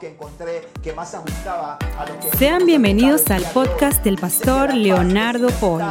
que 0.00 0.08
encontré 0.08 0.66
que 0.82 0.94
más 0.94 1.14
ajustaba 1.14 1.78
a 1.98 2.06
lo 2.06 2.18
que 2.18 2.34
Sean 2.38 2.64
bienvenidos 2.64 3.30
al 3.30 3.44
podcast 3.52 4.02
del 4.02 4.16
pastor 4.16 4.72
Leonardo 4.72 5.50
Paul. 5.60 5.82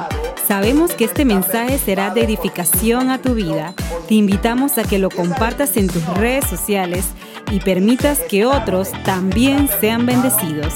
Sabemos 0.48 0.94
que 0.94 1.06
este 1.06 1.26
mensaje 1.26 1.78
será 1.78 2.10
de 2.10 2.24
edificación 2.24 3.12
a 3.12 3.22
tu 3.22 3.36
vida. 3.36 3.76
Te 4.08 4.16
invitamos 4.16 4.80
a 4.80 4.84
que 4.84 4.98
lo 4.98 5.12
compartas 5.12 5.78
en 5.78 5.88
tus 5.88 6.04
redes 6.18 6.46
sociales 6.46 7.06
y 7.52 7.60
permitas 7.60 8.20
que 8.22 8.48
otros 8.48 8.90
también 9.06 9.70
sean 9.80 10.08
bendecidos. 10.08 10.74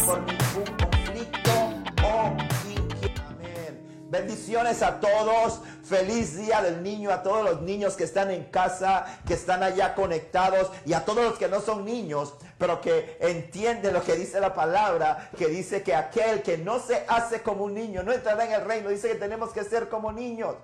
Bendiciones 4.11 4.83
a 4.83 4.99
todos. 4.99 5.61
Feliz 5.83 6.37
día 6.37 6.61
del 6.61 6.81
niño 6.81 7.11
a 7.11 7.23
todos 7.23 7.43
los 7.43 7.61
niños 7.61 7.95
que 7.95 8.03
están 8.03 8.31
en 8.31 8.45
casa, 8.45 9.05
que 9.27 9.33
están 9.33 9.63
allá 9.63 9.95
conectados 9.95 10.71
y 10.85 10.93
a 10.93 11.03
todos 11.03 11.23
los 11.25 11.37
que 11.37 11.49
no 11.49 11.59
son 11.59 11.83
niños, 11.83 12.35
pero 12.57 12.81
que 12.81 13.17
entienden 13.19 13.93
lo 13.93 14.03
que 14.03 14.15
dice 14.15 14.39
la 14.39 14.53
palabra, 14.53 15.29
que 15.37 15.47
dice 15.47 15.83
que 15.83 15.95
aquel 15.95 16.41
que 16.41 16.57
no 16.57 16.79
se 16.79 17.03
hace 17.07 17.41
como 17.41 17.65
un 17.65 17.73
niño 17.73 18.03
no 18.03 18.11
entrará 18.11 18.45
en 18.45 18.53
el 18.53 18.65
reino. 18.65 18.89
Dice 18.89 19.09
que 19.09 19.15
tenemos 19.15 19.51
que 19.51 19.63
ser 19.63 19.89
como 19.89 20.11
niños. 20.11 20.55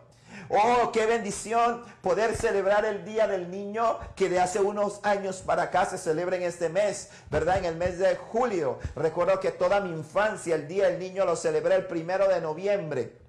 Oh, 0.50 0.92
qué 0.92 1.06
bendición 1.06 1.84
poder 2.02 2.36
celebrar 2.36 2.84
el 2.86 3.06
Día 3.06 3.28
del 3.28 3.52
Niño 3.52 4.00
que 4.16 4.30
de 4.30 4.40
hace 4.40 4.60
unos 4.60 5.00
años 5.04 5.44
para 5.46 5.64
acá 5.64 5.86
se 5.86 5.98
celebra 5.98 6.38
en 6.38 6.44
este 6.44 6.70
mes, 6.70 7.10
¿verdad? 7.30 7.60
En 7.60 7.66
el 7.66 7.76
mes 7.76 8.00
de 8.00 8.16
julio. 8.16 8.80
Recuerdo 8.96 9.40
que 9.40 9.52
toda 9.52 9.80
mi 9.80 9.92
infancia 9.92 10.56
el 10.56 10.68
Día 10.68 10.88
del 10.88 11.00
Niño 11.00 11.26
lo 11.26 11.36
celebré 11.36 11.76
el 11.76 11.86
primero 11.86 12.28
de 12.28 12.42
noviembre. 12.42 13.20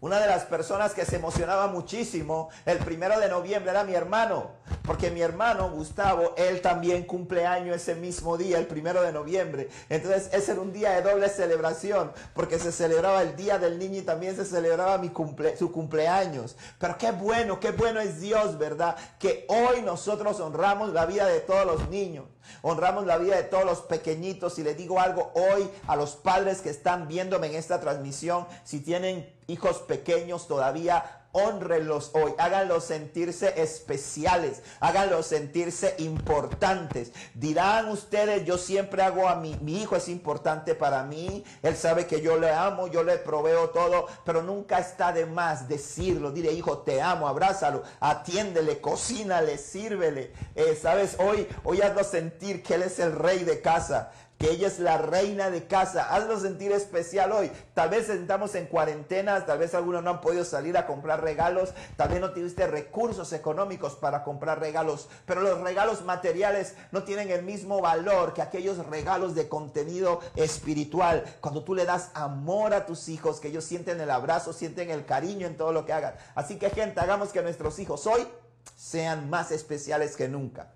Una 0.00 0.18
de 0.18 0.26
las 0.26 0.44
personas 0.44 0.94
que 0.94 1.04
se 1.04 1.16
emocionaba 1.16 1.68
muchísimo 1.68 2.50
el 2.66 2.78
primero 2.78 3.20
de 3.20 3.28
noviembre 3.28 3.70
era 3.70 3.84
mi 3.84 3.94
hermano, 3.94 4.50
porque 4.92 5.10
mi 5.10 5.22
hermano 5.22 5.70
Gustavo, 5.70 6.34
él 6.36 6.60
también 6.60 7.04
cumple 7.04 7.46
año 7.46 7.72
ese 7.72 7.94
mismo 7.94 8.36
día, 8.36 8.58
el 8.58 8.66
primero 8.66 9.00
de 9.00 9.10
noviembre. 9.10 9.70
Entonces 9.88 10.28
ese 10.34 10.52
era 10.52 10.60
un 10.60 10.70
día 10.70 10.90
de 10.90 11.00
doble 11.00 11.30
celebración, 11.30 12.12
porque 12.34 12.58
se 12.58 12.72
celebraba 12.72 13.22
el 13.22 13.34
día 13.34 13.58
del 13.58 13.78
niño 13.78 14.00
y 14.00 14.02
también 14.02 14.36
se 14.36 14.44
celebraba 14.44 14.98
mi 14.98 15.10
su 15.58 15.72
cumpleaños. 15.72 16.56
Pero 16.78 16.98
qué 16.98 17.10
bueno, 17.10 17.58
qué 17.58 17.70
bueno 17.70 18.00
es 18.00 18.20
Dios, 18.20 18.58
¿verdad? 18.58 18.94
Que 19.18 19.46
hoy 19.48 19.80
nosotros 19.80 20.38
honramos 20.40 20.92
la 20.92 21.06
vida 21.06 21.24
de 21.24 21.40
todos 21.40 21.64
los 21.64 21.88
niños. 21.88 22.26
Honramos 22.60 23.06
la 23.06 23.16
vida 23.16 23.36
de 23.36 23.44
todos 23.44 23.64
los 23.64 23.80
pequeñitos 23.80 24.58
y 24.58 24.62
le 24.62 24.74
digo 24.74 25.00
algo 25.00 25.32
hoy 25.34 25.70
a 25.86 25.96
los 25.96 26.16
padres 26.16 26.60
que 26.60 26.68
están 26.68 27.08
viéndome 27.08 27.46
en 27.46 27.54
esta 27.54 27.80
transmisión, 27.80 28.46
si 28.62 28.80
tienen 28.80 29.32
hijos 29.46 29.78
pequeños 29.78 30.48
todavía, 30.48 31.21
honrenlos 31.32 32.10
hoy, 32.14 32.34
háganlos 32.38 32.84
sentirse 32.84 33.60
especiales, 33.60 34.62
háganlos 34.80 35.26
sentirse 35.26 35.94
importantes. 35.98 37.12
Dirán 37.34 37.88
ustedes, 37.88 38.44
yo 38.44 38.58
siempre 38.58 39.02
hago 39.02 39.28
a 39.28 39.36
mi, 39.36 39.56
mi 39.62 39.82
hijo 39.82 39.96
es 39.96 40.08
importante 40.08 40.74
para 40.74 41.04
mí, 41.04 41.44
él 41.62 41.76
sabe 41.76 42.06
que 42.06 42.20
yo 42.20 42.38
le 42.38 42.50
amo, 42.50 42.86
yo 42.86 43.02
le 43.02 43.16
proveo 43.18 43.70
todo, 43.70 44.06
pero 44.24 44.42
nunca 44.42 44.78
está 44.78 45.12
de 45.12 45.26
más 45.26 45.68
decirlo, 45.68 46.30
dile 46.30 46.52
hijo, 46.52 46.78
te 46.78 47.00
amo, 47.00 47.26
abrázalo, 47.26 47.82
atiéndele, 48.00 48.80
cocínale, 48.80 49.58
sírvele. 49.58 50.32
Eh, 50.54 50.78
Sabes, 50.80 51.16
hoy, 51.18 51.48
hoy 51.64 51.80
hazlo 51.80 52.04
sentir 52.04 52.62
que 52.62 52.74
él 52.74 52.82
es 52.82 52.98
el 52.98 53.12
rey 53.12 53.44
de 53.44 53.60
casa 53.60 54.12
que 54.42 54.50
ella 54.50 54.66
es 54.66 54.80
la 54.80 54.98
reina 54.98 55.50
de 55.50 55.68
casa. 55.68 56.12
Hazlo 56.12 56.36
sentir 56.40 56.72
especial 56.72 57.30
hoy. 57.30 57.52
Tal 57.74 57.90
vez 57.90 58.08
estamos 58.08 58.56
en 58.56 58.66
cuarentena, 58.66 59.46
tal 59.46 59.60
vez 59.60 59.72
algunos 59.72 60.02
no 60.02 60.10
han 60.10 60.20
podido 60.20 60.44
salir 60.44 60.76
a 60.76 60.84
comprar 60.84 61.22
regalos, 61.22 61.72
tal 61.96 62.08
vez 62.08 62.20
no 62.20 62.32
tuviste 62.32 62.66
recursos 62.66 63.32
económicos 63.32 63.94
para 63.94 64.24
comprar 64.24 64.58
regalos, 64.58 65.08
pero 65.26 65.42
los 65.42 65.60
regalos 65.60 66.04
materiales 66.04 66.74
no 66.90 67.04
tienen 67.04 67.30
el 67.30 67.44
mismo 67.44 67.80
valor 67.80 68.34
que 68.34 68.42
aquellos 68.42 68.84
regalos 68.88 69.36
de 69.36 69.48
contenido 69.48 70.18
espiritual. 70.34 71.22
Cuando 71.40 71.62
tú 71.62 71.76
le 71.76 71.84
das 71.84 72.10
amor 72.14 72.74
a 72.74 72.84
tus 72.84 73.08
hijos, 73.08 73.38
que 73.38 73.46
ellos 73.46 73.62
sienten 73.62 74.00
el 74.00 74.10
abrazo, 74.10 74.52
sienten 74.52 74.90
el 74.90 75.06
cariño 75.06 75.46
en 75.46 75.56
todo 75.56 75.72
lo 75.72 75.86
que 75.86 75.92
hagan. 75.92 76.14
Así 76.34 76.58
que 76.58 76.68
gente, 76.70 76.98
hagamos 76.98 77.28
que 77.28 77.42
nuestros 77.42 77.78
hijos 77.78 78.08
hoy 78.08 78.26
sean 78.74 79.30
más 79.30 79.52
especiales 79.52 80.16
que 80.16 80.26
nunca. 80.26 80.72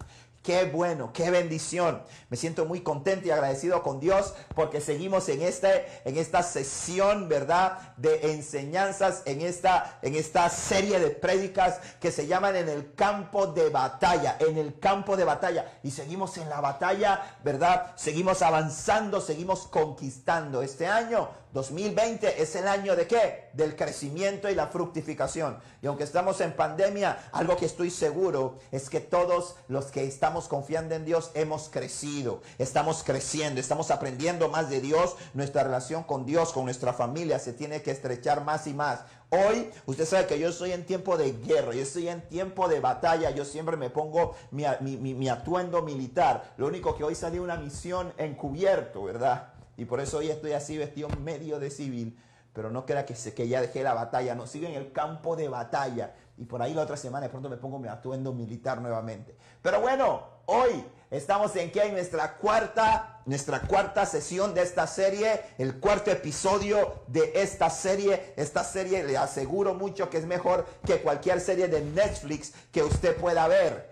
Qué 0.47 0.62
bueno, 0.62 1.11
qué 1.12 1.33
bendición. 1.33 2.05
Me 2.31 2.37
siento 2.37 2.67
muy 2.67 2.83
contento 2.83 3.27
y 3.27 3.33
agradecido 3.33 3.83
con 3.83 3.99
Dios 3.99 4.33
porque 4.55 4.81
seguimos 4.81 5.29
en, 5.29 5.43
este, 5.43 5.87
en 6.05 6.17
esta 6.17 6.45
sesión, 6.45 7.29
¿verdad? 7.29 7.97
De 7.97 8.31
enseñanzas, 8.31 9.25
en 9.25 9.41
esta, 9.41 9.99
en 10.03 10.15
esta 10.15 10.49
serie 10.49 11.01
de 11.01 11.11
prédicas 11.11 11.81
que 11.99 12.12
se 12.12 12.29
llaman 12.29 12.55
en 12.55 12.69
el 12.69 12.95
campo 12.95 13.49
de 13.49 13.71
batalla, 13.71 14.37
en 14.39 14.57
el 14.57 14.79
campo 14.79 15.17
de 15.17 15.25
batalla. 15.25 15.81
Y 15.83 15.91
seguimos 15.91 16.39
en 16.39 16.49
la 16.49 16.61
batalla, 16.61 17.39
¿verdad? 17.43 17.95
Seguimos 17.97 18.41
avanzando, 18.41 19.21
seguimos 19.21 19.67
conquistando. 19.67 20.63
Este 20.63 20.87
año 20.87 21.28
2020 21.56 22.43
es 22.43 22.55
el 22.55 22.69
año 22.69 22.94
de 22.97 23.06
qué? 23.06 23.49
Del 23.55 23.77
crecimiento 23.77 24.50
y 24.50 24.55
la 24.55 24.67
fructificación. 24.67 25.59
Y 25.81 25.87
aunque 25.87 26.05
estamos 26.05 26.43
en 26.43 26.53
pandemia, 26.53 27.31
algo 27.33 27.56
que 27.56 27.65
estoy 27.65 27.91
seguro 27.91 28.59
es 28.72 28.91
que 28.91 29.00
todos 29.00 29.56
los 29.66 29.87
que 29.87 30.05
estamos 30.05 30.49
confiando 30.49 30.95
en 30.95 31.06
Dios 31.06 31.31
hemos 31.33 31.71
crecido, 31.71 32.43
estamos 32.59 33.03
creciendo, 33.03 33.59
estamos 33.59 33.91
aprendiendo 33.91 34.50
más 34.50 34.69
de 34.69 34.83
Dios, 34.83 35.16
nuestra 35.33 35.62
relación 35.62 36.03
con 36.03 36.27
Dios, 36.27 36.53
con 36.53 36.66
nuestra 36.66 36.93
familia 36.93 37.39
se 37.39 37.55
tiene 37.55 37.81
que 37.81 37.91
estrechar 37.91 38.45
más 38.45 38.66
y 38.66 38.75
más. 38.75 39.00
Hoy, 39.31 39.71
usted 39.87 40.05
sabe 40.05 40.27
que 40.27 40.39
yo 40.39 40.50
estoy 40.50 40.72
en 40.72 40.84
tiempo 40.84 41.16
de 41.16 41.33
guerra, 41.33 41.72
yo 41.72 41.81
estoy 41.81 42.09
en 42.09 42.21
tiempo 42.28 42.69
de 42.69 42.81
batalla, 42.81 43.31
yo 43.31 43.47
siempre 43.47 43.78
me 43.78 43.89
pongo 43.89 44.37
mi, 44.50 44.65
mi, 44.81 45.15
mi, 45.15 45.28
atuendo 45.31 45.81
militar. 45.81 46.53
Lo 46.59 46.66
único 46.66 46.95
que 46.95 47.03
hoy 47.03 47.15
salió 47.15 47.43
una 47.43 47.56
misión 47.56 48.12
encubierto, 48.19 49.05
¿verdad? 49.05 49.56
Y 49.76 49.84
por 49.84 50.00
eso 50.00 50.19
hoy 50.19 50.31
estoy 50.31 50.53
así 50.53 50.78
vestido 50.78 51.09
medio 51.22 51.59
de 51.59 51.70
civil. 51.70 52.19
Pero 52.53 52.70
no 52.70 52.87
crea 52.87 53.04
que, 53.04 53.14
se, 53.14 53.34
que 53.34 53.48
ya 53.48 53.60
dejé 53.60 53.82
la 53.82 53.92
batalla. 53.92 54.34
No, 54.34 54.47
sigo 54.47 54.66
en 54.66 54.75
el 54.75 54.91
campo 54.92 55.37
de 55.37 55.48
batalla. 55.48 56.14
Y 56.38 56.44
por 56.44 56.62
ahí 56.62 56.72
la 56.75 56.82
otra 56.82 56.97
semana 56.97 57.26
de 57.26 57.31
pronto 57.31 57.48
me 57.48 57.56
pongo 57.56 57.78
mi 57.78 57.88
atuendo 57.88 58.32
militar 58.32 58.81
nuevamente. 58.81 59.36
Pero 59.60 59.81
bueno, 59.81 60.22
hoy 60.47 60.84
estamos 61.10 61.54
en 61.56 61.70
que 61.70 61.82
hay 61.82 61.92
nuestra 61.92 62.36
cuarta, 62.36 63.20
nuestra 63.26 63.60
cuarta 63.60 64.06
sesión 64.06 64.54
de 64.54 64.62
esta 64.62 64.86
serie, 64.86 65.41
el 65.59 65.81
cuarto 65.81 66.10
episodio 66.10 67.03
de 67.09 67.32
esta 67.34 67.69
serie. 67.69 68.34
Esta 68.36 68.65
serie 68.65 69.04
le 69.04 69.19
aseguro 69.19 69.75
mucho 69.75 70.09
que 70.09 70.19
es 70.19 70.26
mejor 70.26 70.66
que 70.86 71.03
cualquier 71.03 71.41
serie 71.41 71.69
de 71.69 71.82
Netflix 71.82 72.54
que 72.72 72.82
usted 72.82 73.16
pueda 73.16 73.47
ver. 73.48 73.91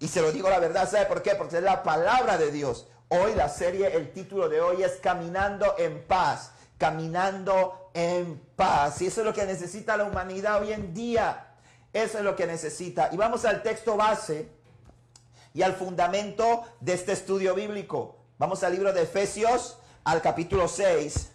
Y 0.00 0.08
se 0.08 0.22
lo 0.22 0.32
digo 0.32 0.48
la 0.48 0.58
verdad, 0.58 0.90
¿sabe 0.90 1.06
por 1.06 1.22
qué? 1.22 1.34
Porque 1.34 1.58
es 1.58 1.62
la 1.62 1.82
palabra 1.82 2.38
de 2.38 2.50
Dios. 2.50 2.88
Hoy 3.12 3.34
la 3.34 3.48
serie, 3.48 3.96
el 3.96 4.12
título 4.12 4.48
de 4.48 4.60
hoy 4.60 4.84
es 4.84 4.92
Caminando 5.02 5.74
en 5.78 6.06
paz. 6.06 6.52
Caminando 6.78 7.90
en 7.92 8.38
paz. 8.54 9.02
Y 9.02 9.08
eso 9.08 9.22
es 9.22 9.26
lo 9.26 9.34
que 9.34 9.44
necesita 9.44 9.96
la 9.96 10.04
humanidad 10.04 10.62
hoy 10.62 10.72
en 10.72 10.94
día. 10.94 11.56
Eso 11.92 12.18
es 12.18 12.24
lo 12.24 12.36
que 12.36 12.46
necesita. 12.46 13.08
Y 13.10 13.16
vamos 13.16 13.44
al 13.44 13.64
texto 13.64 13.96
base 13.96 14.48
y 15.52 15.62
al 15.62 15.74
fundamento 15.74 16.62
de 16.78 16.92
este 16.92 17.10
estudio 17.10 17.56
bíblico. 17.56 18.16
Vamos 18.38 18.62
al 18.62 18.74
libro 18.74 18.92
de 18.92 19.02
Efesios, 19.02 19.78
al 20.04 20.22
capítulo 20.22 20.68
6. 20.68 21.32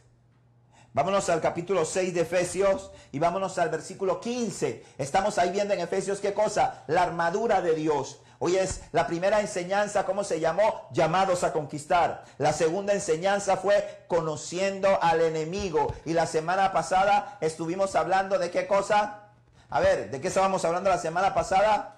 Vámonos 0.93 1.27
al 1.27 1.41
capítulo 1.41 1.83
6 1.83 2.13
de 2.13 2.21
Efesios 2.21 2.89
y 3.11 3.19
vámonos 3.19 3.57
al 3.57 3.67
versículo 3.67 4.21
15. 4.21 4.81
Estamos 4.97 5.37
ahí 5.37 5.51
viendo 5.51 5.73
en 5.73 5.81
Efesios 5.81 6.21
qué 6.21 6.33
cosa? 6.33 6.85
La 6.87 7.03
armadura 7.03 7.61
de 7.61 7.75
Dios. 7.75 8.21
Hoy 8.39 8.57
es 8.57 8.81
la 8.91 9.07
primera 9.07 9.39
enseñanza, 9.39 10.05
¿cómo 10.05 10.23
se 10.23 10.39
llamó? 10.39 10.87
Llamados 10.91 11.43
a 11.43 11.53
conquistar. 11.53 12.25
La 12.37 12.53
segunda 12.53 12.93
enseñanza 12.93 13.57
fue 13.57 14.05
conociendo 14.07 14.99
al 15.01 15.21
enemigo. 15.21 15.93
Y 16.05 16.13
la 16.13 16.27
semana 16.27 16.73
pasada 16.73 17.37
estuvimos 17.41 17.95
hablando 17.95 18.37
de 18.37 18.51
qué 18.51 18.67
cosa? 18.67 19.29
A 19.69 19.79
ver, 19.79 20.11
¿de 20.11 20.21
qué 20.21 20.27
estábamos 20.27 20.65
hablando 20.65 20.89
la 20.89 20.97
semana 20.97 21.33
pasada? 21.33 21.95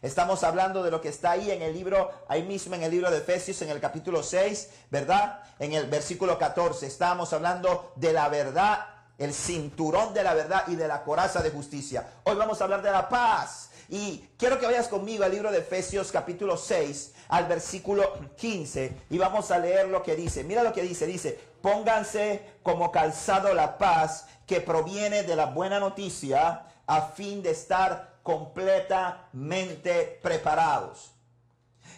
Estamos 0.00 0.42
hablando 0.42 0.82
de 0.82 0.90
lo 0.90 1.00
que 1.00 1.08
está 1.08 1.32
ahí 1.32 1.50
en 1.52 1.62
el 1.62 1.74
libro, 1.74 2.10
ahí 2.28 2.42
mismo 2.42 2.74
en 2.74 2.82
el 2.82 2.90
libro 2.90 3.08
de 3.10 3.18
Efesios, 3.18 3.62
en 3.62 3.70
el 3.70 3.80
capítulo 3.80 4.24
6, 4.24 4.68
¿verdad? 4.90 5.40
En 5.60 5.72
el 5.74 5.86
versículo 5.86 6.38
14. 6.38 6.86
Estábamos 6.86 7.32
hablando 7.32 7.92
de 7.94 8.12
la 8.12 8.28
verdad, 8.28 8.84
el 9.18 9.32
cinturón 9.32 10.12
de 10.12 10.24
la 10.24 10.34
verdad 10.34 10.64
y 10.66 10.74
de 10.74 10.88
la 10.88 11.04
coraza 11.04 11.40
de 11.40 11.50
justicia. 11.50 12.08
Hoy 12.24 12.34
vamos 12.34 12.60
a 12.60 12.64
hablar 12.64 12.82
de 12.82 12.90
la 12.90 13.08
paz. 13.08 13.70
Y 13.88 14.24
quiero 14.38 14.58
que 14.58 14.66
vayas 14.66 14.88
conmigo 14.88 15.24
al 15.24 15.32
libro 15.32 15.50
de 15.50 15.58
Efesios 15.58 16.10
capítulo 16.12 16.56
6, 16.56 17.14
al 17.28 17.46
versículo 17.46 18.12
15, 18.36 18.96
y 19.10 19.18
vamos 19.18 19.50
a 19.50 19.58
leer 19.58 19.88
lo 19.88 20.02
que 20.02 20.16
dice. 20.16 20.44
Mira 20.44 20.62
lo 20.62 20.72
que 20.72 20.82
dice, 20.82 21.06
dice, 21.06 21.38
pónganse 21.60 22.42
como 22.62 22.90
calzado 22.90 23.54
la 23.54 23.78
paz 23.78 24.26
que 24.46 24.60
proviene 24.60 25.22
de 25.22 25.36
la 25.36 25.46
buena 25.46 25.80
noticia 25.80 26.66
a 26.86 27.02
fin 27.02 27.42
de 27.42 27.50
estar 27.50 28.18
completamente 28.22 30.18
preparados. 30.22 31.12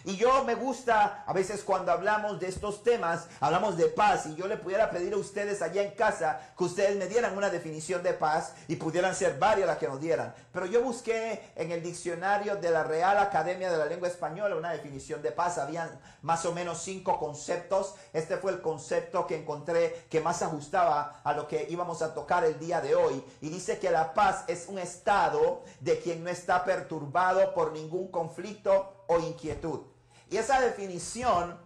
Y 0.07 0.17
yo 0.17 0.43
me 0.43 0.53
gusta, 0.53 1.23
a 1.25 1.33
veces 1.33 1.63
cuando 1.63 1.91
hablamos 1.91 2.39
de 2.39 2.47
estos 2.47 2.83
temas, 2.83 3.27
hablamos 3.39 3.75
de 3.75 3.87
paz. 3.87 4.27
Y 4.27 4.35
yo 4.35 4.45
le 4.45 4.55
pudiera 4.55 4.91
pedir 4.91 5.13
a 5.13 5.17
ustedes 5.17 5.63
allá 5.63 5.81
en 5.81 5.95
casa 5.95 6.39
que 6.55 6.63
ustedes 6.63 6.95
me 6.95 7.07
dieran 7.07 7.35
una 7.35 7.49
definición 7.49 8.03
de 8.03 8.13
paz 8.13 8.53
y 8.67 8.75
pudieran 8.75 9.15
ser 9.15 9.39
varias 9.39 9.65
las 9.65 9.79
que 9.79 9.87
nos 9.87 9.99
dieran. 9.99 10.35
Pero 10.53 10.67
yo 10.67 10.83
busqué 10.83 11.51
en 11.55 11.71
el 11.71 11.81
diccionario 11.81 12.55
de 12.55 12.69
la 12.69 12.83
Real 12.83 13.17
Academia 13.17 13.71
de 13.71 13.79
la 13.79 13.87
Lengua 13.87 14.07
Española 14.07 14.55
una 14.55 14.73
definición 14.73 15.23
de 15.23 15.31
paz. 15.31 15.57
Habían 15.57 15.99
más 16.21 16.45
o 16.45 16.53
menos 16.53 16.83
cinco 16.83 17.17
conceptos. 17.17 17.95
Este 18.13 18.37
fue 18.37 18.51
el 18.51 18.61
concepto 18.61 19.25
que 19.25 19.37
encontré 19.37 20.05
que 20.11 20.21
más 20.21 20.43
ajustaba 20.43 21.21
a 21.23 21.33
lo 21.33 21.47
que 21.47 21.65
íbamos 21.67 22.03
a 22.03 22.13
tocar 22.13 22.43
el 22.43 22.59
día 22.59 22.79
de 22.79 22.93
hoy. 22.93 23.25
Y 23.41 23.49
dice 23.49 23.79
que 23.79 23.89
la 23.89 24.13
paz 24.13 24.43
es 24.45 24.67
un 24.67 24.77
estado 24.77 25.63
de 25.79 25.97
quien 25.97 26.23
no 26.23 26.29
está 26.29 26.63
perturbado 26.63 27.55
por 27.55 27.71
ningún 27.71 28.11
conflicto 28.11 29.05
o 29.07 29.19
inquietud. 29.19 29.94
Y 30.29 30.37
esa 30.37 30.59
definición 30.59 31.59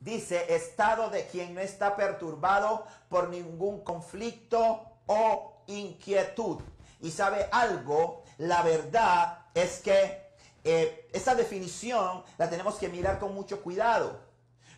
dice 0.00 0.54
estado 0.54 1.10
de 1.10 1.26
quien 1.26 1.54
no 1.54 1.60
está 1.60 1.96
perturbado 1.96 2.86
por 3.08 3.28
ningún 3.28 3.82
conflicto 3.82 4.82
o 5.06 5.62
inquietud. 5.66 6.60
Y 7.00 7.10
sabe 7.10 7.48
algo, 7.52 8.22
la 8.38 8.62
verdad 8.62 9.46
es 9.54 9.80
que 9.80 10.26
eh, 10.64 11.08
esa 11.12 11.34
definición 11.34 12.24
la 12.38 12.50
tenemos 12.50 12.76
que 12.76 12.88
mirar 12.88 13.18
con 13.18 13.34
mucho 13.34 13.62
cuidado. 13.62 14.20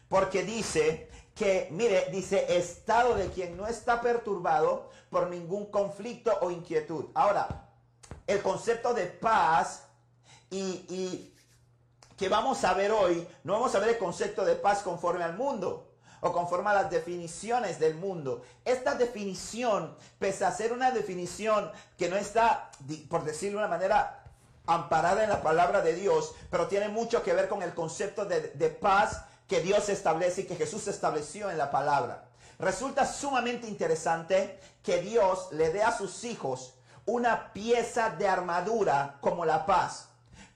Porque 0.08 0.42
dice 0.42 1.08
que, 1.34 1.68
mire, 1.70 2.08
dice 2.10 2.56
estado 2.56 3.14
de 3.14 3.28
quien 3.28 3.56
no 3.56 3.66
está 3.66 4.00
perturbado 4.00 4.90
por 5.10 5.28
ningún 5.28 5.66
conflicto 5.66 6.36
o 6.40 6.50
inquietud. 6.50 7.06
Ahora, 7.14 7.68
el 8.26 8.42
concepto 8.42 8.92
de 8.94 9.06
paz 9.06 9.84
y, 10.50 11.34
que 12.18 12.28
vamos 12.28 12.64
a 12.64 12.74
ver 12.74 12.90
hoy, 12.90 13.26
no 13.44 13.52
vamos 13.52 13.74
a 13.74 13.78
ver 13.78 13.90
el 13.90 13.98
concepto 13.98 14.44
de 14.44 14.56
paz 14.56 14.82
conforme 14.82 15.22
al 15.22 15.36
mundo 15.38 15.92
o 16.20 16.32
conforme 16.32 16.70
a 16.70 16.74
las 16.74 16.90
definiciones 16.90 17.78
del 17.78 17.94
mundo. 17.94 18.42
Esta 18.64 18.96
definición, 18.96 19.94
pese 20.18 20.44
a 20.44 20.50
ser 20.50 20.72
una 20.72 20.90
definición 20.90 21.70
que 21.96 22.08
no 22.08 22.16
está, 22.16 22.72
por 23.08 23.24
decirlo 23.24 23.60
de 23.60 23.66
una 23.66 23.76
manera, 23.76 24.24
amparada 24.66 25.22
en 25.22 25.30
la 25.30 25.42
palabra 25.42 25.80
de 25.80 25.94
Dios, 25.94 26.34
pero 26.50 26.66
tiene 26.66 26.88
mucho 26.88 27.22
que 27.22 27.32
ver 27.32 27.48
con 27.48 27.62
el 27.62 27.72
concepto 27.72 28.24
de, 28.24 28.48
de 28.48 28.68
paz 28.68 29.22
que 29.46 29.60
Dios 29.60 29.88
establece 29.88 30.42
y 30.42 30.46
que 30.46 30.56
Jesús 30.56 30.88
estableció 30.88 31.50
en 31.50 31.56
la 31.56 31.70
palabra. 31.70 32.24
Resulta 32.58 33.06
sumamente 33.06 33.68
interesante 33.68 34.58
que 34.82 35.00
Dios 35.00 35.48
le 35.52 35.70
dé 35.70 35.84
a 35.84 35.96
sus 35.96 36.24
hijos 36.24 36.74
una 37.06 37.52
pieza 37.52 38.10
de 38.10 38.28
armadura 38.28 39.18
como 39.20 39.44
la 39.44 39.64
paz 39.64 40.07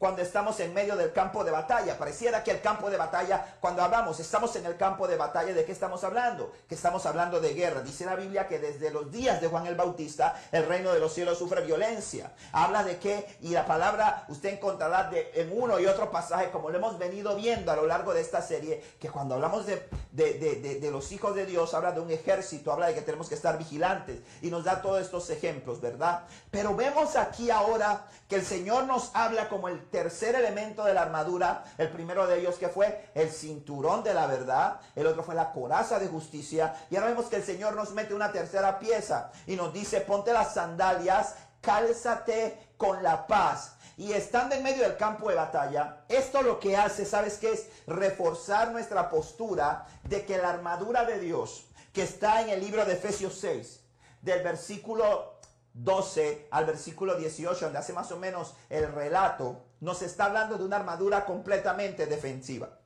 cuando 0.02 0.20
estamos 0.20 0.58
en 0.58 0.74
medio 0.74 0.96
del 0.96 1.12
campo 1.12 1.44
de 1.44 1.52
batalla. 1.52 1.96
Pareciera 1.96 2.42
que 2.42 2.50
el 2.50 2.60
campo 2.60 2.90
de 2.90 2.96
batalla, 2.96 3.54
cuando 3.60 3.84
hablamos, 3.84 4.18
estamos 4.18 4.56
en 4.56 4.66
el 4.66 4.76
campo 4.76 5.06
de 5.06 5.16
batalla, 5.16 5.54
¿de 5.54 5.64
qué 5.64 5.70
estamos 5.70 6.02
hablando? 6.02 6.50
Que 6.68 6.74
estamos 6.74 7.06
hablando 7.06 7.38
de 7.38 7.54
guerra. 7.54 7.82
Dice 7.82 8.04
la 8.04 8.16
Biblia 8.16 8.48
que 8.48 8.58
desde 8.58 8.90
los 8.90 9.12
días 9.12 9.40
de 9.40 9.46
Juan 9.46 9.64
el 9.68 9.76
Bautista, 9.76 10.34
el 10.50 10.66
reino 10.66 10.92
de 10.92 10.98
los 10.98 11.14
cielos 11.14 11.38
sufre 11.38 11.60
violencia. 11.60 12.32
Habla 12.50 12.82
de 12.82 12.98
qué, 12.98 13.36
y 13.42 13.50
la 13.50 13.64
palabra 13.64 14.24
usted 14.26 14.54
encontrará 14.54 15.08
de, 15.08 15.30
en 15.36 15.52
uno 15.56 15.78
y 15.78 15.86
otro 15.86 16.10
pasaje, 16.10 16.50
como 16.50 16.70
lo 16.70 16.78
hemos 16.78 16.98
venido 16.98 17.36
viendo 17.36 17.70
a 17.70 17.76
lo 17.76 17.86
largo 17.86 18.12
de 18.12 18.22
esta 18.22 18.42
serie, 18.42 18.82
que 18.98 19.08
cuando 19.08 19.36
hablamos 19.36 19.66
de, 19.66 19.88
de, 20.10 20.34
de 20.80 20.90
los 20.90 21.12
hijos 21.12 21.36
de 21.36 21.46
Dios, 21.46 21.74
habla 21.74 21.92
de 21.92 22.00
un 22.00 22.10
ejército, 22.10 22.72
habla 22.72 22.88
de 22.88 22.94
que 22.94 23.02
tenemos 23.02 23.28
que 23.28 23.36
estar 23.36 23.56
vigilantes, 23.56 24.18
y 24.40 24.50
nos 24.50 24.64
da 24.64 24.82
todos 24.82 25.00
estos 25.00 25.30
ejemplos, 25.30 25.80
¿verdad? 25.80 26.24
Pero 26.50 26.74
vemos 26.74 27.14
aquí 27.14 27.52
ahora 27.52 28.08
que 28.32 28.38
el 28.38 28.46
Señor 28.46 28.86
nos 28.86 29.10
habla 29.12 29.50
como 29.50 29.68
el 29.68 29.90
tercer 29.90 30.34
elemento 30.34 30.84
de 30.84 30.94
la 30.94 31.02
armadura, 31.02 31.64
el 31.76 31.90
primero 31.90 32.26
de 32.26 32.40
ellos 32.40 32.54
que 32.54 32.70
fue 32.70 33.10
el 33.14 33.30
cinturón 33.30 34.02
de 34.02 34.14
la 34.14 34.26
verdad, 34.26 34.80
el 34.96 35.06
otro 35.06 35.22
fue 35.22 35.34
la 35.34 35.52
coraza 35.52 35.98
de 35.98 36.08
justicia, 36.08 36.74
y 36.88 36.96
ahora 36.96 37.10
vemos 37.10 37.26
que 37.26 37.36
el 37.36 37.44
Señor 37.44 37.76
nos 37.76 37.92
mete 37.92 38.14
una 38.14 38.32
tercera 38.32 38.78
pieza 38.78 39.30
y 39.46 39.54
nos 39.54 39.74
dice, 39.74 40.00
ponte 40.00 40.32
las 40.32 40.54
sandalias, 40.54 41.34
cálzate 41.60 42.72
con 42.78 43.02
la 43.02 43.26
paz. 43.26 43.74
Y 43.98 44.14
estando 44.14 44.54
en 44.54 44.62
medio 44.62 44.84
del 44.84 44.96
campo 44.96 45.28
de 45.28 45.34
batalla, 45.34 45.98
esto 46.08 46.40
lo 46.40 46.58
que 46.58 46.74
hace, 46.74 47.04
¿sabes 47.04 47.36
qué 47.36 47.52
es? 47.52 47.68
Reforzar 47.86 48.72
nuestra 48.72 49.10
postura 49.10 49.84
de 50.04 50.24
que 50.24 50.38
la 50.38 50.48
armadura 50.48 51.04
de 51.04 51.18
Dios, 51.18 51.66
que 51.92 52.04
está 52.04 52.40
en 52.40 52.48
el 52.48 52.60
libro 52.60 52.86
de 52.86 52.94
Efesios 52.94 53.38
6, 53.38 53.80
del 54.22 54.42
versículo 54.42 55.31
12 55.74 56.48
al 56.50 56.66
versículo 56.66 57.16
18, 57.16 57.64
donde 57.64 57.78
hace 57.78 57.92
más 57.92 58.10
o 58.12 58.18
menos 58.18 58.54
el 58.68 58.92
relato, 58.92 59.64
nos 59.80 60.02
está 60.02 60.26
hablando 60.26 60.58
de 60.58 60.64
una 60.64 60.76
armadura 60.76 61.24
completamente 61.24 62.06
defensiva. 62.06 62.78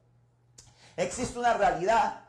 Existe 0.96 1.38
una 1.38 1.54
realidad 1.54 2.24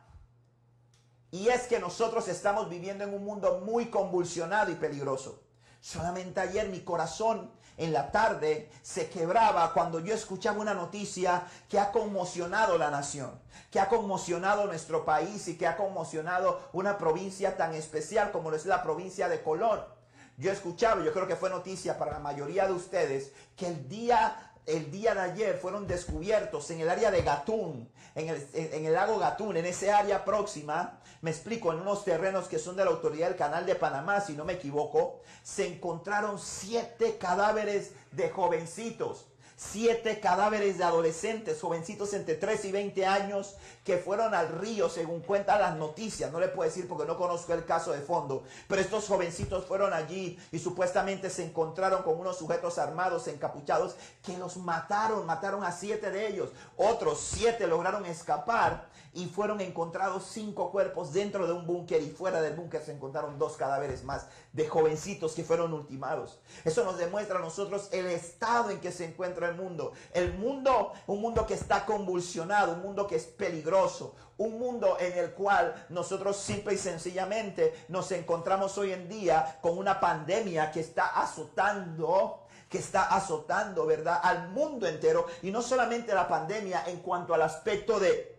y 1.32 1.50
es 1.50 1.68
que 1.68 1.80
nosotros 1.80 2.28
estamos 2.28 2.70
viviendo 2.70 3.04
en 3.04 3.14
un 3.14 3.24
mundo 3.24 3.62
muy 3.66 3.88
convulsionado 3.88 4.72
y 4.72 4.76
peligroso. 4.76 5.44
Solamente 5.82 6.40
ayer 6.40 6.70
mi 6.70 6.82
corazón 6.82 7.52
en 7.78 7.94
la 7.94 8.12
tarde 8.12 8.72
se 8.82 9.10
quebraba 9.10 9.72
cuando 9.72 10.00
yo 10.00 10.14
escuchaba 10.14 10.60
una 10.60 10.74
noticia 10.74 11.44
que 11.70 11.80
ha 11.80 11.92
conmocionado 11.92 12.78
la 12.78 12.90
nación, 12.90 13.40
que 13.72 13.80
ha 13.80 13.88
conmocionado 13.88 14.66
nuestro 14.66 15.06
país 15.06 15.48
y 15.48 15.58
que 15.58 15.68
ha 15.68 15.78
conmocionado 15.78 16.60
una 16.74 16.98
provincia 16.98 17.56
tan 17.56 17.76
especial 17.76 18.32
como 18.32 18.52
es 18.52 18.66
la 18.66 18.82
provincia 18.82 19.30
de 19.30 19.44
Colón. 19.44 19.97
Yo 20.38 20.52
escuchaba, 20.52 21.04
yo 21.04 21.12
creo 21.12 21.28
que 21.28 21.36
fue 21.36 21.50
noticia 21.50 21.98
para 21.98 22.12
la 22.12 22.20
mayoría 22.20 22.68
de 22.68 22.74
ustedes, 22.74 23.32
que 23.56 23.66
el 23.68 23.90
día, 23.90 24.54
el 24.68 24.92
día 24.92 25.16
de 25.16 25.22
ayer 25.22 25.58
fueron 25.58 25.88
descubiertos 25.88 26.70
en 26.70 26.80
el 26.80 26.90
área 26.90 27.10
de 27.10 27.24
Gatún, 27.24 27.92
en 28.14 28.30
el, 28.30 28.48
en 28.54 28.86
el 28.86 28.94
lago 28.94 29.18
Gatún, 29.18 29.58
en 29.58 29.66
ese 29.66 29.92
área 29.92 30.24
próxima, 30.24 31.00
me 31.22 31.32
explico, 31.32 31.74
en 31.74 31.80
unos 31.80 32.06
terrenos 32.06 32.48
que 32.48 32.60
son 32.60 32.76
de 32.76 32.86
la 32.86 32.92
autoridad 32.92 33.30
del 33.30 33.36
canal 33.36 33.66
de 33.66 33.74
Panamá, 33.74 34.22
si 34.22 34.34
no 34.34 34.46
me 34.46 34.54
equivoco, 34.54 35.22
se 35.42 35.66
encontraron 35.66 36.38
siete 36.38 37.18
cadáveres 37.18 37.94
de 38.12 38.30
jovencitos 38.30 39.26
siete 39.60 40.20
cadáveres 40.20 40.78
de 40.78 40.84
adolescentes, 40.84 41.60
jovencitos 41.60 42.14
entre 42.14 42.36
3 42.36 42.66
y 42.66 42.72
20 42.72 43.06
años, 43.08 43.56
que 43.84 43.98
fueron 43.98 44.36
al 44.36 44.50
río, 44.50 44.88
según 44.88 45.22
cuentan 45.22 45.60
las 45.60 45.76
noticias. 45.76 46.32
No 46.32 46.40
le 46.40 46.48
puedo 46.48 46.70
decir 46.70 46.88
porque 46.88 47.08
no 47.08 47.18
conozco 47.18 47.54
el 47.54 47.66
caso 47.66 47.92
de 47.92 48.02
fondo, 48.02 48.44
pero 48.68 48.82
estos 48.82 49.08
jovencitos 49.08 49.66
fueron 49.66 49.94
allí 49.94 50.40
y 50.52 50.60
supuestamente 50.60 51.32
se 51.32 51.44
encontraron 51.44 52.04
con 52.04 52.20
unos 52.20 52.38
sujetos 52.38 52.78
armados, 52.78 53.28
encapuchados, 53.28 53.96
que 54.24 54.38
los 54.38 54.58
mataron, 54.58 55.26
mataron 55.26 55.64
a 55.64 55.72
siete 55.72 56.12
de 56.12 56.28
ellos. 56.28 56.52
Otros 56.78 57.20
siete 57.20 57.66
lograron 57.66 58.06
escapar 58.06 58.88
y 59.14 59.26
fueron 59.26 59.62
encontrados 59.62 60.26
cinco 60.32 60.72
cuerpos 60.72 61.14
dentro 61.14 61.48
de 61.48 61.54
un 61.54 61.66
búnker 61.66 62.02
y 62.02 62.10
fuera 62.10 62.42
del 62.42 62.56
búnker 62.56 62.82
se 62.84 62.92
encontraron 62.92 63.40
dos 63.40 63.58
cadáveres 63.58 64.04
más 64.04 64.28
de 64.54 64.68
jovencitos 64.68 65.34
que 65.34 65.44
fueron 65.44 65.74
ultimados. 65.74 66.40
Eso 66.66 66.84
nos 66.84 66.98
demuestra 66.98 67.40
a 67.40 67.42
nosotros 67.42 67.90
el 67.92 68.08
estado 68.08 68.70
en 68.70 68.80
que 68.80 68.92
se 68.92 69.06
encuentra 69.06 69.50
el 69.50 69.56
mundo. 69.56 69.94
El 70.14 70.34
mundo, 70.34 70.94
un 71.08 71.22
mundo 71.22 71.46
que 71.46 71.54
está 71.54 71.86
convulsionado, 71.86 72.74
un 72.74 72.82
mundo 72.82 73.08
que 73.08 73.16
es 73.16 73.26
peligroso, 73.26 74.16
un 74.38 74.60
mundo 74.60 74.98
en 75.00 75.18
el 75.18 75.32
cual 75.32 75.88
nosotros 75.90 76.38
simple 76.38 76.76
y 76.76 76.78
sencillamente 76.78 77.74
nos 77.88 78.12
encontramos 78.12 78.78
hoy 78.78 78.92
en 78.92 79.10
día 79.10 79.60
con 79.62 79.78
una 79.78 80.00
pandemia 80.00 80.72
que 80.72 80.80
está 80.80 81.08
azotando 81.20 82.44
que 82.70 82.80
está 82.80 83.04
azotando, 83.16 83.86
¿verdad?, 83.86 84.20
al 84.22 84.50
mundo 84.50 84.88
entero 84.88 85.26
y 85.42 85.52
no 85.52 85.62
solamente 85.62 86.14
la 86.14 86.28
pandemia 86.28 86.84
en 86.88 87.00
cuanto 87.00 87.34
al 87.34 87.42
aspecto 87.42 87.98
de 87.98 88.37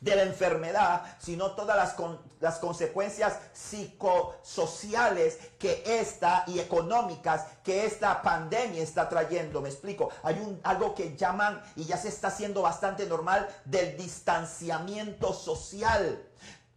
de 0.00 0.16
la 0.16 0.22
enfermedad, 0.22 1.02
sino 1.18 1.52
todas 1.52 1.76
las, 1.76 1.94
las 2.40 2.58
consecuencias 2.58 3.38
psicosociales 3.52 5.38
que 5.58 5.82
esta 5.86 6.44
y 6.46 6.58
económicas 6.58 7.46
que 7.62 7.84
esta 7.84 8.22
pandemia 8.22 8.82
está 8.82 9.08
trayendo. 9.08 9.60
Me 9.60 9.68
explico. 9.68 10.10
Hay 10.22 10.34
un, 10.40 10.60
algo 10.64 10.94
que 10.94 11.16
llaman, 11.16 11.62
y 11.76 11.84
ya 11.84 11.96
se 11.96 12.08
está 12.08 12.28
haciendo 12.28 12.62
bastante 12.62 13.06
normal, 13.06 13.48
del 13.64 13.96
distanciamiento 13.96 15.34
social. 15.34 16.26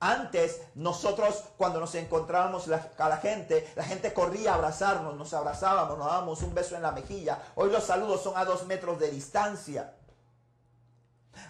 Antes, 0.02 0.60
nosotros 0.76 1.46
cuando 1.56 1.80
nos 1.80 1.96
encontrábamos 1.96 2.68
a 2.68 3.08
la 3.08 3.18
gente, 3.18 3.72
la 3.78 3.86
gente 3.86 4.14
corría 4.14 4.52
a 4.52 4.56
abrazarnos, 4.56 5.16
nos 5.16 5.34
abrazábamos, 5.34 5.98
nos 5.98 6.08
dábamos 6.08 6.42
un 6.42 6.54
beso 6.54 6.76
en 6.76 6.82
la 6.82 6.92
mejilla. 6.92 7.42
Hoy 7.56 7.72
los 7.72 7.86
saludos 7.86 8.22
son 8.22 8.36
a 8.36 8.44
dos 8.44 8.66
metros 8.66 9.00
de 9.00 9.10
distancia. 9.10 9.96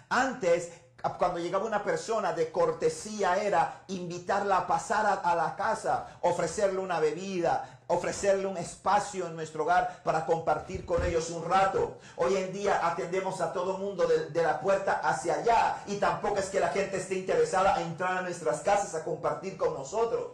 Antes 0.08 0.70
cuando 1.12 1.38
llegaba 1.38 1.66
una 1.66 1.84
persona 1.84 2.32
de 2.32 2.50
cortesía 2.50 3.36
era 3.36 3.82
invitarla 3.88 4.58
a 4.58 4.66
pasar 4.66 5.20
a, 5.22 5.34
la 5.34 5.54
casa, 5.54 6.18
ofrecerle 6.22 6.78
una 6.78 6.98
bebida, 6.98 7.80
ofrecerle 7.88 8.46
un 8.46 8.56
espacio 8.56 9.26
en 9.26 9.36
nuestro 9.36 9.64
hogar 9.64 10.02
para 10.02 10.24
compartir 10.24 10.86
con 10.86 11.04
ellos 11.04 11.28
un 11.28 11.44
rato. 11.44 11.98
Hoy 12.16 12.36
en 12.36 12.52
día 12.54 12.86
atendemos 12.86 13.42
a 13.42 13.52
todo 13.52 13.76
mundo 13.76 14.06
de, 14.06 14.30
de, 14.30 14.42
la 14.42 14.60
puerta 14.60 15.00
hacia 15.04 15.34
allá 15.34 15.76
y 15.86 15.96
tampoco 15.96 16.38
es 16.38 16.46
que 16.46 16.60
la 16.60 16.68
gente 16.68 16.96
esté 16.96 17.16
interesada 17.16 17.80
en 17.82 17.88
entrar 17.88 18.16
a 18.16 18.22
nuestras 18.22 18.60
casas 18.60 18.94
a 18.94 19.04
compartir 19.04 19.58
con 19.58 19.74
nosotros. 19.74 20.32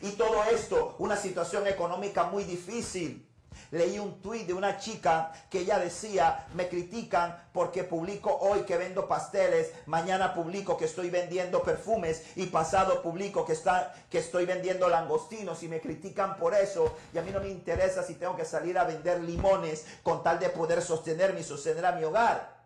Y 0.00 0.12
todo 0.12 0.44
esto, 0.44 0.94
una 0.98 1.16
situación 1.16 1.66
económica 1.66 2.24
muy 2.24 2.44
difícil 2.44 3.27
leí 3.70 3.98
un 3.98 4.20
tuit 4.20 4.46
de 4.46 4.54
una 4.54 4.78
chica 4.78 5.32
que 5.50 5.60
ella 5.60 5.78
decía, 5.78 6.46
me 6.54 6.68
critican 6.68 7.36
porque 7.52 7.84
publico 7.84 8.36
hoy 8.40 8.62
que 8.62 8.76
vendo 8.76 9.08
pasteles, 9.08 9.72
mañana 9.86 10.34
publico 10.34 10.76
que 10.76 10.86
estoy 10.86 11.10
vendiendo 11.10 11.62
perfumes 11.62 12.22
y 12.36 12.46
pasado 12.46 13.02
publico 13.02 13.44
que, 13.44 13.52
está, 13.52 13.94
que 14.10 14.18
estoy 14.18 14.46
vendiendo 14.46 14.88
langostinos 14.88 15.62
y 15.62 15.68
me 15.68 15.80
critican 15.80 16.36
por 16.36 16.54
eso 16.54 16.94
y 17.12 17.18
a 17.18 17.22
mí 17.22 17.30
no 17.30 17.40
me 17.40 17.48
interesa 17.48 18.02
si 18.02 18.14
tengo 18.14 18.36
que 18.36 18.44
salir 18.44 18.78
a 18.78 18.84
vender 18.84 19.20
limones 19.22 19.86
con 20.02 20.22
tal 20.22 20.38
de 20.38 20.50
poder 20.50 20.82
sostenerme 20.82 21.40
y 21.40 21.44
sostener 21.44 21.84
a 21.86 21.92
mi 21.92 22.04
hogar. 22.04 22.57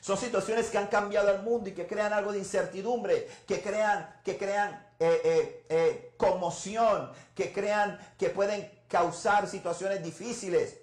Son 0.00 0.16
situaciones 0.16 0.68
que 0.68 0.78
han 0.78 0.86
cambiado 0.88 1.30
el 1.30 1.42
mundo 1.42 1.68
y 1.68 1.72
que 1.72 1.86
crean 1.86 2.12
algo 2.12 2.32
de 2.32 2.38
incertidumbre, 2.38 3.28
que 3.46 3.60
crean, 3.60 4.20
que 4.24 4.36
crean 4.36 4.86
eh, 4.98 5.20
eh, 5.24 5.64
eh, 5.68 6.12
conmoción, 6.16 7.10
que 7.34 7.52
crean 7.52 7.98
que 8.18 8.30
pueden 8.30 8.70
causar 8.88 9.48
situaciones 9.48 10.02
difíciles. 10.02 10.78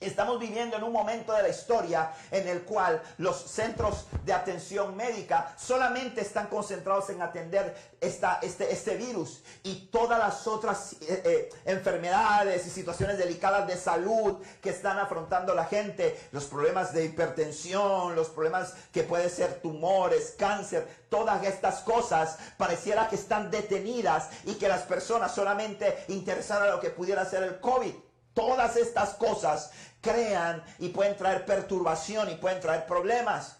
Estamos 0.00 0.40
viviendo 0.40 0.76
en 0.76 0.82
un 0.82 0.92
momento 0.92 1.32
de 1.32 1.42
la 1.42 1.48
historia 1.48 2.12
en 2.30 2.48
el 2.48 2.62
cual 2.62 3.00
los 3.18 3.36
centros 3.36 4.06
de 4.24 4.32
atención 4.32 4.96
médica 4.96 5.54
solamente 5.56 6.20
están 6.20 6.48
concentrados 6.48 7.08
en 7.10 7.22
atender 7.22 7.74
esta, 8.00 8.40
este, 8.42 8.70
este 8.72 8.96
virus 8.96 9.42
y 9.62 9.86
todas 9.86 10.18
las 10.18 10.46
otras 10.48 10.94
eh, 10.94 11.22
eh, 11.24 11.50
enfermedades 11.64 12.66
y 12.66 12.70
situaciones 12.70 13.18
delicadas 13.18 13.66
de 13.68 13.76
salud 13.76 14.42
que 14.60 14.70
están 14.70 14.98
afrontando 14.98 15.54
la 15.54 15.64
gente, 15.64 16.18
los 16.32 16.46
problemas 16.46 16.92
de 16.92 17.04
hipertensión, 17.04 18.16
los 18.16 18.28
problemas 18.28 18.74
que 18.92 19.04
pueden 19.04 19.30
ser 19.30 19.62
tumores, 19.62 20.34
cáncer, 20.36 20.86
todas 21.08 21.44
estas 21.44 21.80
cosas 21.80 22.36
pareciera 22.58 23.08
que 23.08 23.16
están 23.16 23.50
detenidas 23.50 24.28
y 24.44 24.54
que 24.54 24.68
las 24.68 24.82
personas 24.82 25.34
solamente 25.34 26.04
interesaran 26.08 26.68
a 26.68 26.72
lo 26.72 26.80
que 26.80 26.90
pudiera 26.90 27.24
ser 27.24 27.44
el 27.44 27.60
COVID. 27.60 27.94
Todas 28.34 28.76
estas 28.76 29.14
cosas 29.14 29.70
crean 30.00 30.62
y 30.78 30.88
pueden 30.88 31.16
traer 31.16 31.46
perturbación 31.46 32.30
y 32.30 32.34
pueden 32.34 32.60
traer 32.60 32.86
problemas. 32.86 33.58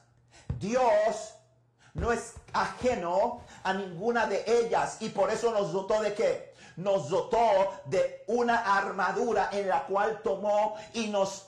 Dios 0.58 1.34
no 1.94 2.12
es 2.12 2.34
ajeno 2.52 3.40
a 3.62 3.72
ninguna 3.72 4.26
de 4.26 4.44
ellas 4.46 4.98
y 5.00 5.08
por 5.10 5.30
eso 5.30 5.52
nos 5.52 5.72
dotó 5.72 6.02
de 6.02 6.12
qué? 6.12 6.54
Nos 6.76 7.08
dotó 7.08 7.38
de 7.86 8.24
una 8.26 8.76
armadura 8.76 9.48
en 9.52 9.68
la 9.68 9.84
cual 9.86 10.20
tomó 10.22 10.74
y 10.92 11.06
nos 11.06 11.46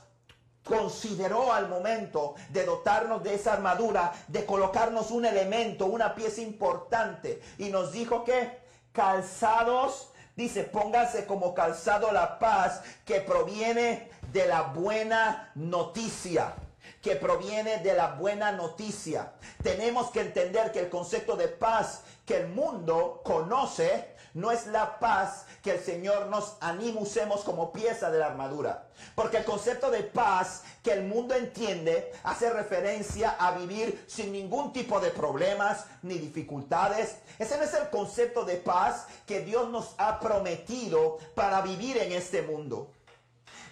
consideró 0.65 1.53
al 1.53 1.69
momento 1.69 2.35
de 2.51 2.65
dotarnos 2.65 3.23
de 3.23 3.35
esa 3.35 3.55
armadura, 3.55 4.13
de 4.29 4.45
colocarnos 4.47 5.11
un 5.11 5.25
elemento, 5.25 5.87
una 5.87 6.15
pieza 6.15 6.41
importante 6.41 7.41
y 7.59 7.71
nos 7.71 7.93
dijo 7.93 8.25
que 8.25 8.59
calzados 8.93 10.11
Dice, 10.37 10.65
póngase 10.65 11.27
como 11.27 11.55
calzado 11.55 12.13
la 12.13 12.39
paz 12.39 12.83
que 13.05 13.21
proviene 13.21 14.11
de 14.33 14.47
la 14.47 14.63
buena 14.63 15.51
noticia 15.55 16.55
que 17.03 17.17
proviene 17.17 17.79
de 17.79 17.95
la 17.95 18.15
buena 18.15 18.53
noticia. 18.53 19.33
Tenemos 19.63 20.11
que 20.11 20.21
entender 20.21 20.73
que 20.73 20.81
el 20.81 20.89
concepto 20.89 21.37
de 21.37 21.49
paz 21.49 22.03
que 22.25 22.39
el 22.39 22.49
mundo 22.49 23.21
conoce 23.25 24.16
no 24.37 24.51
es 24.51 24.67
la 24.67 24.99
paz 24.99 25.47
que 25.63 25.71
el 25.71 25.81
Señor 25.83 26.27
nos 26.27 26.59
animusemos 26.61 27.41
como 27.41 27.73
pieza 27.73 28.11
de 28.11 28.19
la 28.19 28.27
armadura. 28.27 28.87
Porque 29.15 29.39
el 29.39 29.47
concepto 29.47 29.91
de 29.91 30.03
paz 30.03 30.63
que 30.83 30.93
el 30.93 31.05
mundo 31.05 31.35
entiende 31.35 32.13
hace 32.23 32.51
referencia 32.51 33.37
a 33.39 33.53
vivir 33.53 34.05
sin 34.07 34.33
ningún 34.33 34.75
tipo 34.75 35.01
de 35.01 35.11
problemas 35.11 35.87
ni 36.03 36.19
dificultades. 36.19 37.17
Ese 37.39 37.57
no 37.57 37.63
es 37.63 37.73
el 37.73 37.89
concepto 37.89 38.45
de 38.45 38.57
paz 38.57 39.07
que 39.27 39.41
Dios 39.41 39.71
nos 39.71 39.95
ha 39.97 40.21
prometido 40.21 41.17
para 41.35 41.63
vivir 41.63 41.97
en 41.97 42.13
este 42.13 42.43
mundo. 42.43 42.93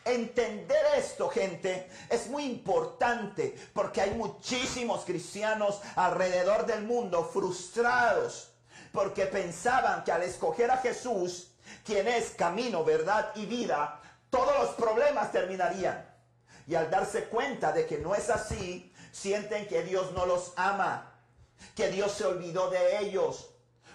Entender 0.07 0.83
esto, 0.97 1.29
gente, 1.29 1.91
es 2.09 2.29
muy 2.29 2.45
importante 2.45 3.55
porque 3.75 4.01
hay 4.01 4.13
muchísimos 4.13 5.05
cristianos 5.05 5.83
alrededor 5.95 6.65
del 6.65 6.85
mundo 6.85 7.23
frustrados 7.31 8.54
porque 8.95 9.27
pensaban 9.27 10.05
que 10.05 10.13
al 10.13 10.23
escoger 10.23 10.71
a 10.71 10.77
Jesús, 10.77 11.51
quien 11.85 12.07
es 12.07 12.31
camino, 12.31 12.85
verdad 12.85 13.33
y 13.35 13.45
vida, 13.45 14.01
todos 14.31 14.57
los 14.57 14.71
problemas 14.77 15.33
terminarían. 15.33 16.09
Y 16.69 16.77
al 16.77 16.89
darse 16.93 17.25
cuenta 17.25 17.73
de 17.73 17.87
que 17.87 17.99
no 17.99 18.15
es 18.15 18.31
así, 18.31 18.95
sienten 19.11 19.67
que 19.67 19.83
Dios 19.83 20.13
no 20.13 20.27
los 20.27 20.53
ama, 20.55 21.13
que 21.75 21.89
Dios 21.91 22.13
se 22.13 22.25
olvidó 22.25 22.71
de 22.71 23.01
ellos, 23.01 23.51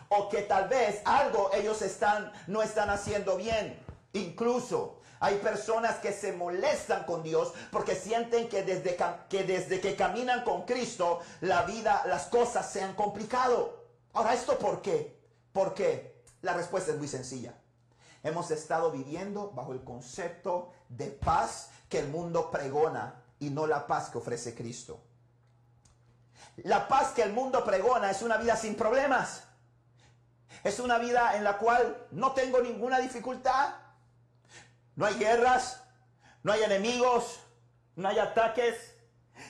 o 0.09 0.27
que 0.27 0.41
tal 0.41 0.67
vez 0.67 1.01
algo 1.05 1.49
ellos 1.53 1.81
están, 1.81 2.33
no 2.47 2.61
están 2.61 2.89
haciendo 2.89 3.37
bien. 3.37 3.79
Incluso 4.11 4.99
hay 5.21 5.35
personas 5.37 5.95
que 5.99 6.11
se 6.11 6.33
molestan 6.33 7.05
con 7.05 7.23
Dios 7.23 7.53
porque 7.71 7.95
sienten 7.95 8.49
que 8.49 8.63
desde 8.63 8.97
que, 9.29 9.43
desde 9.45 9.79
que 9.79 9.95
caminan 9.95 10.43
con 10.43 10.63
Cristo, 10.63 11.21
la 11.39 11.63
vida, 11.63 12.03
las 12.05 12.25
cosas 12.25 12.69
se 12.69 12.83
han 12.83 12.95
complicado. 12.95 13.78
Ahora, 14.13 14.33
¿esto 14.33 14.57
por 14.57 14.81
qué? 14.81 15.19
¿Por 15.53 15.73
qué? 15.73 16.23
La 16.41 16.53
respuesta 16.53 16.91
es 16.91 16.97
muy 16.97 17.07
sencilla. 17.07 17.53
Hemos 18.23 18.51
estado 18.51 18.91
viviendo 18.91 19.51
bajo 19.51 19.73
el 19.73 19.83
concepto 19.83 20.71
de 20.89 21.07
paz 21.07 21.69
que 21.87 21.99
el 21.99 22.09
mundo 22.09 22.51
pregona 22.51 23.23
y 23.39 23.49
no 23.49 23.65
la 23.65 23.87
paz 23.87 24.09
que 24.09 24.17
ofrece 24.17 24.55
Cristo. 24.55 25.01
La 26.57 26.87
paz 26.87 27.11
que 27.11 27.23
el 27.23 27.31
mundo 27.31 27.63
pregona 27.63 28.11
es 28.11 28.21
una 28.21 28.37
vida 28.37 28.55
sin 28.55 28.75
problemas. 28.75 29.43
Es 30.63 30.79
una 30.79 30.97
vida 30.97 31.37
en 31.37 31.43
la 31.43 31.57
cual 31.57 32.07
no 32.11 32.33
tengo 32.33 32.59
ninguna 32.61 32.99
dificultad. 32.99 33.75
No 34.95 35.05
hay 35.05 35.15
guerras, 35.15 35.81
no 36.43 36.51
hay 36.51 36.63
enemigos, 36.63 37.39
no 37.95 38.09
hay 38.09 38.19
ataques. 38.19 38.75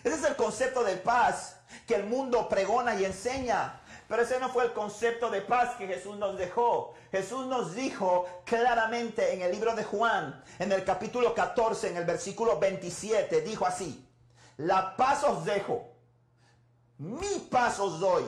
Ese 0.03 0.15
es 0.15 0.23
el 0.23 0.35
concepto 0.35 0.83
de 0.83 0.97
paz 0.97 1.55
que 1.87 1.95
el 1.95 2.05
mundo 2.05 2.47
pregona 2.47 2.93
y 2.95 3.05
enseña. 3.05 3.78
Pero 4.09 4.23
ese 4.23 4.39
no 4.39 4.49
fue 4.49 4.65
el 4.65 4.73
concepto 4.73 5.29
de 5.29 5.41
paz 5.41 5.75
que 5.75 5.85
Jesús 5.85 6.17
nos 6.17 6.35
dejó. 6.35 6.95
Jesús 7.11 7.45
nos 7.45 7.75
dijo 7.75 8.25
claramente 8.43 9.35
en 9.35 9.43
el 9.43 9.51
libro 9.51 9.75
de 9.75 9.83
Juan, 9.83 10.43
en 10.57 10.71
el 10.71 10.83
capítulo 10.83 11.35
14, 11.35 11.89
en 11.89 11.97
el 11.97 12.05
versículo 12.05 12.57
27, 12.57 13.41
dijo 13.41 13.67
así, 13.67 14.09
la 14.57 14.97
paz 14.97 15.23
os 15.23 15.45
dejo, 15.45 15.93
mi 16.97 17.37
paz 17.51 17.79
os 17.79 17.99
doy. 17.99 18.23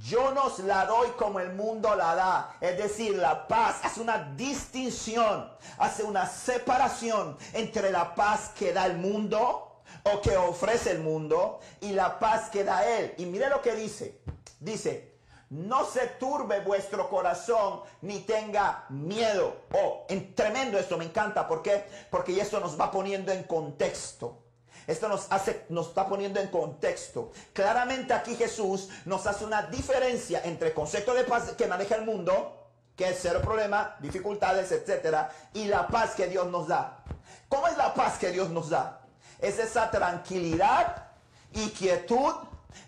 Yo 0.00 0.32
nos 0.32 0.58
la 0.58 0.84
doy 0.86 1.08
como 1.10 1.38
el 1.38 1.52
mundo 1.52 1.94
la 1.94 2.16
da. 2.16 2.56
Es 2.60 2.76
decir, 2.76 3.16
la 3.16 3.46
paz 3.46 3.76
hace 3.84 4.00
una 4.00 4.34
distinción, 4.36 5.50
hace 5.78 6.02
una 6.02 6.26
separación 6.26 7.38
entre 7.52 7.92
la 7.92 8.14
paz 8.16 8.50
que 8.58 8.72
da 8.72 8.86
el 8.86 8.98
mundo 8.98 9.82
o 10.02 10.20
que 10.20 10.36
ofrece 10.36 10.90
el 10.90 10.98
mundo 10.98 11.60
y 11.80 11.92
la 11.92 12.18
paz 12.18 12.50
que 12.50 12.64
da 12.64 12.84
Él. 12.84 13.14
Y 13.18 13.26
mire 13.26 13.48
lo 13.48 13.62
que 13.62 13.74
dice. 13.74 14.20
Dice, 14.60 15.10
no 15.50 15.84
se 15.84 16.06
turbe 16.06 16.60
vuestro 16.60 17.08
corazón 17.08 17.80
ni 18.02 18.20
tenga 18.20 18.84
miedo. 18.90 19.62
Oh, 19.72 20.06
en 20.08 20.34
tremendo 20.34 20.78
esto, 20.78 20.96
me 20.96 21.06
encanta. 21.06 21.48
¿Por 21.48 21.60
qué? 21.60 21.84
Porque 22.08 22.40
esto 22.40 22.60
nos 22.60 22.78
va 22.80 22.90
poniendo 22.90 23.32
en 23.32 23.42
contexto. 23.42 24.44
Esto 24.86 25.08
nos 25.08 25.26
hace, 25.30 25.66
nos 25.68 25.88
está 25.88 26.06
poniendo 26.06 26.40
en 26.40 26.48
contexto. 26.48 27.32
Claramente 27.52 28.12
aquí 28.12 28.36
Jesús 28.36 28.88
nos 29.06 29.26
hace 29.26 29.44
una 29.44 29.62
diferencia 29.62 30.40
entre 30.44 30.68
el 30.68 30.74
concepto 30.74 31.14
de 31.14 31.24
paz 31.24 31.52
que 31.56 31.66
maneja 31.66 31.96
el 31.96 32.04
mundo, 32.04 32.68
que 32.94 33.08
es 33.08 33.18
cero 33.20 33.40
problema, 33.42 33.96
dificultades, 34.00 34.70
etcétera, 34.72 35.30
y 35.52 35.64
la 35.64 35.88
paz 35.88 36.14
que 36.14 36.28
Dios 36.28 36.46
nos 36.48 36.68
da. 36.68 37.02
¿Cómo 37.48 37.66
es 37.66 37.76
la 37.76 37.92
paz 37.94 38.18
que 38.18 38.30
Dios 38.30 38.50
nos 38.50 38.70
da? 38.70 39.00
Es 39.40 39.58
esa 39.58 39.90
tranquilidad 39.90 41.08
y 41.52 41.70
quietud 41.70 42.34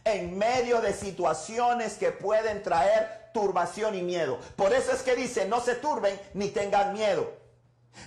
en 0.05 0.37
medio 0.37 0.81
de 0.81 0.93
situaciones 0.93 1.95
que 1.95 2.12
pueden 2.12 2.62
traer 2.62 3.31
turbación 3.33 3.95
y 3.95 4.03
miedo. 4.03 4.39
Por 4.57 4.73
eso 4.73 4.93
es 4.93 5.03
que 5.03 5.17
dice, 5.17 5.47
no 5.47 5.61
se 5.61 5.75
turben 5.77 6.21
ni 6.35 6.49
tengan 6.49 6.93
miedo. 6.93 7.43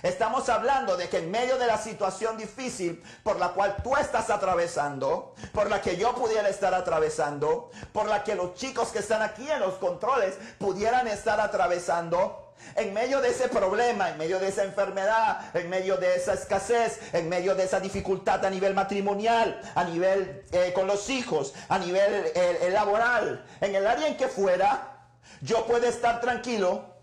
Estamos 0.02 0.48
hablando 0.48 0.96
de 0.96 1.08
que 1.08 1.18
en 1.18 1.30
medio 1.30 1.58
de 1.58 1.66
la 1.66 1.78
situación 1.78 2.36
difícil 2.36 3.02
por 3.22 3.38
la 3.38 3.50
cual 3.50 3.76
tú 3.82 3.96
estás 3.96 4.30
atravesando, 4.30 5.34
por 5.52 5.70
la 5.70 5.80
que 5.80 5.96
yo 5.96 6.14
pudiera 6.14 6.48
estar 6.48 6.74
atravesando, 6.74 7.70
por 7.92 8.06
la 8.06 8.24
que 8.24 8.34
los 8.34 8.54
chicos 8.54 8.88
que 8.88 8.98
están 8.98 9.22
aquí 9.22 9.48
en 9.48 9.60
los 9.60 9.74
controles 9.74 10.36
pudieran 10.58 11.06
estar 11.06 11.40
atravesando, 11.40 12.45
en 12.74 12.92
medio 12.92 13.20
de 13.20 13.30
ese 13.30 13.48
problema, 13.48 14.10
en 14.10 14.18
medio 14.18 14.38
de 14.38 14.48
esa 14.48 14.64
enfermedad, 14.64 15.54
en 15.54 15.68
medio 15.68 15.96
de 15.96 16.16
esa 16.16 16.34
escasez, 16.34 17.00
en 17.12 17.28
medio 17.28 17.54
de 17.54 17.64
esa 17.64 17.80
dificultad 17.80 18.44
a 18.44 18.50
nivel 18.50 18.74
matrimonial, 18.74 19.60
a 19.74 19.84
nivel 19.84 20.44
eh, 20.52 20.72
con 20.74 20.86
los 20.86 21.08
hijos, 21.10 21.54
a 21.68 21.78
nivel 21.78 22.32
eh, 22.34 22.68
laboral, 22.72 23.44
en 23.60 23.74
el 23.74 23.86
área 23.86 24.08
en 24.08 24.16
que 24.16 24.28
fuera, 24.28 25.08
yo 25.40 25.66
puedo 25.66 25.86
estar 25.86 26.20
tranquilo, 26.20 26.96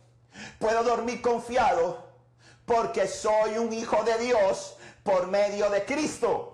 puedo 0.60 0.84
dormir 0.84 1.22
confiado, 1.22 2.12
porque 2.66 3.08
soy 3.08 3.58
un 3.58 3.74
hijo 3.74 4.04
de 4.04 4.18
Dios 4.20 4.78
por 5.04 5.28
medio 5.28 5.70
de 5.70 5.86
Cristo. 5.86 6.53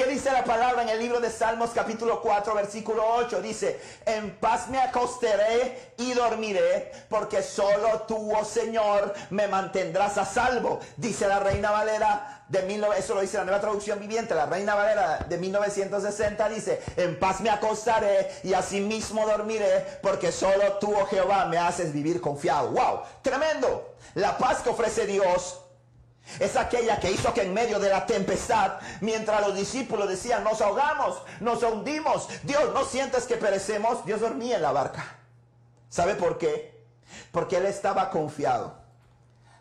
¿Qué 0.00 0.06
dice 0.06 0.32
la 0.32 0.44
palabra 0.44 0.80
en 0.80 0.88
el 0.88 0.98
libro 0.98 1.20
de 1.20 1.28
Salmos 1.28 1.72
capítulo 1.74 2.22
4 2.22 2.54
versículo 2.54 3.04
8? 3.16 3.42
Dice, 3.42 3.78
en 4.06 4.34
paz 4.36 4.70
me 4.70 4.78
acostaré 4.78 5.92
y 5.98 6.14
dormiré, 6.14 6.90
porque 7.10 7.42
solo 7.42 8.06
tú, 8.08 8.34
oh 8.34 8.42
Señor, 8.42 9.12
me 9.28 9.46
mantendrás 9.46 10.16
a 10.16 10.24
salvo. 10.24 10.80
Dice 10.96 11.28
la 11.28 11.38
Reina 11.40 11.70
Valera 11.70 12.44
de 12.48 12.62
19, 12.62 12.98
eso 12.98 13.14
lo 13.14 13.20
dice 13.20 13.36
la 13.36 13.44
nueva 13.44 13.60
traducción 13.60 14.00
viviente, 14.00 14.34
la 14.34 14.46
Reina 14.46 14.74
Valera 14.74 15.26
de 15.28 15.36
1960 15.36 16.48
dice, 16.48 16.82
en 16.96 17.18
paz 17.18 17.42
me 17.42 17.50
acostaré 17.50 18.30
y 18.42 18.54
asimismo 18.54 19.26
dormiré, 19.26 19.98
porque 20.00 20.32
solo 20.32 20.78
tú, 20.80 20.94
oh 20.98 21.04
Jehová, 21.08 21.44
me 21.44 21.58
haces 21.58 21.92
vivir 21.92 22.22
confiado. 22.22 22.70
¡Wow! 22.70 23.02
Tremendo. 23.20 23.96
La 24.14 24.38
paz 24.38 24.62
que 24.62 24.70
ofrece 24.70 25.04
Dios 25.04 25.60
es 26.38 26.56
aquella 26.56 27.00
que 27.00 27.10
hizo 27.10 27.34
que 27.34 27.42
en 27.42 27.54
medio 27.54 27.78
de 27.78 27.88
la 27.88 28.06
tempestad, 28.06 28.78
mientras 29.00 29.46
los 29.46 29.56
discípulos 29.56 30.08
decían, 30.08 30.44
nos 30.44 30.60
ahogamos, 30.60 31.22
nos 31.40 31.62
hundimos, 31.62 32.28
Dios, 32.42 32.72
¿no 32.72 32.84
sientes 32.84 33.24
que 33.24 33.36
perecemos? 33.36 34.04
Dios 34.04 34.20
dormía 34.20 34.56
en 34.56 34.62
la 34.62 34.72
barca. 34.72 35.04
¿Sabe 35.88 36.14
por 36.14 36.38
qué? 36.38 36.84
Porque 37.32 37.56
él 37.56 37.66
estaba 37.66 38.10
confiado. 38.10 38.78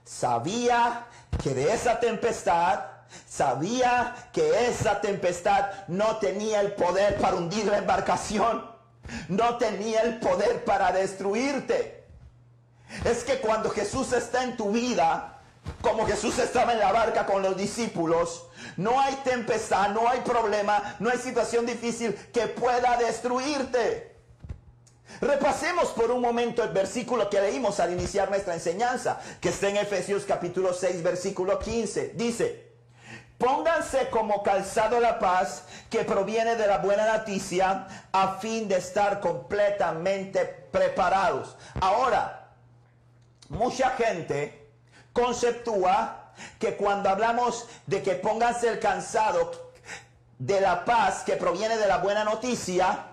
Sabía 0.04 1.08
que 1.42 1.54
de 1.54 1.74
esa 1.74 2.00
tempestad, 2.00 2.82
sabía 3.28 4.16
que 4.32 4.68
esa 4.68 5.02
tempestad 5.02 5.72
no 5.88 6.18
tenía 6.18 6.62
el 6.62 6.74
poder 6.74 7.18
para 7.18 7.36
hundir 7.36 7.66
la 7.66 7.80
embarcación, 7.80 8.70
no 9.28 9.58
tenía 9.58 10.02
el 10.02 10.20
poder 10.20 10.64
para 10.66 10.92
destruirte. 10.92 12.08
Es 13.06 13.24
que 13.24 13.40
cuando 13.40 13.70
Jesús 13.70 14.14
está 14.14 14.44
en 14.44 14.58
tu 14.58 14.72
vida, 14.72 15.39
como 15.82 16.06
Jesús 16.06 16.38
estaba 16.40 16.74
en 16.74 16.80
la 16.80 16.92
barca 16.92 17.26
con 17.26 17.42
los 17.42 17.56
discípulos, 17.58 18.48
no 18.78 19.00
hay 19.00 19.16
tempestad, 19.24 19.90
no 19.90 20.08
hay 20.08 20.22
problema, 20.22 20.96
no 21.00 21.10
hay 21.10 21.18
situación 21.18 21.66
difícil 21.66 22.14
que 22.34 22.48
pueda 22.48 22.98
destruirte. 22.98 24.16
Repasemos 25.22 25.90
por 25.90 26.12
un 26.12 26.22
momento 26.22 26.64
el 26.64 26.70
versículo 26.70 27.30
que 27.30 27.42
leímos 27.42 27.80
al 27.80 27.92
iniciar 27.92 28.30
nuestra 28.30 28.54
enseñanza, 28.54 29.20
que 29.42 29.50
está 29.50 29.70
en 29.70 29.78
Efesios 29.78 30.24
capítulo 30.26 30.74
6, 30.74 31.04
versículo 31.04 31.60
15. 31.60 32.14
Dice, 32.16 32.70
pónganse 33.38 34.10
como 34.10 34.44
calzado 34.44 35.00
la 35.00 35.20
paz 35.20 35.64
que 35.90 36.04
proviene 36.04 36.56
de 36.56 36.68
la 36.68 36.78
buena 36.78 37.18
noticia 37.18 37.88
a 38.12 38.38
fin 38.38 38.68
de 38.68 38.78
estar 38.78 39.20
completamente 39.20 40.46
preparados. 40.46 41.58
Ahora, 41.82 42.52
mucha 43.50 43.90
gente 43.92 44.59
conceptúa 45.20 46.34
que 46.60 46.76
cuando 46.78 47.10
hablamos 47.10 47.68
de 47.86 48.02
que 48.02 48.16
pónganse 48.16 48.70
el 48.70 48.80
cansado 48.80 49.52
de 50.38 50.62
la 50.62 50.86
paz 50.86 51.24
que 51.24 51.34
proviene 51.34 51.78
de 51.78 51.88
la 51.88 51.98
buena 51.98 52.24
noticia, 52.24 53.06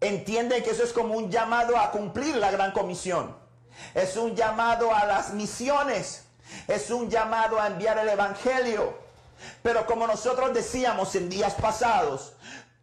entienden 0.00 0.62
que 0.62 0.70
eso 0.70 0.84
es 0.84 0.92
como 0.92 1.14
un 1.14 1.30
llamado 1.30 1.78
a 1.78 1.90
cumplir 1.90 2.36
la 2.36 2.50
gran 2.50 2.72
comisión. 2.72 3.36
Es 3.94 4.16
un 4.16 4.36
llamado 4.36 4.94
a 4.94 5.06
las 5.06 5.32
misiones. 5.32 6.24
Es 6.68 6.90
un 6.90 7.08
llamado 7.08 7.60
a 7.60 7.66
enviar 7.68 7.98
el 7.98 8.08
Evangelio. 8.08 8.98
Pero 9.62 9.86
como 9.86 10.06
nosotros 10.06 10.52
decíamos 10.52 11.14
en 11.14 11.28
días 11.28 11.54
pasados, 11.54 12.34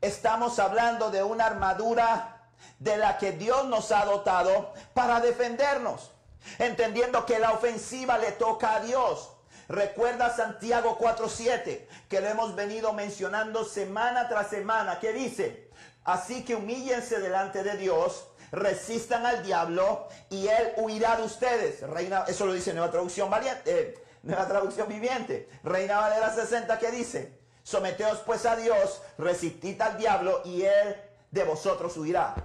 estamos 0.01 0.59
hablando 0.59 1.09
de 1.11 1.23
una 1.23 1.45
armadura 1.45 2.49
de 2.79 2.97
la 2.97 3.17
que 3.17 3.31
Dios 3.31 3.65
nos 3.65 3.91
ha 3.91 4.05
dotado 4.05 4.73
para 4.93 5.19
defendernos 5.19 6.11
entendiendo 6.59 7.25
que 7.25 7.39
la 7.39 7.51
ofensiva 7.51 8.17
le 8.17 8.31
toca 8.33 8.75
a 8.75 8.79
Dios. 8.81 9.31
Recuerda 9.67 10.35
Santiago 10.35 10.97
4:7, 10.97 11.87
que 12.09 12.21
lo 12.21 12.27
hemos 12.27 12.55
venido 12.55 12.93
mencionando 12.93 13.63
semana 13.63 14.27
tras 14.27 14.49
semana, 14.49 14.99
que 14.99 15.13
dice, 15.13 15.69
así 16.03 16.43
que 16.43 16.55
humíllense 16.55 17.19
delante 17.19 17.63
de 17.63 17.77
Dios, 17.77 18.27
resistan 18.51 19.25
al 19.25 19.43
diablo 19.43 20.07
y 20.29 20.47
él 20.47 20.73
huirá 20.77 21.15
de 21.15 21.23
ustedes. 21.23 21.81
Reina, 21.81 22.25
eso 22.27 22.45
lo 22.45 22.53
dice 22.53 22.73
Nueva 22.73 22.91
Traducción 22.91 23.29
Valiente, 23.29 23.61
eh, 23.65 24.03
Nueva 24.23 24.47
Traducción 24.47 24.87
Viviente. 24.87 25.49
Reina 25.63 25.99
Valera 25.99 26.33
60 26.33 26.77
que 26.77 26.91
dice, 26.91 27.39
someteos 27.63 28.19
pues 28.19 28.45
a 28.45 28.55
Dios, 28.55 29.01
resistid 29.17 29.79
al 29.81 29.97
diablo 29.97 30.41
y 30.43 30.63
él 30.63 30.97
de 31.31 31.43
vosotros 31.43 31.95
huirá. 31.97 32.35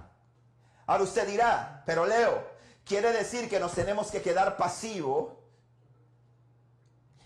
Ahora 0.86 1.02
usted 1.02 1.26
dirá, 1.26 1.82
pero 1.84 2.06
Leo, 2.06 2.55
quiere 2.86 3.12
decir 3.12 3.50
que 3.50 3.60
nos 3.60 3.72
tenemos 3.72 4.10
que 4.10 4.22
quedar 4.22 4.56
pasivos. 4.56 5.34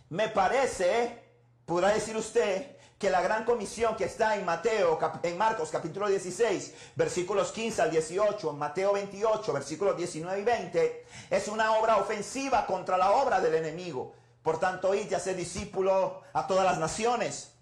Me 0.09 0.29
parece, 0.29 1.23
podrá 1.67 1.91
decir 1.91 2.17
usted, 2.17 2.77
que 2.99 3.11
la 3.11 3.21
gran 3.21 3.45
comisión 3.45 3.97
que 3.97 4.05
está 4.05 4.37
en 4.37 4.45
Mateo, 4.45 4.99
en 5.23 5.39
Marcos 5.39 5.71
capítulo 5.71 6.09
16, 6.09 6.75
versículos 6.97 7.53
15 7.53 7.83
al 7.83 7.91
18, 7.91 8.51
en 8.51 8.59
Mateo 8.59 8.93
28, 8.93 9.53
versículos 9.53 9.97
19 9.97 10.41
y 10.41 10.45
20, 10.45 11.07
es 11.31 11.49
una 11.49 11.79
obra 11.79 11.97
ofensiva 11.99 12.67
contra 12.67 12.99
la 12.99 13.13
obra 13.13 13.41
del 13.41 13.55
enemigo. 13.55 14.15
Por 14.43 14.59
tanto, 14.59 14.95
id 14.95 15.11
y 15.11 15.15
hacer 15.15 15.37
discípulo 15.37 16.23
a 16.33 16.47
todas 16.47 16.65
las 16.65 16.79
naciones. 16.79 17.53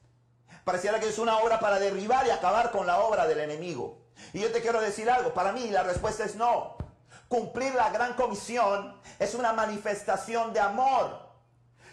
Pareciera 0.65 0.99
que 0.99 1.09
es 1.09 1.19
una 1.19 1.39
obra 1.39 1.61
para 1.61 1.79
derribar 1.79 2.27
y 2.27 2.31
acabar 2.31 2.71
con 2.71 2.87
la 2.87 3.01
obra 3.01 3.27
del 3.27 3.41
enemigo. 3.41 3.99
Y 4.33 4.41
yo 4.41 4.51
te 4.51 4.61
quiero 4.61 4.81
decir 4.81 5.09
algo, 5.11 5.35
para 5.35 5.53
mí 5.53 5.69
la 5.71 5.83
respuesta 5.83 6.25
es 6.25 6.35
no. 6.37 6.78
Cumplir 7.29 7.75
la 7.75 7.91
gran 7.91 8.15
comisión 8.15 8.99
es 9.19 9.35
una 9.35 9.53
manifestación 9.53 10.53
de 10.55 10.61
amor. 10.61 11.29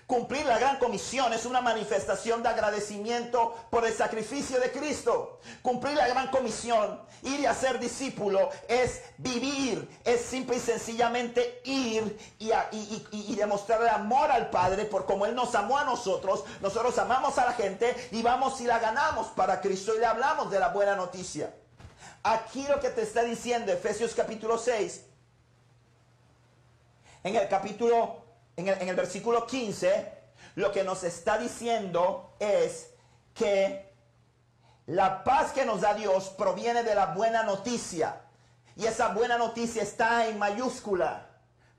Cumplir 0.08 0.46
la 0.46 0.60
gran 0.60 0.78
comisión 0.78 1.34
es 1.34 1.46
una 1.46 1.62
manifestación 1.62 2.44
de 2.44 2.50
agradecimiento 2.50 3.56
por 3.72 3.86
el 3.86 3.94
sacrificio 3.94 4.60
de 4.60 4.72
Cristo. 4.72 5.40
Cumplir 5.64 5.96
la 5.96 6.08
gran 6.08 6.30
comisión, 6.30 7.02
ir 7.24 7.40
y 7.40 7.46
hacer 7.48 7.80
discípulo, 7.80 8.52
es 8.68 9.02
vivir, 9.18 9.90
es 10.06 10.22
simple 10.22 10.58
y 10.58 10.60
sencillamente 10.60 11.62
ir 11.66 12.18
y, 12.38 12.52
y, 13.12 13.36
demostrar 13.36 13.82
el 13.82 13.90
amor 13.90 14.30
al 14.32 14.52
Padre 14.52 14.86
por 14.86 15.06
como 15.08 15.26
Él 15.26 15.34
nos 15.34 15.56
amó 15.56 15.80
a 15.80 15.84
nosotros. 15.84 16.44
Nosotros 16.62 16.98
amamos 17.00 17.40
a 17.40 17.46
la 17.46 17.54
gente 17.54 17.94
y 18.12 18.22
vamos 18.22 18.62
y 18.62 18.66
la 18.66 18.78
ganamos 18.78 19.28
para 19.30 19.60
Cristo 19.60 19.96
y 19.96 20.00
le 20.00 20.06
hablamos 20.06 20.52
de 20.52 20.60
la 20.60 20.70
buena 20.70 20.96
noticia. 20.96 21.52
Aquí 22.22 22.66
lo 22.70 22.80
que 22.80 22.90
te 22.90 23.02
está 23.02 23.24
diciendo 23.24 23.72
Efesios 23.72 24.14
capítulo 24.14 24.60
6 24.60 25.15
en 27.26 27.36
el 27.36 27.48
capítulo, 27.48 28.24
en 28.56 28.68
el, 28.68 28.96
versículo 28.96 29.48
15, 29.48 30.14
lo 30.54 30.72
que 30.72 30.84
nos 30.84 31.04
está 31.04 31.40
diciendo 31.40 32.36
es 32.38 32.92
que 33.34 33.92
la 34.86 35.24
paz 35.24 35.52
que 35.52 35.66
nos 35.66 35.82
da 35.82 35.96
Dios 35.96 36.30
proviene 36.38 36.84
de 36.84 36.94
la 36.94 37.08
buena 37.08 37.42
noticia. 37.42 38.22
Y 38.76 38.86
esa 38.86 39.08
buena 39.08 39.40
noticia 39.40 39.82
está 39.82 40.28
en 40.28 40.38
mayúscula. 40.38 41.26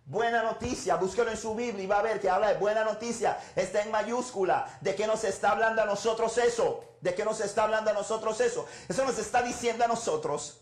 Buena 0.05 0.43
noticia, 0.43 0.97
búsquelo 0.97 1.31
en 1.31 1.37
su 1.37 1.55
Biblia 1.55 1.85
y 1.85 1.87
va 1.87 2.01
a 2.01 2.03
ver 2.03 2.21
que 2.21 2.29
habla 2.29 2.49
de 2.49 2.59
buena 2.59 2.83
noticia. 2.83 3.39
Está 3.55 3.83
en 3.83 3.93
mayúscula. 3.93 4.67
¿De 4.81 4.97
qué 4.97 5.07
nos 5.07 5.23
está 5.23 5.53
hablando 5.53 5.81
a 5.81 5.87
nosotros 5.87 6.37
eso? 6.39 6.85
¿De 7.01 7.15
qué 7.15 7.25
nos 7.25 7.41
está 7.41 7.63
hablando 7.63 7.91
a 7.91 7.95
nosotros 7.95 8.41
eso? 8.41 8.67
Eso 8.89 9.05
nos 9.05 9.17
está 9.17 9.43
diciendo 9.43 9.85
a 9.85 9.89
nosotros 9.89 10.61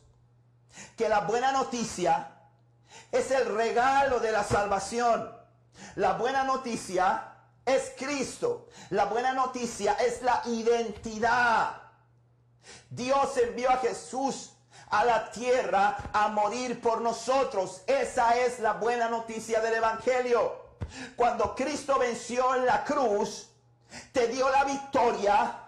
que 0.95 1.09
la 1.09 1.21
buena 1.21 1.53
noticia 1.53 2.34
es 3.13 3.31
el 3.31 3.55
regalo 3.55 4.21
de 4.21 4.33
la 4.33 4.45
salvación. 4.45 5.35
La 5.97 6.15
buena 6.15 6.45
noticia 6.45 7.35
es 7.65 7.93
Cristo. 7.97 8.69
La 8.91 9.07
buena 9.07 9.33
noticia 9.33 9.95
es 9.95 10.23
la 10.23 10.43
identidad. 10.47 11.83
Dios 12.91 13.37
envió 13.39 13.71
a 13.71 13.79
Jesús 13.79 14.51
a 14.91 15.05
la 15.05 15.31
tierra 15.31 15.97
a 16.13 16.29
morir 16.29 16.81
por 16.81 17.01
nosotros. 17.01 17.83
Esa 17.87 18.37
es 18.37 18.61
la 18.61 18.75
buena 18.75 19.09
noticia 19.09 19.61
del 19.61 19.75
Evangelio. 19.75 20.65
Cuando 21.17 21.55
Cristo 21.55 21.99
venció 21.99 22.55
en 22.55 22.67
la 22.67 22.85
cruz, 22.85 23.49
te 24.13 24.29
dio 24.29 24.49
la 24.51 24.65
victoria 24.65 25.61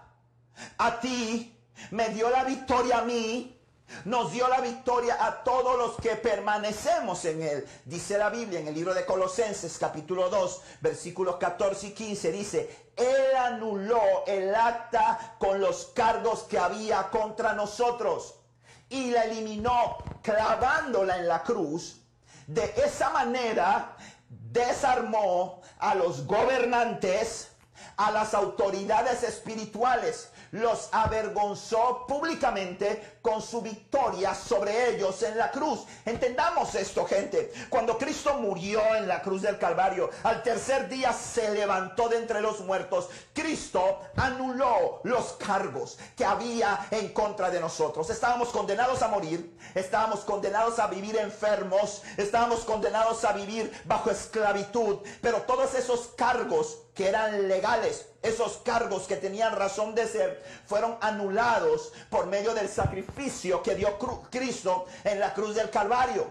a 0.79 1.01
ti, 1.01 1.59
me 1.91 2.09
dio 2.11 2.31
la 2.31 2.45
victoria 2.45 2.99
a 2.99 3.05
mí, 3.05 3.56
nos 4.05 4.33
dio 4.33 4.49
la 4.49 4.61
victoria 4.61 5.17
a 5.25 5.43
todos 5.43 5.79
los 5.79 5.97
que 5.97 6.17
permanecemos 6.17 7.25
en 7.25 7.43
Él. 7.43 7.67
Dice 7.85 8.19
la 8.19 8.31
Biblia 8.31 8.61
en 8.61 8.69
el 8.69 8.75
libro 8.75 8.95
de 8.95 9.05
Colosenses 9.05 9.79
capítulo 9.79 10.29
2 10.29 10.63
versículos 10.81 11.37
14 11.37 11.89
y 11.89 11.91
15. 11.93 12.33
Dice, 12.33 12.91
Él 12.97 13.37
anuló 13.37 14.25
el 14.27 14.55
acta 14.55 15.37
con 15.39 15.61
los 15.61 15.87
cargos 15.95 16.45
que 16.45 16.59
había 16.59 17.11
contra 17.11 17.53
nosotros 17.53 18.41
y 18.89 19.11
la 19.11 19.25
eliminó 19.25 19.99
clavándola 20.23 21.19
en 21.19 21.29
la 21.29 21.43
cruz. 21.43 22.01
De 22.47 22.75
esa 22.85 23.11
manera 23.11 23.97
desarmó 24.29 25.61
a 25.79 25.95
los 25.95 26.27
gobernantes, 26.27 27.53
a 27.97 28.11
las 28.11 28.35
autoridades 28.35 29.23
espirituales, 29.23 30.31
los 30.51 30.89
avergonzó 30.93 32.07
públicamente 32.07 33.16
con 33.27 33.43
su 33.43 33.61
victoria 33.61 34.37
sobre 34.37 34.91
ellos 34.95 35.21
en 35.25 35.37
la 35.37 35.51
cruz. 35.51 35.81
Entendamos 36.05 36.73
esto, 36.77 37.05
gente. 37.07 37.53
Cuando 37.69 37.99
Cristo 37.99 38.35
murió 38.35 38.95
en 38.95 39.09
la 39.09 39.21
cruz 39.21 39.43
del 39.43 39.59
Calvario, 39.59 40.11
al 40.23 40.45
tercer 40.45 40.89
día 40.89 41.13
se 41.13 41.51
levantó 41.51 42.09
de 42.09 42.19
entre 42.19 42.41
los 42.41 42.61
muertos. 42.61 43.09
Cristo 43.33 43.99
anuló 44.17 45.01
los 45.03 45.33
cargos 45.33 45.99
que 46.17 46.25
había 46.25 46.87
en 46.93 47.09
contra 47.09 47.51
de 47.51 47.59
nosotros. 47.59 48.11
Estábamos 48.11 48.51
condenados 48.51 49.03
a 49.03 49.09
morir, 49.09 49.59
estábamos 49.75 50.21
condenados 50.21 50.79
a 50.79 50.87
vivir 50.87 51.17
enfermos, 51.17 52.03
estábamos 52.17 52.61
condenados 52.61 53.25
a 53.25 53.33
vivir 53.33 53.73
bajo 53.87 54.09
esclavitud, 54.09 54.99
pero 55.21 55.43
todos 55.43 55.75
esos 55.75 56.11
cargos 56.17 56.79
que 56.95 57.09
eran 57.09 57.47
legales, 57.49 58.07
esos 58.23 58.57
cargos 58.65 59.07
que 59.07 59.17
tenían 59.17 59.55
razón 59.55 59.95
de 59.95 60.07
ser, 60.07 60.43
fueron 60.65 60.97
anulados 61.03 61.93
por 62.09 62.27
medio 62.27 62.55
del 62.55 62.71
sacrificio 62.71 63.16
que 63.63 63.75
dio 63.75 63.99
Cristo 64.31 64.87
en 65.03 65.19
la 65.19 65.33
cruz 65.33 65.55
del 65.55 65.71
Calvario. 65.71 66.31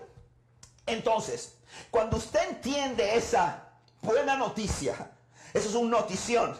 Entonces, 0.85 1.57
cuando 1.89 2.17
usted 2.17 2.47
entiende 2.47 3.15
esa 3.15 3.63
buena 4.01 4.37
noticia, 4.37 5.11
eso 5.53 5.69
es 5.69 5.75
una 5.75 5.99
notición, 5.99 6.55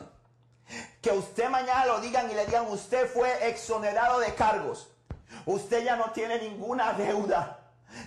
que 1.02 1.12
usted 1.12 1.48
mañana 1.50 1.86
lo 1.86 2.02
digan 2.02 2.30
y 2.32 2.34
le 2.34 2.46
digan, 2.48 2.66
usted 2.68 3.08
fue 3.08 3.48
exonerado 3.48 4.20
de 4.20 4.34
cargos, 4.34 4.90
usted 5.46 5.84
ya 5.84 5.96
no 5.96 6.12
tiene 6.12 6.40
ninguna 6.40 6.94
deuda, 6.94 7.60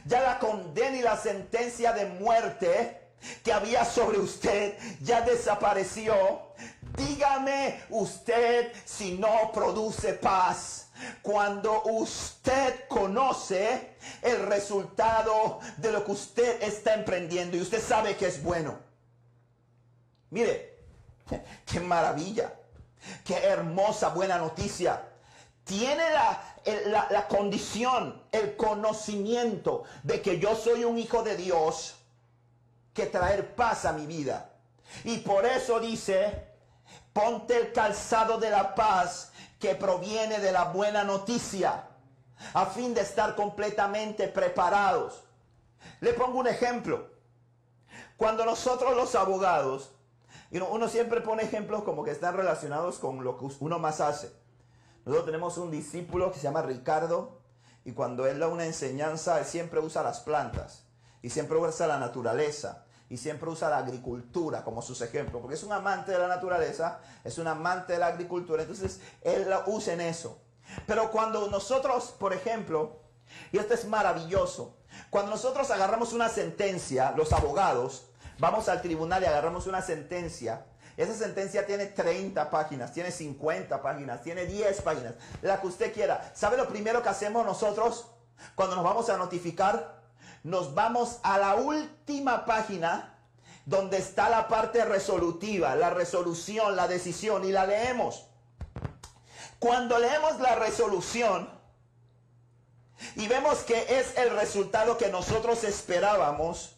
ya 0.04 0.20
la 0.20 0.38
condena 0.40 0.96
y 0.96 1.02
la 1.02 1.16
sentencia 1.16 1.92
de 1.92 2.06
muerte 2.06 3.00
que 3.44 3.52
había 3.52 3.84
sobre 3.84 4.18
usted 4.18 4.76
ya 5.00 5.20
desapareció. 5.20 6.47
Dígame 6.98 7.84
usted 7.90 8.72
si 8.84 9.12
no 9.12 9.52
produce 9.52 10.14
paz 10.14 10.88
cuando 11.22 11.84
usted 11.84 12.88
conoce 12.88 13.94
el 14.20 14.46
resultado 14.46 15.60
de 15.76 15.92
lo 15.92 16.04
que 16.04 16.10
usted 16.10 16.60
está 16.60 16.94
emprendiendo 16.94 17.56
y 17.56 17.60
usted 17.60 17.80
sabe 17.80 18.16
que 18.16 18.26
es 18.26 18.42
bueno. 18.42 18.80
Mire, 20.30 20.76
qué 21.66 21.78
maravilla, 21.78 22.52
qué 23.24 23.36
hermosa 23.44 24.08
buena 24.08 24.36
noticia. 24.38 25.04
Tiene 25.62 26.02
la, 26.10 27.08
la 27.10 27.28
condición, 27.28 28.24
el 28.32 28.56
conocimiento 28.56 29.84
de 30.02 30.20
que 30.20 30.40
yo 30.40 30.56
soy 30.56 30.82
un 30.82 30.98
hijo 30.98 31.22
de 31.22 31.36
Dios 31.36 31.94
que 32.92 33.06
traer 33.06 33.54
paz 33.54 33.84
a 33.84 33.92
mi 33.92 34.06
vida. 34.06 34.50
Y 35.04 35.18
por 35.18 35.44
eso 35.46 35.78
dice, 35.78 36.47
ponte 37.18 37.56
el 37.56 37.72
calzado 37.72 38.38
de 38.38 38.48
la 38.48 38.76
paz 38.76 39.32
que 39.58 39.74
proviene 39.74 40.38
de 40.38 40.52
la 40.52 40.66
buena 40.66 41.02
noticia, 41.02 41.88
a 42.54 42.66
fin 42.66 42.94
de 42.94 43.00
estar 43.00 43.34
completamente 43.34 44.28
preparados. 44.28 45.24
Le 45.98 46.12
pongo 46.12 46.38
un 46.38 46.46
ejemplo. 46.46 47.10
Cuando 48.16 48.44
nosotros 48.44 48.94
los 48.94 49.16
abogados, 49.16 49.90
uno 50.52 50.86
siempre 50.86 51.20
pone 51.20 51.42
ejemplos 51.42 51.82
como 51.82 52.04
que 52.04 52.12
están 52.12 52.36
relacionados 52.36 53.00
con 53.00 53.24
lo 53.24 53.36
que 53.36 53.46
uno 53.58 53.80
más 53.80 54.00
hace. 54.00 54.30
Nosotros 55.04 55.26
tenemos 55.26 55.58
un 55.58 55.72
discípulo 55.72 56.30
que 56.30 56.38
se 56.38 56.44
llama 56.44 56.62
Ricardo 56.62 57.40
y 57.84 57.94
cuando 57.94 58.28
él 58.28 58.38
da 58.38 58.46
una 58.46 58.64
enseñanza, 58.64 59.40
él 59.40 59.44
siempre 59.44 59.80
usa 59.80 60.04
las 60.04 60.20
plantas 60.20 60.84
y 61.20 61.30
siempre 61.30 61.58
usa 61.58 61.88
la 61.88 61.98
naturaleza 61.98 62.86
y 63.08 63.16
siempre 63.16 63.48
usa 63.48 63.70
la 63.70 63.78
agricultura 63.78 64.64
como 64.64 64.82
sus 64.82 65.00
ejemplos, 65.00 65.40
porque 65.40 65.56
es 65.56 65.62
un 65.62 65.72
amante 65.72 66.12
de 66.12 66.18
la 66.18 66.28
naturaleza, 66.28 67.00
es 67.24 67.38
un 67.38 67.46
amante 67.46 67.94
de 67.94 67.98
la 67.98 68.08
agricultura, 68.08 68.62
entonces 68.62 69.00
él 69.22 69.48
lo 69.48 69.62
usa 69.66 69.94
en 69.94 70.02
eso. 70.02 70.40
Pero 70.86 71.10
cuando 71.10 71.48
nosotros, 71.48 72.14
por 72.18 72.32
ejemplo, 72.32 73.00
y 73.52 73.58
esto 73.58 73.74
es 73.74 73.86
maravilloso, 73.86 74.76
cuando 75.10 75.30
nosotros 75.30 75.70
agarramos 75.70 76.12
una 76.12 76.28
sentencia, 76.28 77.12
los 77.16 77.32
abogados, 77.32 78.10
vamos 78.38 78.68
al 78.68 78.82
tribunal 78.82 79.22
y 79.22 79.26
agarramos 79.26 79.66
una 79.66 79.82
sentencia, 79.82 80.66
esa 80.96 81.14
sentencia 81.14 81.64
tiene 81.64 81.86
30 81.86 82.50
páginas, 82.50 82.92
tiene 82.92 83.12
50 83.12 83.80
páginas, 83.80 84.22
tiene 84.22 84.46
10 84.46 84.82
páginas, 84.82 85.14
la 85.42 85.60
que 85.60 85.68
usted 85.68 85.94
quiera. 85.94 86.32
¿Sabe 86.34 86.56
lo 86.56 86.66
primero 86.68 87.02
que 87.04 87.08
hacemos 87.08 87.46
nosotros 87.46 88.08
cuando 88.56 88.74
nos 88.74 88.84
vamos 88.84 89.08
a 89.08 89.16
notificar? 89.16 89.97
Nos 90.42 90.74
vamos 90.74 91.18
a 91.22 91.38
la 91.38 91.54
última 91.56 92.44
página 92.44 93.18
donde 93.66 93.98
está 93.98 94.30
la 94.30 94.48
parte 94.48 94.84
resolutiva, 94.84 95.74
la 95.74 95.90
resolución, 95.90 96.74
la 96.74 96.88
decisión 96.88 97.44
y 97.44 97.52
la 97.52 97.66
leemos. 97.66 98.24
Cuando 99.58 99.98
leemos 99.98 100.40
la 100.40 100.54
resolución 100.54 101.50
y 103.16 103.28
vemos 103.28 103.58
que 103.58 103.98
es 103.98 104.16
el 104.16 104.30
resultado 104.30 104.96
que 104.96 105.08
nosotros 105.08 105.64
esperábamos, 105.64 106.76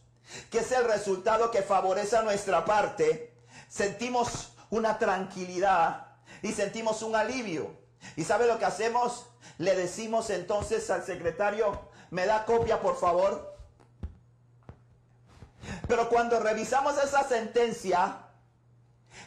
que 0.51 0.59
es 0.59 0.73
el 0.73 0.85
resultado 0.85 1.51
que 1.51 1.62
favorece 1.62 2.16
a 2.16 2.23
nuestra 2.23 2.64
parte, 2.64 3.35
sentimos 3.68 4.53
una 4.70 4.99
tranquilidad 4.99 6.07
y 6.42 6.53
sentimos 6.53 7.03
un 7.03 7.14
alivio. 7.14 7.79
¿Y 8.16 8.25
sabe 8.25 8.46
lo 8.46 8.59
que 8.59 8.64
hacemos? 8.64 9.27
Le 9.59 9.77
decimos 9.77 10.31
entonces 10.31 10.90
al 10.90 11.05
secretario, 11.05 11.88
¿me 12.11 12.27
da 12.27 12.44
copia 12.46 12.81
por 12.81 12.99
favor? 12.99 13.50
Pero 15.90 16.09
cuando 16.09 16.38
revisamos 16.38 16.96
esa 17.03 17.24
sentencia 17.24 18.18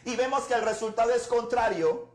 y 0.06 0.16
vemos 0.16 0.44
que 0.44 0.54
el 0.54 0.62
resultado 0.62 1.10
es 1.10 1.26
contrario, 1.26 2.08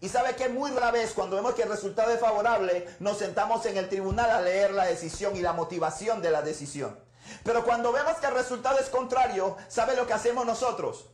y 0.00 0.08
sabe 0.08 0.36
que 0.36 0.48
muy 0.48 0.70
rara 0.70 0.92
vez 0.92 1.12
cuando 1.14 1.34
vemos 1.34 1.54
que 1.54 1.64
el 1.64 1.68
resultado 1.68 2.12
es 2.12 2.20
favorable, 2.20 2.86
nos 3.00 3.18
sentamos 3.18 3.66
en 3.66 3.76
el 3.76 3.88
tribunal 3.88 4.30
a 4.30 4.40
leer 4.40 4.70
la 4.70 4.84
decisión 4.84 5.34
y 5.34 5.40
la 5.40 5.52
motivación 5.52 6.22
de 6.22 6.30
la 6.30 6.42
decisión. 6.42 6.96
Pero 7.42 7.64
cuando 7.64 7.90
vemos 7.90 8.14
que 8.18 8.28
el 8.28 8.34
resultado 8.34 8.78
es 8.78 8.88
contrario, 8.88 9.56
¿sabe 9.66 9.96
lo 9.96 10.06
que 10.06 10.12
hacemos 10.12 10.46
nosotros? 10.46 11.10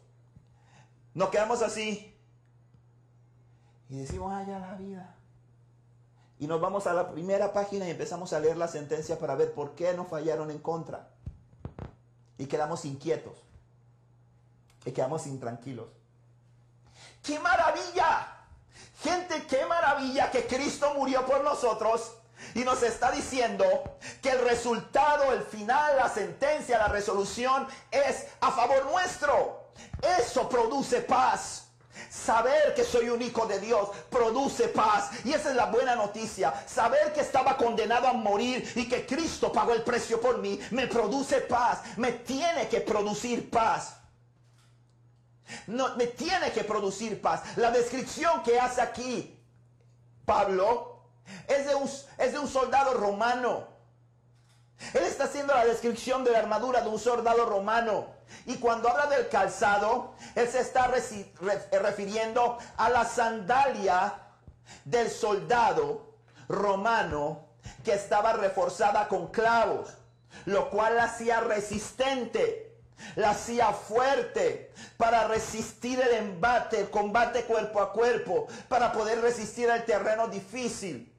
Nos 1.14 1.30
quedamos 1.30 1.62
así 1.62 2.14
y 3.88 3.96
decimos, 3.96 4.46
ya 4.46 4.58
la 4.58 4.74
vida. 4.74 5.16
Y 6.38 6.46
nos 6.46 6.60
vamos 6.60 6.86
a 6.86 6.92
la 6.92 7.10
primera 7.10 7.54
página 7.54 7.88
y 7.88 7.92
empezamos 7.92 8.34
a 8.34 8.40
leer 8.40 8.58
la 8.58 8.68
sentencia 8.68 9.18
para 9.18 9.36
ver 9.36 9.54
por 9.54 9.74
qué 9.74 9.94
nos 9.94 10.08
fallaron 10.08 10.50
en 10.50 10.58
contra 10.58 11.13
y 12.38 12.46
quedamos 12.46 12.84
inquietos 12.84 13.38
y 14.84 14.92
quedamos 14.92 15.26
intranquilos. 15.26 15.88
¡Qué 17.22 17.38
maravilla! 17.38 18.30
Gente, 19.02 19.46
qué 19.46 19.66
maravilla 19.66 20.30
que 20.30 20.46
Cristo 20.46 20.94
murió 20.94 21.24
por 21.26 21.42
nosotros 21.42 22.12
y 22.54 22.60
nos 22.60 22.82
está 22.82 23.10
diciendo 23.10 23.64
que 24.22 24.30
el 24.30 24.40
resultado, 24.40 25.32
el 25.32 25.42
final, 25.42 25.96
la 25.96 26.08
sentencia, 26.08 26.78
la 26.78 26.88
resolución 26.88 27.66
es 27.90 28.26
a 28.40 28.50
favor 28.52 28.86
nuestro. 28.86 29.70
Eso 30.20 30.48
produce 30.48 31.00
paz. 31.00 31.63
Saber 32.10 32.74
que 32.74 32.84
soy 32.84 33.08
un 33.08 33.22
hijo 33.22 33.46
de 33.46 33.60
Dios 33.60 33.88
produce 34.10 34.68
paz. 34.68 35.10
Y 35.24 35.32
esa 35.32 35.50
es 35.50 35.56
la 35.56 35.66
buena 35.66 35.96
noticia. 35.96 36.52
Saber 36.66 37.12
que 37.12 37.20
estaba 37.20 37.56
condenado 37.56 38.08
a 38.08 38.12
morir 38.12 38.70
y 38.74 38.88
que 38.88 39.06
Cristo 39.06 39.52
pagó 39.52 39.72
el 39.72 39.82
precio 39.82 40.20
por 40.20 40.38
mí 40.38 40.58
me 40.70 40.86
produce 40.86 41.40
paz. 41.40 41.80
Me 41.96 42.12
tiene 42.12 42.68
que 42.68 42.80
producir 42.80 43.50
paz. 43.50 43.96
No, 45.66 45.94
me 45.96 46.06
tiene 46.06 46.52
que 46.52 46.64
producir 46.64 47.20
paz. 47.20 47.42
La 47.56 47.70
descripción 47.70 48.42
que 48.42 48.58
hace 48.58 48.80
aquí 48.80 49.38
Pablo 50.24 51.02
es 51.48 51.66
de 51.66 51.74
un, 51.74 51.90
es 52.18 52.32
de 52.32 52.38
un 52.38 52.48
soldado 52.48 52.94
romano. 52.94 53.68
Él 54.92 55.04
está 55.04 55.24
haciendo 55.24 55.54
la 55.54 55.64
descripción 55.64 56.24
de 56.24 56.32
la 56.32 56.38
armadura 56.40 56.80
de 56.80 56.88
un 56.88 56.98
soldado 56.98 57.46
romano. 57.46 58.13
Y 58.46 58.56
cuando 58.56 58.88
habla 58.88 59.06
del 59.06 59.28
calzado, 59.28 60.14
él 60.34 60.48
se 60.48 60.60
está 60.60 60.88
refiriendo 61.72 62.58
a 62.76 62.90
la 62.90 63.04
sandalia 63.04 64.14
del 64.84 65.10
soldado 65.10 66.14
romano 66.48 67.48
que 67.84 67.94
estaba 67.94 68.32
reforzada 68.34 69.08
con 69.08 69.28
clavos, 69.28 69.94
lo 70.46 70.70
cual 70.70 70.96
la 70.96 71.04
hacía 71.04 71.40
resistente, 71.40 72.76
la 73.16 73.30
hacía 73.30 73.72
fuerte 73.72 74.72
para 74.96 75.26
resistir 75.28 76.00
el 76.00 76.14
embate, 76.14 76.80
el 76.80 76.90
combate 76.90 77.44
cuerpo 77.44 77.80
a 77.80 77.92
cuerpo, 77.92 78.46
para 78.68 78.92
poder 78.92 79.20
resistir 79.20 79.68
el 79.70 79.84
terreno 79.84 80.28
difícil. 80.28 81.10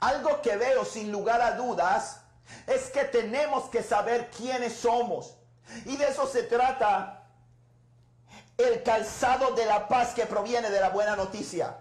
Algo 0.00 0.42
que 0.42 0.56
veo 0.56 0.84
sin 0.84 1.10
lugar 1.10 1.40
a 1.40 1.52
dudas 1.52 2.20
es 2.66 2.90
que 2.90 3.04
tenemos 3.04 3.68
que 3.70 3.82
saber 3.82 4.30
quiénes 4.30 4.74
somos. 4.74 5.36
Y 5.84 5.96
de 5.96 6.08
eso 6.08 6.26
se 6.26 6.44
trata 6.44 7.28
el 8.58 8.82
calzado 8.82 9.52
de 9.52 9.64
la 9.64 9.88
paz 9.88 10.12
que 10.14 10.26
proviene 10.26 10.70
de 10.70 10.80
la 10.80 10.90
buena 10.90 11.16
noticia. 11.16 11.78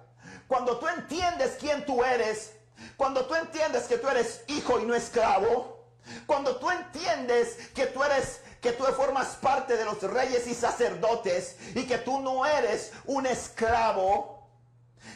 Cuando 0.47 0.78
tú 0.78 0.88
entiendes 0.88 1.58
quién 1.60 1.86
tú 1.86 2.04
eres, 2.04 2.54
cuando 2.97 3.25
tú 3.25 3.36
entiendes 3.36 3.84
que 3.84 3.97
tú 3.97 4.08
eres 4.08 4.43
hijo 4.47 4.80
y 4.80 4.86
no 4.86 4.95
esclavo, 4.95 5.80
cuando 6.25 6.56
tú 6.58 6.69
entiendes 6.69 7.69
que 7.75 7.88
tú 7.88 8.04
eres 8.04 8.41
que 8.62 8.73
tú 8.73 8.84
formas 8.86 9.38
parte 9.38 9.78
de 9.78 9.86
los 9.86 10.02
reyes 10.02 10.45
y 10.47 10.54
sacerdotes 10.54 11.56
y 11.75 11.86
que 11.86 11.97
tú 11.99 12.19
no 12.19 12.45
eres 12.45 12.91
un 13.06 13.25
esclavo, 13.25 14.49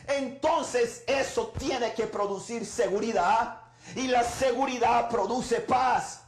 entonces 0.08 1.04
eso 1.08 1.54
tiene 1.58 1.94
que 1.94 2.08
producir 2.08 2.66
seguridad 2.66 3.62
y 3.96 4.08
la 4.08 4.24
seguridad 4.24 5.10
produce 5.10 5.60
paz. 5.60 6.22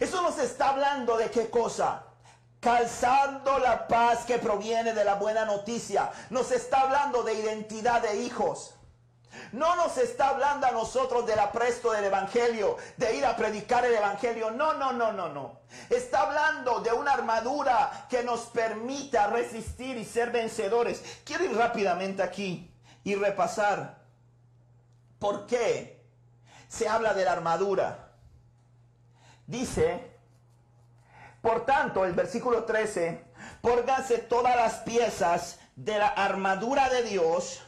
Eso 0.00 0.22
nos 0.22 0.38
está 0.38 0.70
hablando 0.70 1.16
de 1.16 1.30
qué 1.30 1.50
cosa? 1.50 2.04
Calzando 2.60 3.58
la 3.58 3.86
paz 3.86 4.24
que 4.24 4.38
proviene 4.38 4.94
de 4.94 5.04
la 5.04 5.14
buena 5.14 5.44
noticia. 5.44 6.10
Nos 6.30 6.50
está 6.50 6.80
hablando 6.80 7.22
de 7.22 7.34
identidad 7.34 8.02
de 8.02 8.22
hijos. 8.22 8.74
No 9.52 9.76
nos 9.76 9.98
está 9.98 10.30
hablando 10.30 10.66
a 10.66 10.72
nosotros 10.72 11.26
del 11.26 11.38
apresto 11.38 11.92
del 11.92 12.04
Evangelio, 12.04 12.76
de 12.96 13.16
ir 13.16 13.26
a 13.26 13.36
predicar 13.36 13.84
el 13.84 13.94
Evangelio. 13.94 14.50
No, 14.50 14.74
no, 14.74 14.92
no, 14.92 15.12
no, 15.12 15.28
no. 15.28 15.60
Está 15.90 16.22
hablando 16.22 16.80
de 16.80 16.92
una 16.92 17.12
armadura 17.12 18.06
que 18.08 18.22
nos 18.22 18.42
permita 18.42 19.26
resistir 19.28 19.96
y 19.96 20.04
ser 20.04 20.30
vencedores. 20.30 21.02
Quiero 21.24 21.44
ir 21.44 21.56
rápidamente 21.56 22.22
aquí 22.22 22.72
y 23.02 23.14
repasar 23.14 23.98
por 25.18 25.46
qué 25.46 26.04
se 26.68 26.88
habla 26.88 27.14
de 27.14 27.24
la 27.24 27.32
armadura. 27.32 28.03
Dice, 29.46 30.14
por 31.42 31.66
tanto, 31.66 32.04
el 32.04 32.12
versículo 32.12 32.64
13, 32.64 33.22
pónganse 33.60 34.18
todas 34.18 34.56
las 34.56 34.76
piezas 34.76 35.58
de 35.76 35.98
la 35.98 36.08
armadura 36.08 36.88
de 36.88 37.02
Dios 37.02 37.60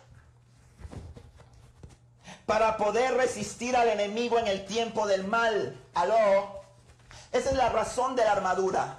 para 2.47 2.77
poder 2.77 3.15
resistir 3.15 3.77
al 3.77 3.89
enemigo 3.89 4.39
en 4.39 4.47
el 4.47 4.65
tiempo 4.65 5.07
del 5.07 5.27
mal. 5.27 5.79
Aló. 5.95 6.63
Esa 7.33 7.51
es 7.51 7.57
la 7.57 7.69
razón 7.69 8.17
de 8.17 8.25
la 8.25 8.33
armadura. 8.33 8.99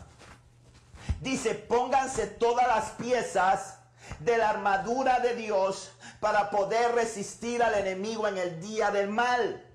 Dice, 1.22 1.56
pónganse 1.56 2.28
todas 2.28 2.68
las 2.68 2.92
piezas 2.92 3.80
de 4.20 4.38
la 4.38 4.50
armadura 4.50 5.20
de 5.22 5.36
Dios 5.36 5.92
para 6.20 6.50
poder 6.50 6.94
resistir 6.94 7.64
al 7.64 7.74
enemigo 7.74 8.28
en 8.28 8.38
el 8.38 8.62
día 8.62 8.92
del 8.92 9.10
mal. 9.10 9.67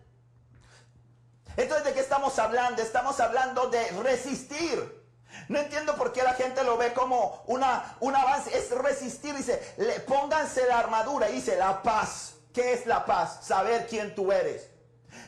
Entonces, 1.56 1.84
¿de 1.86 1.92
qué 1.92 2.00
estamos 2.00 2.38
hablando? 2.38 2.82
Estamos 2.82 3.20
hablando 3.20 3.68
de 3.68 3.88
resistir. 4.02 5.02
No 5.48 5.58
entiendo 5.58 5.96
por 5.96 6.12
qué 6.12 6.22
la 6.22 6.34
gente 6.34 6.62
lo 6.64 6.76
ve 6.76 6.92
como 6.92 7.42
una, 7.46 7.96
un 8.00 8.14
avance. 8.14 8.56
Es 8.56 8.70
resistir. 8.70 9.34
Dice, 9.34 9.74
le, 9.78 10.00
pónganse 10.00 10.66
la 10.66 10.78
armadura. 10.78 11.28
dice, 11.28 11.56
la 11.56 11.82
paz. 11.82 12.34
¿Qué 12.52 12.74
es 12.74 12.86
la 12.86 13.04
paz? 13.04 13.40
Saber 13.42 13.86
quién 13.86 14.14
tú 14.14 14.30
eres. 14.30 14.68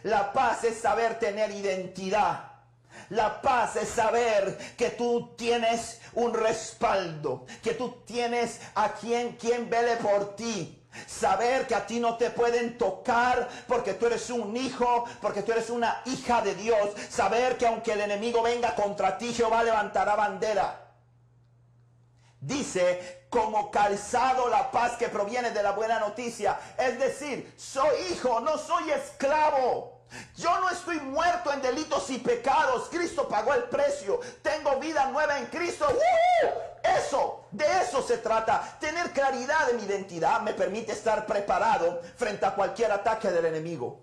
La 0.02 0.32
paz 0.32 0.64
es 0.64 0.78
saber 0.78 1.18
tener 1.18 1.50
identidad. 1.50 2.52
La 3.10 3.40
paz 3.40 3.76
es 3.76 3.88
saber 3.88 4.56
que 4.76 4.90
tú 4.90 5.34
tienes 5.36 6.00
un 6.14 6.32
respaldo, 6.32 7.44
que 7.62 7.74
tú 7.74 8.02
tienes 8.06 8.60
a 8.74 8.92
quien, 8.92 9.36
quien 9.36 9.68
vele 9.68 9.96
por 9.96 10.36
ti. 10.36 10.83
Saber 11.06 11.66
que 11.66 11.74
a 11.74 11.86
ti 11.86 12.00
no 12.00 12.16
te 12.16 12.30
pueden 12.30 12.78
tocar 12.78 13.48
porque 13.66 13.94
tú 13.94 14.06
eres 14.06 14.30
un 14.30 14.56
hijo, 14.56 15.04
porque 15.20 15.42
tú 15.42 15.52
eres 15.52 15.70
una 15.70 16.02
hija 16.06 16.42
de 16.42 16.54
Dios. 16.54 16.90
Saber 17.08 17.56
que 17.56 17.66
aunque 17.66 17.92
el 17.92 18.00
enemigo 18.00 18.42
venga 18.42 18.74
contra 18.74 19.18
ti, 19.18 19.32
Jehová 19.32 19.62
levantará 19.62 20.16
bandera. 20.16 20.80
Dice, 22.40 23.26
como 23.30 23.70
calzado 23.70 24.48
la 24.48 24.70
paz 24.70 24.92
que 24.98 25.08
proviene 25.08 25.50
de 25.50 25.62
la 25.62 25.72
buena 25.72 25.98
noticia. 25.98 26.58
Es 26.76 26.98
decir, 26.98 27.52
soy 27.56 28.12
hijo, 28.12 28.40
no 28.40 28.58
soy 28.58 28.90
esclavo. 28.90 29.93
Yo 30.36 30.60
no 30.60 30.70
estoy 30.70 31.00
muerto 31.00 31.52
en 31.52 31.62
delitos 31.62 32.08
y 32.10 32.18
pecados. 32.18 32.88
Cristo 32.90 33.28
pagó 33.28 33.54
el 33.54 33.64
precio. 33.64 34.20
Tengo 34.42 34.78
vida 34.78 35.06
nueva 35.06 35.38
en 35.38 35.46
Cristo. 35.46 35.86
Eso, 36.82 37.46
de 37.50 37.64
eso 37.82 38.02
se 38.02 38.18
trata. 38.18 38.78
Tener 38.80 39.10
claridad 39.12 39.66
de 39.66 39.74
mi 39.74 39.84
identidad 39.84 40.40
me 40.40 40.54
permite 40.54 40.92
estar 40.92 41.26
preparado 41.26 42.00
frente 42.16 42.46
a 42.46 42.54
cualquier 42.54 42.92
ataque 42.92 43.30
del 43.30 43.46
enemigo. 43.46 44.00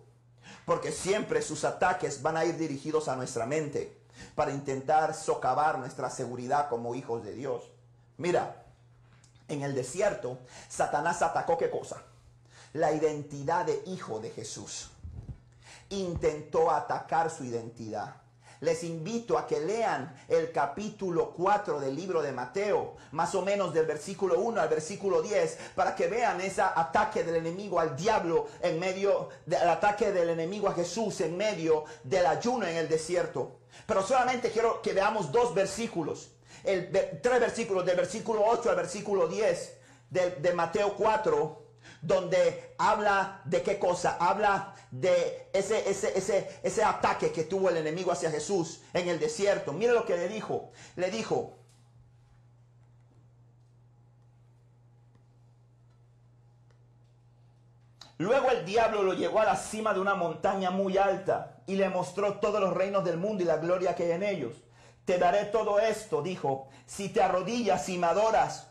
Porque 0.65 0.91
siempre 0.91 1.41
sus 1.41 1.63
ataques 1.63 2.21
van 2.21 2.37
a 2.37 2.45
ir 2.45 2.57
dirigidos 2.57 3.07
a 3.07 3.15
nuestra 3.15 3.45
mente 3.45 4.01
para 4.35 4.51
intentar 4.51 5.13
socavar 5.13 5.79
nuestra 5.79 6.09
seguridad 6.09 6.69
como 6.69 6.95
hijos 6.95 7.23
de 7.23 7.33
Dios. 7.33 7.71
Mira, 8.17 8.63
en 9.47 9.63
el 9.63 9.75
desierto, 9.75 10.37
Satanás 10.69 11.21
atacó 11.21 11.57
qué 11.57 11.69
cosa? 11.69 12.03
La 12.73 12.93
identidad 12.93 13.65
de 13.65 13.83
hijo 13.85 14.19
de 14.19 14.29
Jesús. 14.29 14.90
Intentó 15.91 16.71
atacar 16.71 17.29
su 17.29 17.45
identidad. 17.45 18.15
Les 18.59 18.83
invito 18.83 19.37
a 19.37 19.47
que 19.47 19.59
lean 19.59 20.15
el 20.27 20.51
capítulo 20.51 21.31
4 21.33 21.79
del 21.79 21.95
libro 21.95 22.21
de 22.21 22.31
Mateo, 22.31 22.95
más 23.11 23.33
o 23.33 23.41
menos 23.41 23.73
del 23.73 23.85
versículo 23.87 24.39
1 24.39 24.61
al 24.61 24.69
versículo 24.69 25.21
10, 25.21 25.57
para 25.73 25.95
que 25.95 26.07
vean 26.07 26.41
ese 26.41 26.61
ataque 26.61 27.23
del 27.23 27.37
enemigo 27.37 27.79
al 27.79 27.95
diablo 27.95 28.47
en 28.61 28.79
medio 28.79 29.29
del 29.47 29.67
ataque 29.67 30.11
del 30.11 30.29
enemigo 30.29 30.67
a 30.67 30.73
Jesús 30.73 31.21
en 31.21 31.37
medio 31.37 31.85
del 32.03 32.25
ayuno 32.25 32.67
en 32.67 32.77
el 32.77 32.87
desierto. 32.89 33.61
Pero 33.87 34.03
solamente 34.03 34.51
quiero 34.51 34.81
que 34.81 34.93
veamos 34.93 35.31
dos 35.31 35.55
versículos 35.55 36.31
el, 36.63 36.91
tres 37.21 37.39
versículos, 37.39 37.85
del 37.85 37.97
versículo 37.97 38.43
8 38.45 38.69
al 38.69 38.75
versículo 38.75 39.27
10 39.27 39.77
de, 40.09 40.53
Mateo 40.53 40.93
4, 40.95 41.60
donde 42.01 42.73
habla 42.77 43.41
de 43.45 43.61
qué 43.61 43.77
cosa, 43.77 44.17
habla 44.19 44.73
de 44.89 45.49
ese, 45.53 45.89
ese, 45.89 46.17
ese, 46.17 46.59
ese 46.63 46.83
ataque 46.83 47.31
que 47.31 47.43
tuvo 47.43 47.69
el 47.69 47.77
enemigo 47.77 48.11
hacia 48.11 48.31
Jesús 48.31 48.81
en 48.93 49.07
el 49.07 49.19
desierto. 49.19 49.71
Mire 49.71 49.93
lo 49.93 50.05
que 50.05 50.17
le 50.17 50.27
dijo. 50.27 50.71
Le 50.95 51.11
dijo, 51.11 51.57
Luego 58.21 58.51
el 58.51 58.65
diablo 58.65 59.01
lo 59.01 59.13
llevó 59.13 59.39
a 59.39 59.45
la 59.45 59.55
cima 59.55 59.95
de 59.95 59.99
una 59.99 60.13
montaña 60.13 60.69
muy 60.69 60.95
alta 60.95 61.55
y 61.65 61.75
le 61.75 61.89
mostró 61.89 62.35
todos 62.35 62.61
los 62.61 62.71
reinos 62.71 63.03
del 63.03 63.17
mundo 63.17 63.41
y 63.41 63.47
la 63.47 63.57
gloria 63.57 63.95
que 63.95 64.03
hay 64.03 64.11
en 64.11 64.21
ellos. 64.21 64.53
Te 65.05 65.17
daré 65.17 65.45
todo 65.45 65.79
esto, 65.79 66.21
dijo, 66.21 66.67
si 66.85 67.09
te 67.09 67.23
arrodillas 67.23 67.89
y 67.89 67.97
me 67.97 68.05
adoras. 68.05 68.67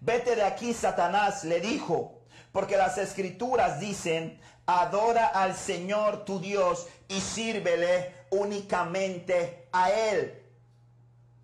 Vete 0.00 0.34
de 0.34 0.44
aquí, 0.44 0.72
Satanás, 0.72 1.44
le 1.44 1.60
dijo, 1.60 2.17
porque 2.58 2.76
las 2.76 2.98
escrituras 2.98 3.78
dicen, 3.78 4.40
adora 4.66 5.28
al 5.28 5.54
Señor 5.54 6.24
tu 6.24 6.40
Dios 6.40 6.88
y 7.06 7.20
sírvele 7.20 8.12
únicamente 8.30 9.68
a 9.70 9.92
Él. 9.92 10.44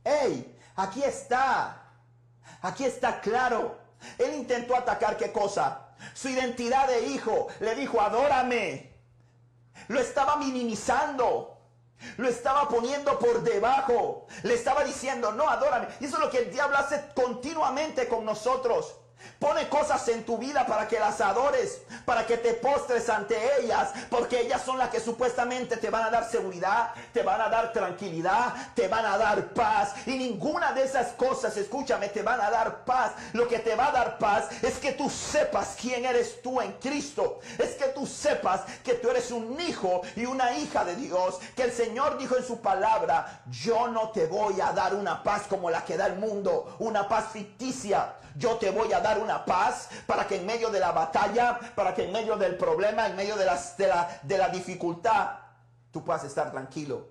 ¡Ey! 0.03 0.59
Aquí 0.74 1.05
está. 1.05 1.85
Aquí 2.62 2.85
está 2.85 3.20
claro. 3.20 3.79
Él 4.18 4.35
intentó 4.35 4.74
atacar 4.74 5.16
qué 5.16 5.31
cosa? 5.31 5.90
Su 6.14 6.31
identidad 6.31 6.88
de 6.88 7.07
hijo. 7.07 7.46
Le 7.61 7.77
dijo, 7.77 8.00
adórame. 8.00 8.92
Lo 9.87 10.00
estaba 10.00 10.35
minimizando. 10.35 11.61
Lo 12.16 12.29
estaba 12.29 12.68
poniendo 12.68 13.20
por 13.20 13.44
debajo. 13.44 14.27
Le 14.42 14.55
estaba 14.55 14.83
diciendo, 14.83 15.31
no, 15.31 15.48
adórame. 15.48 15.87
Y 16.00 16.07
eso 16.07 16.16
es 16.16 16.24
lo 16.24 16.31
que 16.31 16.38
el 16.38 16.50
diablo 16.50 16.77
hace 16.77 17.05
continuamente 17.14 18.09
con 18.09 18.24
nosotros. 18.24 18.96
Pone 19.38 19.68
cosas 19.68 20.06
en 20.08 20.24
tu 20.24 20.38
vida 20.38 20.66
para 20.66 20.88
que 20.88 20.98
las 20.98 21.20
adores, 21.20 21.82
para 22.04 22.26
que 22.26 22.37
te 22.37 22.54
postres 22.54 23.08
ante 23.08 23.37
ellas, 23.60 23.90
porque 24.10 24.40
ellas 24.40 24.62
son 24.62 24.78
las 24.78 24.90
que 24.90 25.00
supuestamente 25.00 25.76
te 25.76 25.90
van 25.90 26.04
a 26.04 26.10
dar 26.10 26.28
seguridad, 26.30 26.92
te 27.12 27.22
van 27.22 27.40
a 27.40 27.48
dar 27.48 27.72
tranquilidad, 27.72 28.54
te 28.74 28.88
van 28.88 29.04
a 29.04 29.18
dar 29.18 29.52
paz. 29.52 29.94
Y 30.06 30.16
ninguna 30.16 30.72
de 30.72 30.84
esas 30.84 31.12
cosas, 31.12 31.56
escúchame, 31.56 32.08
te 32.08 32.22
van 32.22 32.40
a 32.40 32.50
dar 32.50 32.84
paz. 32.84 33.12
Lo 33.32 33.48
que 33.48 33.58
te 33.58 33.74
va 33.74 33.88
a 33.88 33.92
dar 33.92 34.18
paz 34.18 34.48
es 34.62 34.78
que 34.78 34.92
tú 34.92 35.10
sepas 35.10 35.76
quién 35.80 36.04
eres 36.04 36.42
tú 36.42 36.60
en 36.60 36.72
Cristo. 36.74 37.40
Es 37.58 37.74
que 37.74 37.87
tú 37.87 38.06
sepas 38.06 38.62
que 38.82 38.94
tú 38.94 39.10
eres 39.10 39.30
un 39.30 39.60
hijo 39.60 40.02
y 40.16 40.26
una 40.26 40.56
hija 40.56 40.84
de 40.84 40.96
Dios. 40.96 41.38
Que 41.56 41.64
el 41.64 41.72
Señor 41.72 42.18
dijo 42.18 42.37
en 42.37 42.44
su 42.44 42.60
palabra, 42.60 43.42
yo 43.50 43.88
no 43.88 44.10
te 44.10 44.26
voy 44.26 44.60
a 44.60 44.72
dar 44.72 44.94
una 44.94 45.22
paz 45.22 45.42
como 45.48 45.70
la 45.70 45.84
que 45.84 45.96
da 45.96 46.06
el 46.06 46.16
mundo, 46.16 46.76
una 46.78 47.08
paz 47.08 47.26
ficticia. 47.32 48.14
Yo 48.37 48.57
te 48.57 48.70
voy 48.70 48.92
a 48.92 49.01
dar 49.01 49.18
una 49.18 49.44
paz 49.44 49.88
para 50.07 50.27
que 50.27 50.37
en 50.37 50.47
medio 50.47 50.70
de 50.70 50.81
la 50.81 50.92
batalla, 50.92 51.59
para 51.75 51.94
que 51.94 52.05
en 52.05 52.12
medio 52.12 52.37
del 52.37 52.57
problema, 52.57 53.07
en 53.07 53.16
medio 53.16 53.37
de, 53.37 53.44
de, 53.44 53.87
la, 53.87 54.20
la 54.29 54.49
dificultad, 54.49 55.38
tú 55.92 56.05
puedas 56.05 56.25
estar 56.25 56.51
tranquilo. 56.51 57.09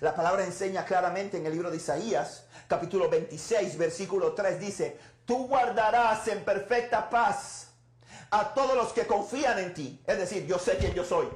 La 0.00 0.14
palabra 0.14 0.44
enseña 0.44 0.84
claramente 0.84 1.36
en 1.36 1.46
el 1.46 1.52
libro 1.52 1.70
de 1.70 1.76
Isaías, 1.76 2.46
capítulo 2.66 3.08
26, 3.08 3.78
versículo 3.78 4.32
3, 4.32 4.58
dice, 4.58 4.98
tú 5.24 5.46
guardarás 5.46 6.26
en 6.28 6.44
perfecta 6.44 7.08
paz 7.08 7.68
a 8.30 8.52
todos 8.52 8.74
los 8.74 8.92
que 8.92 9.06
confían 9.06 9.58
en 9.58 9.74
ti. 9.74 10.02
Es 10.06 10.18
decir, 10.18 10.46
yo 10.46 10.58
sé 10.58 10.76
quién 10.78 10.94
yo 10.94 11.04
soy. 11.04 11.28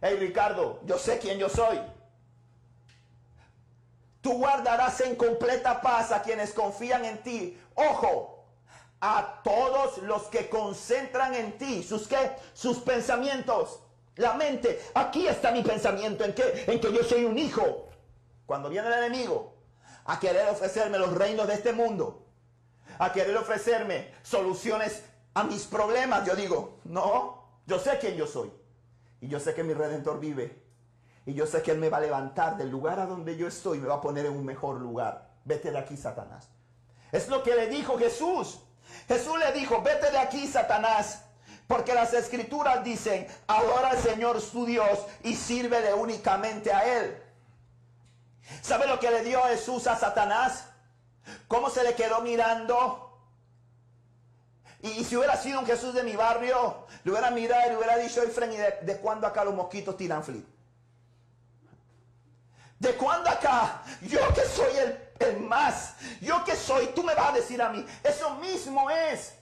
Hey 0.00 0.16
Ricardo, 0.18 0.80
yo 0.84 0.98
sé 0.98 1.18
quién 1.18 1.38
yo 1.38 1.48
soy. 1.48 1.80
Tú 4.22 4.38
guardarás 4.38 5.00
en 5.02 5.16
completa 5.16 5.82
paz 5.82 6.10
a 6.10 6.22
quienes 6.22 6.54
confían 6.54 7.04
en 7.04 7.22
ti. 7.22 7.60
Ojo, 7.74 8.33
a 9.06 9.42
todos 9.42 9.98
los 9.98 10.22
que 10.28 10.48
concentran 10.48 11.34
en 11.34 11.58
ti. 11.58 11.82
¿Sus 11.82 12.08
qué? 12.08 12.36
Sus 12.54 12.78
pensamientos. 12.78 13.80
La 14.16 14.32
mente. 14.32 14.80
Aquí 14.94 15.26
está 15.26 15.52
mi 15.52 15.62
pensamiento. 15.62 16.24
¿En 16.24 16.34
qué? 16.34 16.64
En 16.66 16.80
que 16.80 16.90
yo 16.90 17.04
soy 17.04 17.26
un 17.26 17.36
hijo. 17.36 17.90
Cuando 18.46 18.70
viene 18.70 18.88
el 18.88 18.94
enemigo 18.94 19.56
a 20.06 20.18
querer 20.18 20.48
ofrecerme 20.48 20.98
los 20.98 21.12
reinos 21.12 21.46
de 21.46 21.52
este 21.52 21.74
mundo, 21.74 22.24
a 22.98 23.12
querer 23.12 23.36
ofrecerme 23.36 24.10
soluciones 24.22 25.02
a 25.34 25.44
mis 25.44 25.64
problemas, 25.64 26.24
yo 26.24 26.34
digo, 26.34 26.78
no, 26.84 27.58
yo 27.66 27.78
sé 27.78 27.98
quién 28.00 28.16
yo 28.16 28.26
soy. 28.26 28.50
Y 29.20 29.28
yo 29.28 29.38
sé 29.38 29.52
que 29.52 29.64
mi 29.64 29.74
redentor 29.74 30.18
vive. 30.18 30.62
Y 31.26 31.34
yo 31.34 31.46
sé 31.46 31.60
que 31.60 31.72
Él 31.72 31.78
me 31.78 31.90
va 31.90 31.98
a 31.98 32.00
levantar 32.00 32.56
del 32.56 32.70
lugar 32.70 33.00
a 33.00 33.06
donde 33.06 33.36
yo 33.36 33.48
estoy, 33.48 33.80
me 33.80 33.88
va 33.88 33.96
a 33.96 34.00
poner 34.00 34.24
en 34.24 34.32
un 34.32 34.46
mejor 34.46 34.80
lugar. 34.80 35.30
Vete 35.44 35.70
de 35.70 35.78
aquí, 35.78 35.94
Satanás. 35.94 36.48
Es 37.12 37.28
lo 37.28 37.42
que 37.42 37.54
le 37.54 37.68
dijo 37.68 37.98
Jesús. 37.98 38.60
Jesús 39.08 39.38
le 39.38 39.52
dijo, 39.52 39.82
vete 39.82 40.10
de 40.10 40.18
aquí, 40.18 40.46
Satanás. 40.46 41.20
Porque 41.66 41.94
las 41.94 42.12
escrituras 42.12 42.84
dicen, 42.84 43.26
adora 43.46 43.90
al 43.90 43.98
Señor 43.98 44.40
su 44.40 44.66
Dios 44.66 44.98
y 45.22 45.34
sírvele 45.34 45.94
únicamente 45.94 46.72
a 46.72 46.98
Él. 46.98 47.22
¿Sabe 48.60 48.86
lo 48.86 49.00
que 49.00 49.10
le 49.10 49.22
dio 49.22 49.42
Jesús 49.44 49.86
a 49.86 49.96
Satanás? 49.96 50.66
¿Cómo 51.48 51.70
se 51.70 51.82
le 51.82 51.94
quedó 51.94 52.20
mirando? 52.20 53.18
Y, 54.82 55.02
si 55.04 55.16
hubiera 55.16 55.36
sido 55.38 55.60
un 55.60 55.66
Jesús 55.66 55.94
de 55.94 56.02
mi 56.02 56.14
barrio, 56.14 56.86
le 57.04 57.10
hubiera 57.10 57.30
mirado 57.30 57.62
y 57.66 57.70
le 57.70 57.76
hubiera 57.78 57.96
dicho, 57.96 58.22
Efren, 58.22 58.52
¿y 58.52 58.56
de, 58.56 58.78
de 58.82 58.98
cuándo 58.98 59.26
acá 59.26 59.42
los 59.42 59.54
mosquitos 59.54 59.96
tiran 59.96 60.22
flit? 60.22 60.46
¿De 62.78 62.94
cuándo 62.96 63.30
acá? 63.30 63.82
Yo 64.02 64.20
que 64.34 64.44
soy 64.44 64.76
el, 64.76 65.03
el, 65.18 65.40
más, 65.40 65.94
yo 66.20 66.44
que 66.44 66.56
soy, 66.56 66.88
tú 66.88 67.02
me 67.02 67.14
vas 67.14 67.30
a 67.30 67.36
decir 67.36 67.60
a 67.60 67.68
mí, 67.68 67.84
eso 68.02 68.30
mismo 68.36 68.90
es. 68.90 69.34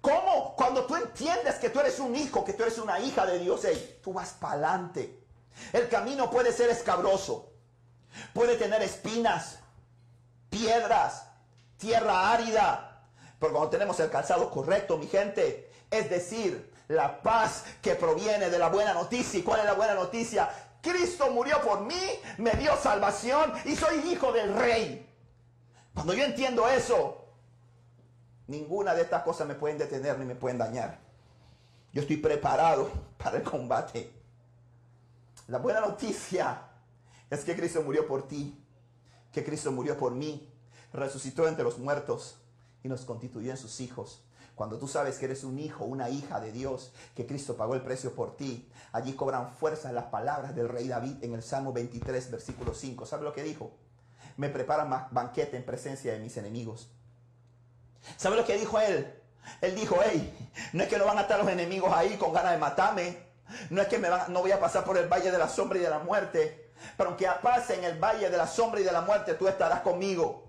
¿Cómo? 0.00 0.54
Cuando 0.56 0.86
tú 0.86 0.96
entiendes 0.96 1.56
que 1.56 1.68
tú 1.68 1.80
eres 1.80 1.98
un 1.98 2.16
hijo, 2.16 2.44
que 2.44 2.54
tú 2.54 2.62
eres 2.62 2.78
una 2.78 2.98
hija 3.00 3.26
de 3.26 3.38
Dios, 3.38 3.60
hey, 3.64 4.00
tú 4.02 4.12
vas 4.12 4.30
para 4.30 4.54
adelante. 4.54 5.22
El 5.72 5.88
camino 5.88 6.30
puede 6.30 6.52
ser 6.52 6.70
escabroso, 6.70 7.52
puede 8.32 8.56
tener 8.56 8.82
espinas, 8.82 9.58
piedras, 10.48 11.26
tierra 11.76 12.32
árida, 12.32 13.04
pero 13.38 13.52
cuando 13.52 13.70
tenemos 13.70 13.98
el 14.00 14.10
calzado 14.10 14.50
correcto, 14.50 14.96
mi 14.96 15.06
gente, 15.06 15.70
es 15.90 16.08
decir, 16.08 16.72
la 16.88 17.22
paz 17.22 17.64
que 17.82 17.94
proviene 17.94 18.50
de 18.50 18.58
la 18.58 18.68
buena 18.68 18.94
noticia. 18.94 19.38
¿Y 19.38 19.42
cuál 19.42 19.60
es 19.60 19.66
la 19.66 19.74
buena 19.74 19.94
noticia? 19.94 20.50
Cristo 20.82 21.30
murió 21.30 21.60
por 21.62 21.82
mí, 21.82 22.00
me 22.38 22.52
dio 22.52 22.76
salvación 22.76 23.52
y 23.64 23.76
soy 23.76 23.98
hijo 24.10 24.32
del 24.32 24.54
rey. 24.54 25.09
Cuando 26.00 26.14
yo 26.14 26.24
entiendo 26.24 26.66
eso, 26.66 27.26
ninguna 28.46 28.94
de 28.94 29.02
estas 29.02 29.22
cosas 29.22 29.46
me 29.46 29.54
pueden 29.54 29.76
detener 29.76 30.18
ni 30.18 30.24
me 30.24 30.34
pueden 30.34 30.56
dañar. 30.56 30.98
Yo 31.92 32.00
estoy 32.00 32.16
preparado 32.16 32.90
para 33.18 33.36
el 33.36 33.42
combate. 33.42 34.10
La 35.46 35.58
buena 35.58 35.82
noticia 35.82 36.62
es 37.28 37.44
que 37.44 37.54
Cristo 37.54 37.82
murió 37.82 38.08
por 38.08 38.26
ti, 38.26 38.64
que 39.30 39.44
Cristo 39.44 39.72
murió 39.72 39.98
por 39.98 40.12
mí, 40.12 40.50
resucitó 40.94 41.46
entre 41.46 41.64
los 41.64 41.78
muertos 41.78 42.38
y 42.82 42.88
nos 42.88 43.02
constituyó 43.04 43.50
en 43.50 43.58
sus 43.58 43.78
hijos. 43.82 44.24
Cuando 44.54 44.78
tú 44.78 44.88
sabes 44.88 45.18
que 45.18 45.26
eres 45.26 45.44
un 45.44 45.58
hijo, 45.58 45.84
una 45.84 46.08
hija 46.08 46.40
de 46.40 46.50
Dios, 46.50 46.94
que 47.14 47.26
Cristo 47.26 47.58
pagó 47.58 47.74
el 47.74 47.82
precio 47.82 48.14
por 48.14 48.38
ti, 48.38 48.72
allí 48.92 49.12
cobran 49.12 49.52
fuerza 49.52 49.92
las 49.92 50.06
palabras 50.06 50.54
del 50.54 50.70
rey 50.70 50.88
David 50.88 51.22
en 51.22 51.34
el 51.34 51.42
Salmo 51.42 51.74
23, 51.74 52.30
versículo 52.30 52.72
5. 52.72 53.04
¿Sabe 53.04 53.24
lo 53.24 53.34
que 53.34 53.42
dijo? 53.42 53.76
Me 54.36 54.48
preparan 54.48 55.08
banquete 55.10 55.56
en 55.56 55.64
presencia 55.64 56.12
de 56.12 56.18
mis 56.18 56.36
enemigos. 56.36 56.90
¿Sabe 58.16 58.36
lo 58.36 58.44
que 58.44 58.56
dijo 58.56 58.80
él? 58.80 59.14
Él 59.60 59.74
dijo, 59.74 59.98
hey, 60.04 60.50
no 60.72 60.82
es 60.82 60.88
que 60.88 60.98
no 60.98 61.04
van 61.04 61.18
a 61.18 61.22
estar 61.22 61.38
los 61.38 61.48
enemigos 61.48 61.92
ahí 61.94 62.16
con 62.16 62.32
ganas 62.32 62.52
de 62.52 62.58
matarme. 62.58 63.18
No 63.68 63.82
es 63.82 63.88
que 63.88 63.98
me 63.98 64.08
no 64.28 64.40
voy 64.40 64.52
a 64.52 64.60
pasar 64.60 64.84
por 64.84 64.96
el 64.96 65.08
valle 65.08 65.30
de 65.30 65.38
la 65.38 65.48
sombra 65.48 65.78
y 65.78 65.82
de 65.82 65.90
la 65.90 65.98
muerte. 65.98 66.70
Pero 66.96 67.10
aunque 67.10 67.28
pase 67.42 67.74
en 67.74 67.84
el 67.84 67.98
valle 67.98 68.30
de 68.30 68.36
la 68.36 68.46
sombra 68.46 68.80
y 68.80 68.84
de 68.84 68.92
la 68.92 69.00
muerte, 69.02 69.34
tú 69.34 69.48
estarás 69.48 69.80
conmigo. 69.80 70.48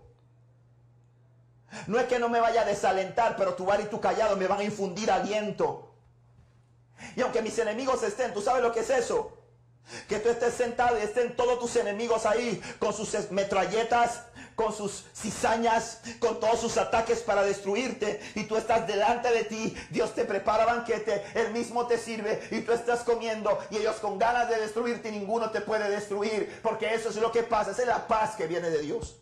No 1.87 1.99
es 1.99 2.05
que 2.05 2.19
no 2.19 2.29
me 2.29 2.39
vaya 2.39 2.61
a 2.61 2.65
desalentar, 2.65 3.35
pero 3.37 3.55
tu 3.55 3.65
bar 3.65 3.79
y 3.81 3.85
tu 3.85 3.99
callado 3.99 4.35
me 4.35 4.47
van 4.47 4.59
a 4.59 4.63
infundir 4.63 5.09
aliento. 5.09 5.93
Y 7.15 7.21
aunque 7.21 7.41
mis 7.41 7.57
enemigos 7.57 8.03
estén, 8.03 8.33
¿tú 8.33 8.41
sabes 8.41 8.61
lo 8.61 8.71
que 8.71 8.81
es 8.81 8.89
eso? 8.89 9.37
Que 10.07 10.19
tú 10.19 10.29
estés 10.29 10.53
sentado 10.53 10.97
y 10.97 11.01
estén 11.01 11.35
todos 11.35 11.59
tus 11.59 11.75
enemigos 11.75 12.25
ahí 12.25 12.61
con 12.79 12.93
sus 12.93 13.31
metralletas, 13.31 14.21
con 14.55 14.73
sus 14.73 15.05
cizañas, 15.15 15.99
con 16.19 16.39
todos 16.39 16.59
sus 16.59 16.77
ataques 16.77 17.19
para 17.21 17.43
destruirte. 17.43 18.21
Y 18.35 18.43
tú 18.43 18.57
estás 18.57 18.87
delante 18.87 19.31
de 19.31 19.43
ti, 19.43 19.75
Dios 19.89 20.13
te 20.13 20.25
prepara 20.25 20.65
banquete, 20.65 21.23
Él 21.33 21.51
mismo 21.51 21.87
te 21.87 21.97
sirve 21.97 22.47
y 22.51 22.61
tú 22.61 22.71
estás 22.71 23.01
comiendo 23.01 23.57
y 23.69 23.77
ellos 23.77 23.95
con 23.97 24.19
ganas 24.19 24.49
de 24.49 24.59
destruirte 24.59 25.09
y 25.09 25.13
ninguno 25.13 25.51
te 25.51 25.61
puede 25.61 25.89
destruir. 25.89 26.59
Porque 26.61 26.93
eso 26.93 27.09
es 27.09 27.15
lo 27.17 27.31
que 27.31 27.43
pasa, 27.43 27.71
esa 27.71 27.81
es 27.81 27.87
la 27.87 28.07
paz 28.07 28.35
que 28.35 28.47
viene 28.47 28.69
de 28.69 28.81
Dios. 28.81 29.15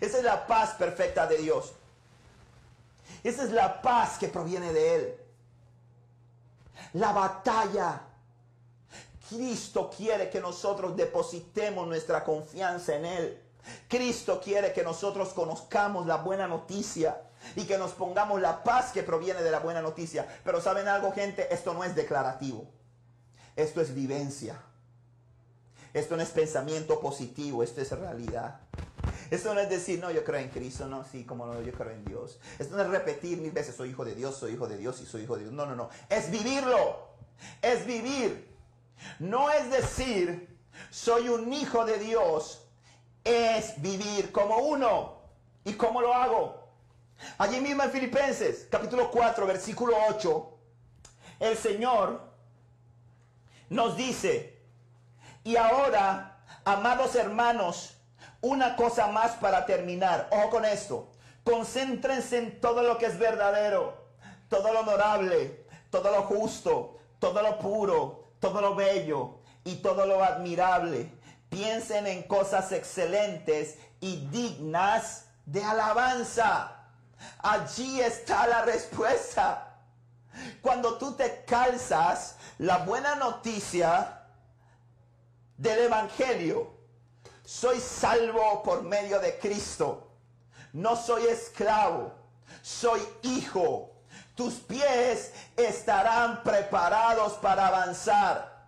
Esa 0.00 0.18
es 0.18 0.24
la 0.24 0.46
paz 0.46 0.74
perfecta 0.74 1.26
de 1.26 1.38
Dios. 1.38 1.72
Esa 3.22 3.44
es 3.44 3.50
la 3.50 3.80
paz 3.80 4.18
que 4.18 4.28
proviene 4.28 4.72
de 4.72 4.94
Él. 4.94 5.16
La 6.92 7.12
batalla. 7.12 8.02
Cristo 9.28 9.90
quiere 9.94 10.30
que 10.30 10.40
nosotros 10.40 10.96
depositemos 10.96 11.86
nuestra 11.86 12.24
confianza 12.24 12.94
en 12.96 13.04
Él. 13.04 13.40
Cristo 13.88 14.40
quiere 14.42 14.72
que 14.72 14.82
nosotros 14.82 15.30
conozcamos 15.30 16.06
la 16.06 16.16
buena 16.16 16.46
noticia 16.46 17.22
y 17.56 17.64
que 17.64 17.78
nos 17.78 17.92
pongamos 17.92 18.40
la 18.40 18.62
paz 18.62 18.92
que 18.92 19.02
proviene 19.02 19.42
de 19.42 19.50
la 19.50 19.60
buena 19.60 19.82
noticia. 19.82 20.26
Pero 20.44 20.60
saben 20.60 20.88
algo, 20.88 21.12
gente, 21.12 21.52
esto 21.52 21.74
no 21.74 21.84
es 21.84 21.94
declarativo. 21.94 22.66
Esto 23.56 23.80
es 23.80 23.94
vivencia. 23.94 24.60
Esto 25.92 26.16
no 26.16 26.22
es 26.22 26.30
pensamiento 26.30 27.00
positivo, 27.00 27.62
esto 27.62 27.80
es 27.80 27.90
realidad. 27.92 28.60
Esto 29.30 29.54
no 29.54 29.60
es 29.60 29.70
decir, 29.70 30.00
no, 30.00 30.10
yo 30.10 30.24
creo 30.24 30.40
en 30.40 30.48
Cristo, 30.48 30.86
no, 30.86 31.04
sí, 31.04 31.24
como 31.24 31.46
no, 31.46 31.60
yo 31.62 31.72
creo 31.72 31.92
en 31.92 32.04
Dios. 32.04 32.38
Esto 32.58 32.76
no 32.76 32.82
es 32.82 32.88
repetir 32.88 33.38
mil 33.38 33.52
veces, 33.52 33.76
soy 33.76 33.90
hijo 33.90 34.04
de 34.04 34.14
Dios, 34.14 34.36
soy 34.36 34.54
hijo 34.54 34.66
de 34.66 34.76
Dios 34.76 35.00
y 35.00 35.06
soy 35.06 35.22
hijo 35.22 35.36
de 35.36 35.44
Dios. 35.44 35.54
No, 35.54 35.66
no, 35.66 35.76
no. 35.76 35.88
Es 36.08 36.30
vivirlo. 36.30 37.08
Es 37.62 37.86
vivir. 37.86 38.53
No 39.18 39.50
es 39.50 39.70
decir, 39.70 40.58
soy 40.90 41.28
un 41.28 41.52
hijo 41.52 41.84
de 41.84 41.98
Dios. 41.98 42.66
Es 43.22 43.80
vivir 43.80 44.32
como 44.32 44.58
uno. 44.58 45.22
¿Y 45.64 45.72
cómo 45.74 46.00
lo 46.00 46.12
hago? 46.12 46.64
Allí 47.38 47.60
mismo 47.60 47.82
en 47.82 47.90
Filipenses, 47.90 48.66
capítulo 48.70 49.10
4, 49.10 49.46
versículo 49.46 49.96
8, 50.08 50.58
el 51.40 51.56
Señor 51.56 52.20
nos 53.70 53.96
dice, 53.96 54.60
y 55.42 55.56
ahora, 55.56 56.44
amados 56.64 57.14
hermanos, 57.14 57.96
una 58.40 58.76
cosa 58.76 59.06
más 59.08 59.32
para 59.32 59.64
terminar. 59.64 60.28
Ojo 60.30 60.50
con 60.50 60.64
esto. 60.64 61.10
Concéntrense 61.44 62.38
en 62.38 62.60
todo 62.60 62.82
lo 62.82 62.98
que 62.98 63.06
es 63.06 63.18
verdadero, 63.18 64.06
todo 64.48 64.72
lo 64.72 64.80
honorable, 64.80 65.66
todo 65.90 66.10
lo 66.10 66.22
justo, 66.22 66.98
todo 67.18 67.42
lo 67.42 67.58
puro, 67.58 68.23
todo 68.44 68.60
lo 68.60 68.74
bello 68.74 69.38
y 69.64 69.76
todo 69.76 70.04
lo 70.04 70.22
admirable. 70.22 71.10
Piensen 71.48 72.06
en 72.06 72.24
cosas 72.24 72.72
excelentes 72.72 73.78
y 74.00 74.26
dignas 74.26 75.28
de 75.46 75.64
alabanza. 75.64 76.76
Allí 77.38 78.02
está 78.02 78.46
la 78.46 78.60
respuesta. 78.60 79.78
Cuando 80.60 80.98
tú 80.98 81.12
te 81.12 81.46
calzas 81.46 82.36
la 82.58 82.78
buena 82.78 83.14
noticia 83.14 84.26
del 85.56 85.84
Evangelio, 85.84 86.70
soy 87.46 87.80
salvo 87.80 88.62
por 88.62 88.82
medio 88.82 89.20
de 89.20 89.38
Cristo. 89.38 90.10
No 90.74 90.96
soy 90.96 91.28
esclavo, 91.28 92.12
soy 92.60 93.00
hijo. 93.22 93.93
Tus 94.34 94.54
pies 94.54 95.32
estarán 95.56 96.42
preparados 96.42 97.34
para 97.34 97.68
avanzar. 97.68 98.66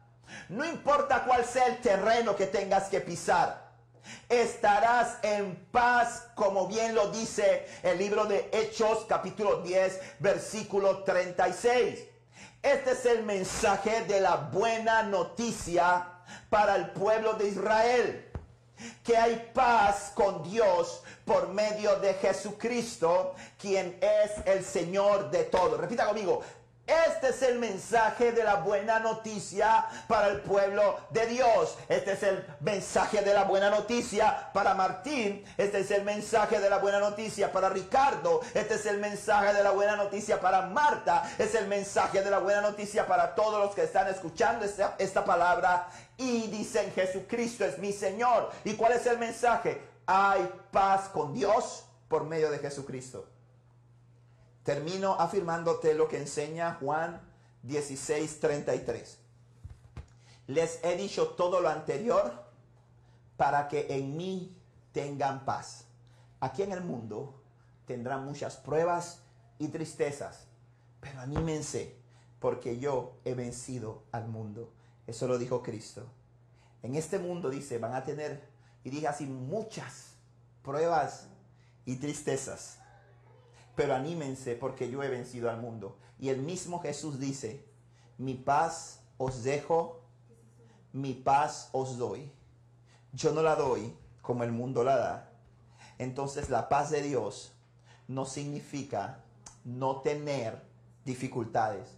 No 0.48 0.64
importa 0.64 1.24
cuál 1.24 1.44
sea 1.44 1.66
el 1.66 1.80
terreno 1.80 2.36
que 2.36 2.46
tengas 2.46 2.84
que 2.84 3.00
pisar. 3.00 3.66
Estarás 4.28 5.18
en 5.22 5.56
paz, 5.72 6.28
como 6.36 6.68
bien 6.68 6.94
lo 6.94 7.10
dice 7.10 7.66
el 7.82 7.98
libro 7.98 8.26
de 8.26 8.48
Hechos 8.52 9.04
capítulo 9.08 9.62
10, 9.62 10.00
versículo 10.20 11.02
36. 11.02 12.00
Este 12.62 12.90
es 12.92 13.06
el 13.06 13.24
mensaje 13.24 14.04
de 14.04 14.20
la 14.20 14.36
buena 14.36 15.02
noticia 15.02 16.06
para 16.48 16.76
el 16.76 16.90
pueblo 16.90 17.34
de 17.34 17.48
Israel 17.48 18.25
que 19.04 19.16
hay 19.16 19.50
paz 19.54 20.12
con 20.14 20.42
Dios 20.42 21.02
por 21.24 21.48
medio 21.48 21.96
de 21.96 22.14
Jesucristo, 22.14 23.34
quien 23.58 23.98
es 24.00 24.46
el 24.46 24.64
Señor 24.64 25.30
de 25.30 25.44
todo. 25.44 25.76
Repita 25.76 26.06
conmigo, 26.06 26.42
este 26.86 27.30
es 27.30 27.42
el 27.42 27.58
mensaje 27.58 28.30
de 28.30 28.44
la 28.44 28.56
buena 28.56 29.00
noticia 29.00 29.86
para 30.06 30.28
el 30.28 30.40
pueblo 30.42 31.00
de 31.10 31.26
Dios. 31.26 31.76
Este 31.88 32.12
es 32.12 32.22
el 32.22 32.46
mensaje 32.60 33.22
de 33.22 33.34
la 33.34 33.42
buena 33.42 33.70
noticia 33.70 34.50
para 34.52 34.72
Martín. 34.74 35.44
Este 35.58 35.80
es 35.80 35.90
el 35.90 36.04
mensaje 36.04 36.60
de 36.60 36.70
la 36.70 36.78
buena 36.78 37.00
noticia 37.00 37.50
para 37.50 37.70
Ricardo. 37.70 38.40
Este 38.54 38.74
es 38.74 38.86
el 38.86 38.98
mensaje 38.98 39.52
de 39.52 39.64
la 39.64 39.72
buena 39.72 39.96
noticia 39.96 40.40
para 40.40 40.62
Marta. 40.62 41.28
Es 41.38 41.56
el 41.56 41.66
mensaje 41.66 42.22
de 42.22 42.30
la 42.30 42.38
buena 42.38 42.60
noticia 42.60 43.04
para 43.08 43.34
todos 43.34 43.64
los 43.64 43.74
que 43.74 43.82
están 43.82 44.06
escuchando 44.06 44.64
esta, 44.64 44.94
esta 44.98 45.24
palabra 45.24 45.88
y 46.18 46.46
dicen 46.48 46.90
Jesucristo 46.92 47.64
es 47.64 47.78
mi 47.78 47.92
Señor. 47.92 48.50
¿Y 48.64 48.74
cuál 48.74 48.92
es 48.92 49.06
el 49.06 49.18
mensaje? 49.18 49.80
Hay 50.06 50.48
paz 50.70 51.08
con 51.08 51.34
Dios 51.34 51.84
por 52.08 52.24
medio 52.24 52.50
de 52.50 52.58
Jesucristo. 52.58 53.26
Termino 54.62 55.14
afirmándote 55.14 55.94
lo 55.94 56.08
que 56.08 56.18
enseña 56.18 56.76
Juan 56.80 57.20
16:33. 57.62 59.18
Les 60.48 60.82
he 60.84 60.96
dicho 60.96 61.28
todo 61.28 61.60
lo 61.60 61.68
anterior 61.68 62.32
para 63.36 63.68
que 63.68 63.86
en 63.90 64.16
mí 64.16 64.56
tengan 64.92 65.44
paz. 65.44 65.84
Aquí 66.40 66.62
en 66.62 66.72
el 66.72 66.82
mundo 66.82 67.42
tendrán 67.86 68.24
muchas 68.24 68.56
pruebas 68.56 69.22
y 69.58 69.68
tristezas, 69.68 70.46
pero 71.00 71.20
anímense 71.20 71.96
porque 72.40 72.78
yo 72.78 73.16
he 73.24 73.34
vencido 73.34 74.04
al 74.12 74.28
mundo. 74.28 74.72
Eso 75.06 75.26
lo 75.26 75.38
dijo 75.38 75.62
Cristo. 75.62 76.04
En 76.82 76.94
este 76.94 77.18
mundo 77.18 77.50
dice, 77.50 77.78
van 77.78 77.94
a 77.94 78.04
tener, 78.04 78.48
y 78.84 78.90
dije 78.90 79.08
así, 79.08 79.26
muchas 79.26 80.14
pruebas 80.62 81.28
y 81.84 81.96
tristezas 81.96 82.78
pero 83.76 83.94
anímense 83.94 84.56
porque 84.56 84.90
yo 84.90 85.02
he 85.02 85.08
vencido 85.08 85.50
al 85.50 85.60
mundo. 85.60 85.98
Y 86.18 86.30
el 86.30 86.40
mismo 86.40 86.80
Jesús 86.80 87.20
dice, 87.20 87.64
mi 88.16 88.34
paz 88.34 89.00
os 89.18 89.44
dejo, 89.44 90.00
mi 90.92 91.12
paz 91.12 91.68
os 91.72 91.98
doy. 91.98 92.32
Yo 93.12 93.32
no 93.32 93.42
la 93.42 93.54
doy 93.54 93.94
como 94.22 94.42
el 94.42 94.50
mundo 94.50 94.82
la 94.82 94.96
da. 94.96 95.32
Entonces 95.98 96.48
la 96.48 96.68
paz 96.68 96.90
de 96.90 97.02
Dios 97.02 97.52
no 98.08 98.24
significa 98.24 99.22
no 99.64 100.00
tener 100.00 100.62
dificultades. 101.04 101.90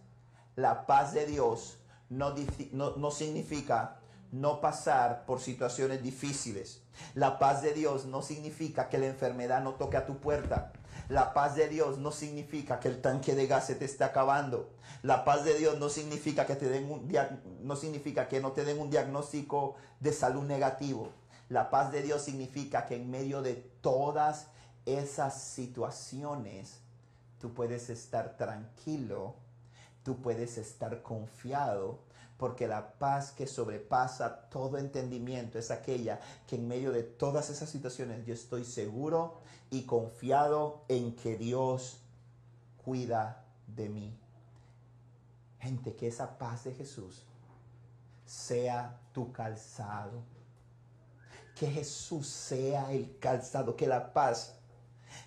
La 0.56 0.84
paz 0.84 1.14
de 1.14 1.26
Dios 1.26 1.77
no, 2.10 2.34
no, 2.72 3.10
significa 3.10 4.00
no 4.32 4.60
pasar 4.60 5.24
por 5.26 5.40
situaciones 5.40 6.02
difíciles. 6.02 6.82
La 7.14 7.38
paz 7.38 7.62
de 7.62 7.72
Dios 7.72 8.06
no 8.06 8.22
significa 8.22 8.88
que 8.88 8.98
la 8.98 9.06
enfermedad 9.06 9.62
no 9.62 9.74
toque 9.74 9.96
a 9.96 10.06
tu 10.06 10.18
puerta. 10.18 10.72
La 11.08 11.32
paz 11.32 11.54
de 11.54 11.68
Dios 11.68 11.98
no 11.98 12.10
significa 12.10 12.80
que 12.80 12.88
el 12.88 13.00
tanque 13.00 13.34
de 13.34 13.46
gas 13.46 13.66
se 13.66 13.74
te 13.74 13.84
esté 13.84 14.04
acabando. 14.04 14.70
La 15.02 15.24
paz 15.24 15.44
de 15.44 15.54
Dios 15.54 15.78
no 15.78 15.88
significa 15.88 16.44
que 16.44 16.56
te 16.56 16.68
den 16.68 16.90
un 16.90 17.10
no 17.62 17.76
significa 17.76 18.28
que 18.28 18.40
no 18.40 18.52
te 18.52 18.64
den 18.64 18.78
un 18.78 18.90
diagnóstico 18.90 19.76
de 20.00 20.12
salud 20.12 20.44
negativo. 20.44 21.10
La 21.48 21.70
paz 21.70 21.92
de 21.92 22.02
Dios 22.02 22.22
significa 22.22 22.86
que 22.86 22.96
en 22.96 23.10
medio 23.10 23.40
de 23.40 23.54
todas 23.80 24.48
esas 24.84 25.40
situaciones 25.40 26.80
tú 27.40 27.54
puedes 27.54 27.88
estar 27.90 28.36
tranquilo, 28.36 29.34
tú 30.02 30.20
puedes 30.20 30.58
estar 30.58 31.02
confiado, 31.02 31.98
porque 32.36 32.68
la 32.68 32.92
paz 32.94 33.32
que 33.32 33.46
sobrepasa 33.46 34.48
todo 34.48 34.78
entendimiento 34.78 35.58
es 35.58 35.70
aquella 35.70 36.20
que 36.46 36.56
en 36.56 36.68
medio 36.68 36.92
de 36.92 37.02
todas 37.02 37.50
esas 37.50 37.68
situaciones 37.68 38.24
yo 38.24 38.32
estoy 38.32 38.64
seguro 38.64 39.40
y 39.70 39.82
confiado 39.82 40.84
en 40.88 41.16
que 41.16 41.36
Dios 41.36 42.00
cuida 42.84 43.44
de 43.66 43.88
mí. 43.88 44.16
Gente, 45.58 45.96
que 45.96 46.06
esa 46.06 46.38
paz 46.38 46.64
de 46.64 46.74
Jesús 46.74 47.24
sea 48.24 49.00
tu 49.12 49.32
calzado. 49.32 50.22
Que 51.56 51.66
Jesús 51.68 52.28
sea 52.28 52.92
el 52.92 53.18
calzado, 53.18 53.74
que 53.74 53.88
la 53.88 54.12
paz 54.12 54.54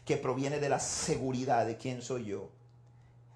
que 0.05 0.17
proviene 0.17 0.59
de 0.59 0.69
la 0.69 0.79
seguridad 0.79 1.65
de 1.65 1.77
quién 1.77 2.01
soy 2.01 2.25
yo. 2.25 2.49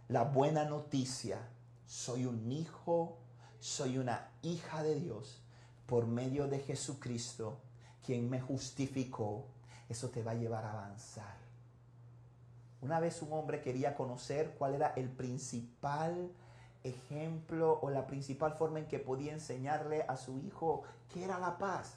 La 0.07 0.23
buena 0.23 0.65
noticia, 0.65 1.39
soy 1.85 2.25
un 2.25 2.51
hijo 2.51 3.17
soy 3.65 3.97
una 3.97 4.29
hija 4.43 4.83
de 4.83 4.93
Dios 4.93 5.41
por 5.87 6.05
medio 6.05 6.47
de 6.47 6.59
Jesucristo, 6.59 7.57
quien 8.05 8.29
me 8.29 8.39
justificó, 8.39 9.47
eso 9.89 10.09
te 10.09 10.21
va 10.21 10.33
a 10.33 10.35
llevar 10.35 10.65
a 10.65 10.71
avanzar. 10.71 11.35
Una 12.81 12.99
vez 12.99 13.23
un 13.23 13.33
hombre 13.33 13.63
quería 13.63 13.95
conocer 13.95 14.53
cuál 14.59 14.75
era 14.75 14.93
el 14.95 15.09
principal 15.09 16.31
ejemplo 16.83 17.79
o 17.81 17.89
la 17.89 18.05
principal 18.05 18.53
forma 18.53 18.77
en 18.77 18.87
que 18.87 18.99
podía 18.99 19.33
enseñarle 19.33 20.03
a 20.07 20.15
su 20.15 20.37
hijo 20.37 20.83
qué 21.11 21.23
era 21.23 21.39
la 21.39 21.57
paz. 21.57 21.95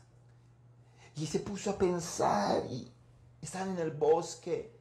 Y 1.16 1.26
se 1.26 1.40
puso 1.40 1.72
a 1.72 1.76
pensar 1.76 2.64
y 2.70 2.90
estaba 3.42 3.70
en 3.70 3.78
el 3.78 3.90
bosque 3.90 4.74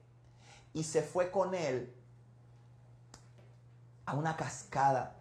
y 0.74 0.86
se 0.86 1.02
fue 1.02 1.32
con 1.32 1.54
él 1.54 1.94
a 4.08 4.16
una 4.16 4.36
cascada 4.36 5.18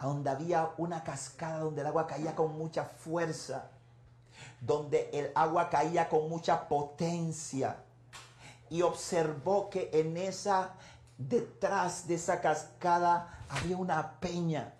a 0.00 0.06
donde 0.06 0.30
había 0.30 0.72
una 0.78 1.04
cascada 1.04 1.58
donde 1.58 1.82
el 1.82 1.86
agua 1.86 2.06
caía 2.06 2.34
con 2.34 2.56
mucha 2.56 2.86
fuerza, 2.86 3.70
donde 4.58 5.10
el 5.12 5.30
agua 5.34 5.68
caía 5.68 6.08
con 6.08 6.26
mucha 6.30 6.68
potencia. 6.68 7.76
Y 8.70 8.80
observó 8.80 9.68
que 9.68 9.90
en 9.92 10.16
esa, 10.16 10.70
detrás 11.18 12.08
de 12.08 12.14
esa 12.14 12.40
cascada 12.40 13.44
había 13.50 13.76
una 13.76 14.18
peña. 14.20 14.72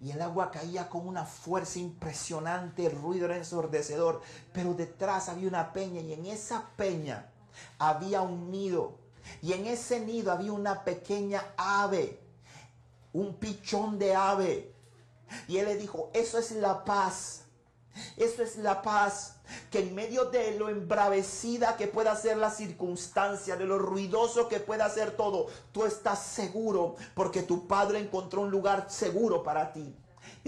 Y 0.00 0.12
el 0.12 0.22
agua 0.22 0.50
caía 0.50 0.88
con 0.88 1.06
una 1.06 1.26
fuerza 1.26 1.78
impresionante, 1.78 2.86
el 2.86 2.96
ruido 2.96 3.26
era 3.26 3.36
ensordecedor. 3.36 4.22
Pero 4.54 4.72
detrás 4.72 5.28
había 5.28 5.48
una 5.48 5.74
peña 5.74 6.00
y 6.00 6.14
en 6.14 6.24
esa 6.24 6.70
peña 6.74 7.28
había 7.78 8.22
un 8.22 8.50
nido. 8.50 8.96
Y 9.42 9.52
en 9.52 9.66
ese 9.66 10.00
nido 10.00 10.32
había 10.32 10.52
una 10.52 10.84
pequeña 10.84 11.42
ave 11.56 12.18
un 13.12 13.34
pichón 13.34 13.98
de 13.98 14.14
ave. 14.14 14.72
Y 15.46 15.58
él 15.58 15.66
le 15.66 15.76
dijo, 15.76 16.10
eso 16.14 16.38
es 16.38 16.52
la 16.52 16.84
paz. 16.84 17.42
Eso 18.16 18.44
es 18.44 18.56
la 18.56 18.80
paz, 18.80 19.34
que 19.72 19.80
en 19.80 19.92
medio 19.92 20.26
de 20.26 20.56
lo 20.56 20.68
embravecida 20.68 21.76
que 21.76 21.88
pueda 21.88 22.14
ser 22.14 22.36
la 22.36 22.50
circunstancia, 22.50 23.56
de 23.56 23.64
lo 23.64 23.76
ruidoso 23.76 24.46
que 24.46 24.60
pueda 24.60 24.88
ser 24.88 25.16
todo, 25.16 25.48
tú 25.72 25.84
estás 25.84 26.22
seguro 26.22 26.94
porque 27.14 27.42
tu 27.42 27.66
Padre 27.66 27.98
encontró 27.98 28.42
un 28.42 28.52
lugar 28.52 28.86
seguro 28.88 29.42
para 29.42 29.72
ti. 29.72 29.96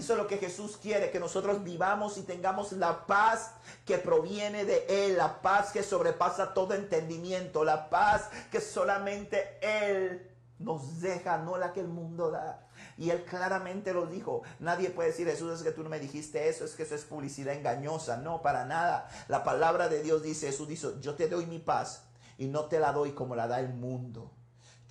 Eso 0.00 0.14
es 0.14 0.18
lo 0.18 0.26
que 0.26 0.38
Jesús 0.38 0.78
quiere, 0.78 1.10
que 1.10 1.20
nosotros 1.20 1.62
vivamos 1.62 2.16
y 2.16 2.22
tengamos 2.22 2.72
la 2.72 3.06
paz 3.06 3.52
que 3.84 3.98
proviene 3.98 4.64
de 4.64 4.86
Él, 4.88 5.18
la 5.18 5.42
paz 5.42 5.72
que 5.72 5.82
sobrepasa 5.82 6.54
todo 6.54 6.72
entendimiento, 6.72 7.64
la 7.64 7.90
paz 7.90 8.30
que 8.50 8.62
solamente 8.62 9.58
Él 9.60 10.26
nos 10.58 11.02
deja, 11.02 11.36
no 11.36 11.58
la 11.58 11.74
que 11.74 11.80
el 11.80 11.88
mundo 11.88 12.30
da. 12.30 12.66
Y 12.96 13.10
él 13.10 13.24
claramente 13.24 13.92
lo 13.92 14.06
dijo. 14.06 14.42
Nadie 14.58 14.88
puede 14.88 15.10
decir, 15.10 15.26
Jesús, 15.26 15.52
es 15.52 15.62
que 15.62 15.70
tú 15.70 15.82
no 15.82 15.90
me 15.90 16.00
dijiste 16.00 16.48
eso, 16.48 16.64
es 16.64 16.74
que 16.74 16.84
eso 16.84 16.94
es 16.94 17.04
publicidad 17.04 17.54
engañosa. 17.54 18.16
No, 18.16 18.40
para 18.40 18.64
nada. 18.64 19.06
La 19.28 19.44
palabra 19.44 19.90
de 19.90 20.02
Dios 20.02 20.22
dice, 20.22 20.46
Jesús 20.46 20.66
dice, 20.66 20.88
yo 21.02 21.14
te 21.14 21.28
doy 21.28 21.44
mi 21.44 21.58
paz 21.58 22.04
y 22.38 22.46
no 22.46 22.64
te 22.64 22.80
la 22.80 22.92
doy 22.92 23.12
como 23.12 23.36
la 23.36 23.46
da 23.46 23.60
el 23.60 23.74
mundo. 23.74 24.30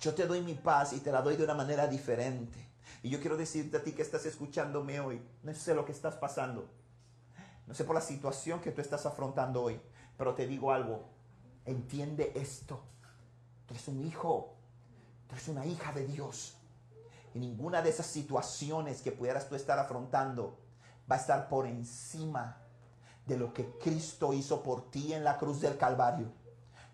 Yo 0.00 0.14
te 0.14 0.26
doy 0.26 0.40
mi 0.40 0.54
paz 0.54 0.92
y 0.92 1.00
te 1.00 1.10
la 1.10 1.20
doy 1.20 1.34
de 1.34 1.42
una 1.42 1.54
manera 1.54 1.88
diferente. 1.88 2.69
Y 3.02 3.10
yo 3.10 3.20
quiero 3.20 3.36
decirte 3.36 3.78
a 3.78 3.82
ti 3.82 3.92
que 3.92 4.02
estás 4.02 4.26
escuchándome 4.26 5.00
hoy, 5.00 5.22
no 5.42 5.54
sé 5.54 5.74
lo 5.74 5.84
que 5.84 5.92
estás 5.92 6.16
pasando. 6.16 6.68
No 7.66 7.74
sé 7.74 7.84
por 7.84 7.94
la 7.94 8.00
situación 8.00 8.60
que 8.60 8.72
tú 8.72 8.80
estás 8.80 9.06
afrontando 9.06 9.62
hoy, 9.62 9.80
pero 10.18 10.34
te 10.34 10.46
digo 10.46 10.72
algo, 10.72 11.04
entiende 11.64 12.32
esto. 12.34 12.80
Tú 13.66 13.74
eres 13.74 13.88
un 13.88 14.04
hijo, 14.04 14.56
Tú 15.30 15.36
eres 15.36 15.48
una 15.48 15.64
hija 15.64 15.92
de 15.92 16.06
Dios. 16.06 16.56
Y 17.34 17.38
ninguna 17.38 17.82
de 17.82 17.90
esas 17.90 18.06
situaciones 18.06 19.00
que 19.00 19.12
pudieras 19.12 19.48
tú 19.48 19.54
estar 19.54 19.78
afrontando 19.78 20.58
va 21.10 21.14
a 21.14 21.20
estar 21.20 21.48
por 21.48 21.66
encima 21.68 22.56
de 23.26 23.38
lo 23.38 23.54
que 23.54 23.70
Cristo 23.78 24.32
hizo 24.32 24.64
por 24.64 24.90
ti 24.90 25.12
en 25.12 25.22
la 25.22 25.38
cruz 25.38 25.60
del 25.60 25.78
Calvario. 25.78 26.32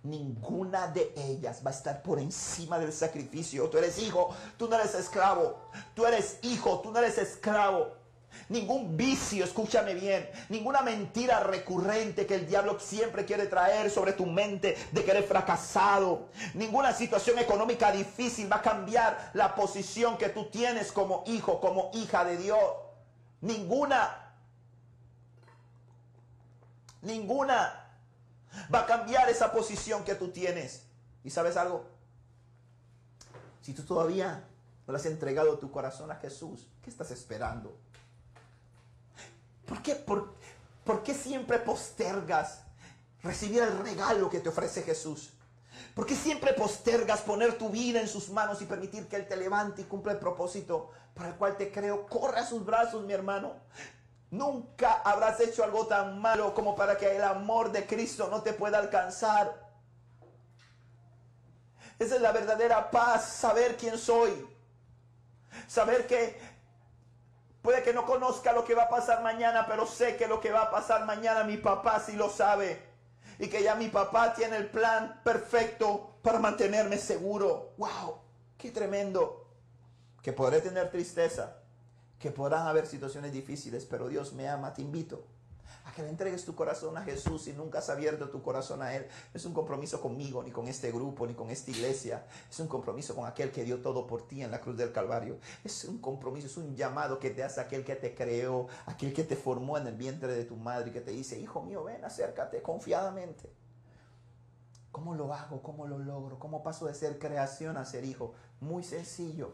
Ninguna 0.07 0.86
de 0.86 1.12
ellas 1.16 1.62
va 1.66 1.72
a 1.72 1.74
estar 1.74 2.00
por 2.00 2.20
encima 2.20 2.78
del 2.78 2.92
sacrificio. 2.92 3.68
Tú 3.68 3.78
eres 3.78 3.98
hijo, 3.98 4.32
tú 4.57 4.68
no 4.68 4.76
eres 4.76 4.94
esclavo. 4.94 5.59
Tú 5.94 6.07
eres 6.07 6.38
hijo, 6.42 6.78
tú 6.80 6.92
no 6.92 7.00
eres 7.00 7.18
esclavo. 7.18 7.92
Ningún 8.48 8.96
vicio, 8.96 9.44
escúchame 9.44 9.94
bien, 9.94 10.28
ninguna 10.50 10.82
mentira 10.82 11.40
recurrente 11.40 12.26
que 12.26 12.34
el 12.36 12.46
diablo 12.46 12.78
siempre 12.78 13.24
quiere 13.24 13.46
traer 13.46 13.90
sobre 13.90 14.12
tu 14.12 14.26
mente 14.26 14.76
de 14.92 15.04
que 15.04 15.11
eres 15.11 15.26
fracasado. 15.26 16.28
Ninguna 16.54 16.92
situación 16.92 17.38
económica 17.40 17.90
difícil 17.90 18.52
va 18.52 18.57
a 18.57 18.62
cambiar 18.62 19.30
la 19.32 19.57
posición 19.57 20.18
que 20.18 20.28
tú 20.28 20.50
tienes 20.50 20.92
como 20.92 21.24
hijo, 21.26 21.61
como 21.61 21.90
hija 21.94 22.24
de 22.24 22.36
Dios. 22.36 22.61
Ninguna. 23.40 24.34
Ninguna 27.02 27.86
va 28.72 28.80
a 28.80 28.86
cambiar 28.86 29.28
esa 29.28 29.52
posición 29.52 30.04
que 30.04 30.14
tú 30.14 30.28
tienes. 30.28 30.82
¿Y 31.24 31.30
sabes 31.30 31.57
algo? 31.57 31.84
Si 33.62 33.72
tú 33.72 33.82
todavía 33.82 34.44
no 34.86 34.92
le 34.92 34.98
has 34.98 35.07
entregado 35.07 35.59
tu 35.59 35.70
corazón 35.70 36.11
a 36.11 36.16
Jesús, 36.16 36.68
¿qué 36.82 36.90
estás 36.90 37.11
esperando? 37.11 37.76
¿Por 39.66 39.82
qué, 39.82 39.96
por, 39.96 41.02
qué 41.02 41.14
siempre 41.14 41.59
postergas 41.59 42.61
recibir 43.22 43.62
el 43.62 43.76
regalo 43.78 44.30
que 44.30 44.38
te 44.38 44.48
ofrece 44.48 44.82
Jesús? 44.82 45.32
¿Por 45.94 46.07
qué 46.07 46.14
siempre 46.14 46.52
postergas 46.52 47.22
poner 47.22 47.59
tu 47.59 47.70
vida 47.70 48.00
en 48.00 48.09
sus 48.09 48.30
manos 48.30 48.62
y 48.62 48.66
permitir 48.66 49.09
que 49.09 49.16
Él 49.16 49.26
te 49.26 49.36
levante 49.36 49.82
y 49.82 49.86
cumpla 49.86 50.12
el 50.12 50.18
propósito 50.18 50.90
para 51.14 51.30
el 51.30 51.34
cual 51.34 51.57
te 51.57 51.72
creo? 51.72 52.07
Corre 52.07 52.38
a 52.38 52.46
sus 52.46 52.64
brazos, 52.64 53.04
mi 53.04 53.12
hermano. 53.12 53.54
Nunca 54.37 55.01
habrás 55.03 55.41
hecho 55.41 55.64
algo 55.64 55.87
tan 55.87 56.20
malo 56.20 56.53
como 56.53 56.76
para 56.76 56.99
que 56.99 57.16
el 57.16 57.22
amor 57.22 57.72
de 57.72 57.87
Cristo 57.87 58.28
no 58.30 58.43
te 58.43 58.53
pueda 58.53 58.78
alcanzar. 58.78 59.66
Esa 61.99 62.16
es 62.16 62.20
la 62.20 62.32
verdadera 62.32 62.91
paz, 62.91 63.24
saber 63.24 63.78
quién 63.78 63.97
soy. 63.97 64.47
Saber 65.66 66.07
que 66.07 66.39
puede 67.62 67.82
que 67.82 67.95
no 67.95 68.05
conozca 68.05 68.53
lo 68.53 68.66
que 68.66 68.74
va 68.74 68.84
a 68.84 68.89
pasar 68.91 69.22
mañana, 69.22 69.66
pero 69.66 69.87
sé 69.87 70.16
que 70.16 70.28
lo 70.28 70.39
que 70.39 70.53
va 70.53 70.64
a 70.64 70.70
pasar 70.70 71.07
mañana 71.07 71.43
mi 71.43 71.57
papá 71.57 71.99
sí 71.99 72.12
lo 72.12 72.28
sabe. 72.28 72.82
Y 73.39 73.49
que 73.49 73.62
ya 73.62 73.74
mi 73.74 73.89
papá 73.89 74.34
tiene 74.34 74.59
el 74.59 74.68
plan 74.68 75.22
perfecto 75.24 76.18
para 76.22 76.39
mantenerme 76.39 76.99
seguro. 76.99 77.72
¡Wow! 77.78 78.20
¡Qué 78.59 78.70
tremendo! 78.70 79.47
Que 80.22 80.34
podré 80.34 80.61
tener 80.61 80.91
tristeza, 80.91 81.57
que 82.18 82.30
podrán 82.30 82.66
haber 82.66 82.86
situaciones 82.86 83.32
difíciles, 83.32 83.84
pero 83.84 84.08
Dios 84.08 84.32
me 84.32 84.48
ama, 84.48 84.72
te 84.72 84.82
invito 84.82 85.24
a 85.86 85.92
que 85.92 86.02
le 86.02 86.08
entregues 86.08 86.44
tu 86.44 86.54
corazón 86.54 86.96
a 86.96 87.02
Jesús 87.02 87.46
y 87.46 87.52
nunca 87.52 87.78
has 87.78 87.88
abierto 87.88 88.28
tu 88.28 88.42
corazón 88.42 88.82
a 88.82 88.94
Él. 88.94 89.06
No 89.32 89.38
es 89.38 89.44
un 89.44 89.54
compromiso 89.54 90.00
conmigo, 90.00 90.42
ni 90.42 90.50
con 90.50 90.66
este 90.66 90.90
grupo, 90.90 91.26
ni 91.26 91.34
con 91.34 91.48
esta 91.48 91.70
iglesia. 91.70 92.26
Es 92.50 92.58
un 92.58 92.66
compromiso 92.66 93.14
con 93.14 93.24
aquel 93.24 93.52
que 93.52 93.64
dio 93.64 93.80
todo 93.80 94.06
por 94.06 94.26
ti 94.26 94.42
en 94.42 94.50
la 94.50 94.60
cruz 94.60 94.76
del 94.76 94.92
Calvario. 94.92 95.38
Es 95.62 95.84
un 95.84 95.98
compromiso, 95.98 96.48
es 96.48 96.56
un 96.56 96.74
llamado 96.74 97.20
que 97.20 97.30
te 97.30 97.44
hace 97.44 97.60
aquel 97.60 97.84
que 97.84 97.94
te 97.94 98.14
creó, 98.14 98.66
aquel 98.86 99.12
que 99.12 99.22
te 99.22 99.36
formó 99.36 99.78
en 99.78 99.86
el 99.86 99.94
vientre 99.94 100.34
de 100.34 100.44
tu 100.44 100.56
madre 100.56 100.90
y 100.90 100.92
que 100.92 101.00
te 101.00 101.12
dice, 101.12 101.38
hijo 101.38 101.62
mío, 101.62 101.84
ven, 101.84 102.04
acércate 102.04 102.62
confiadamente. 102.62 103.48
¿Cómo 104.90 105.14
lo 105.14 105.32
hago? 105.32 105.62
¿Cómo 105.62 105.86
lo 105.86 105.98
logro? 105.98 106.38
¿Cómo 106.38 106.64
paso 106.64 106.86
de 106.86 106.94
ser 106.94 107.18
creación 107.18 107.76
a 107.76 107.84
ser 107.84 108.04
hijo? 108.04 108.34
Muy 108.60 108.82
sencillo, 108.82 109.52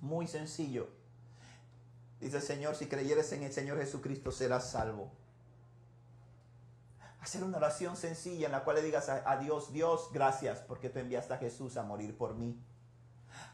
muy 0.00 0.28
sencillo. 0.28 0.88
Dice 2.26 2.38
el 2.38 2.42
Señor, 2.42 2.74
si 2.74 2.88
creyeres 2.88 3.30
en 3.30 3.44
el 3.44 3.52
Señor 3.52 3.78
Jesucristo 3.78 4.32
serás 4.32 4.68
salvo. 4.72 5.12
Hacer 7.20 7.44
una 7.44 7.58
oración 7.58 7.96
sencilla 7.96 8.46
en 8.46 8.52
la 8.52 8.64
cual 8.64 8.78
le 8.78 8.82
digas 8.82 9.08
a, 9.08 9.36
Dios, 9.36 9.72
Dios, 9.72 10.10
gracias 10.12 10.58
porque 10.58 10.90
tú 10.90 10.98
enviaste 10.98 11.34
a 11.34 11.38
Jesús 11.38 11.76
a 11.76 11.84
morir 11.84 12.18
por 12.18 12.34
mí. 12.34 12.60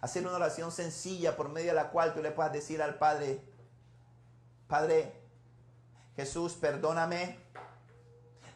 Hacer 0.00 0.26
una 0.26 0.36
oración 0.36 0.72
sencilla 0.72 1.36
por 1.36 1.50
medio 1.50 1.68
de 1.68 1.74
la 1.74 1.90
cual 1.90 2.14
tú 2.14 2.22
le 2.22 2.30
puedas 2.30 2.50
decir 2.50 2.80
al 2.80 2.94
Padre, 2.94 3.42
Padre, 4.68 5.20
Jesús, 6.16 6.54
perdóname 6.54 7.38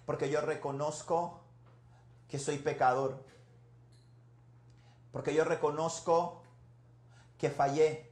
porque 0.07 0.31
yo 0.31 0.41
reconozco 0.41 1.43
que 2.27 2.39
soy 2.39 2.57
pecador. 2.57 3.23
Porque 5.13 5.35
yo 5.35 5.45
reconozco 5.45 6.43
que 7.37 7.51
fallé. 7.51 8.11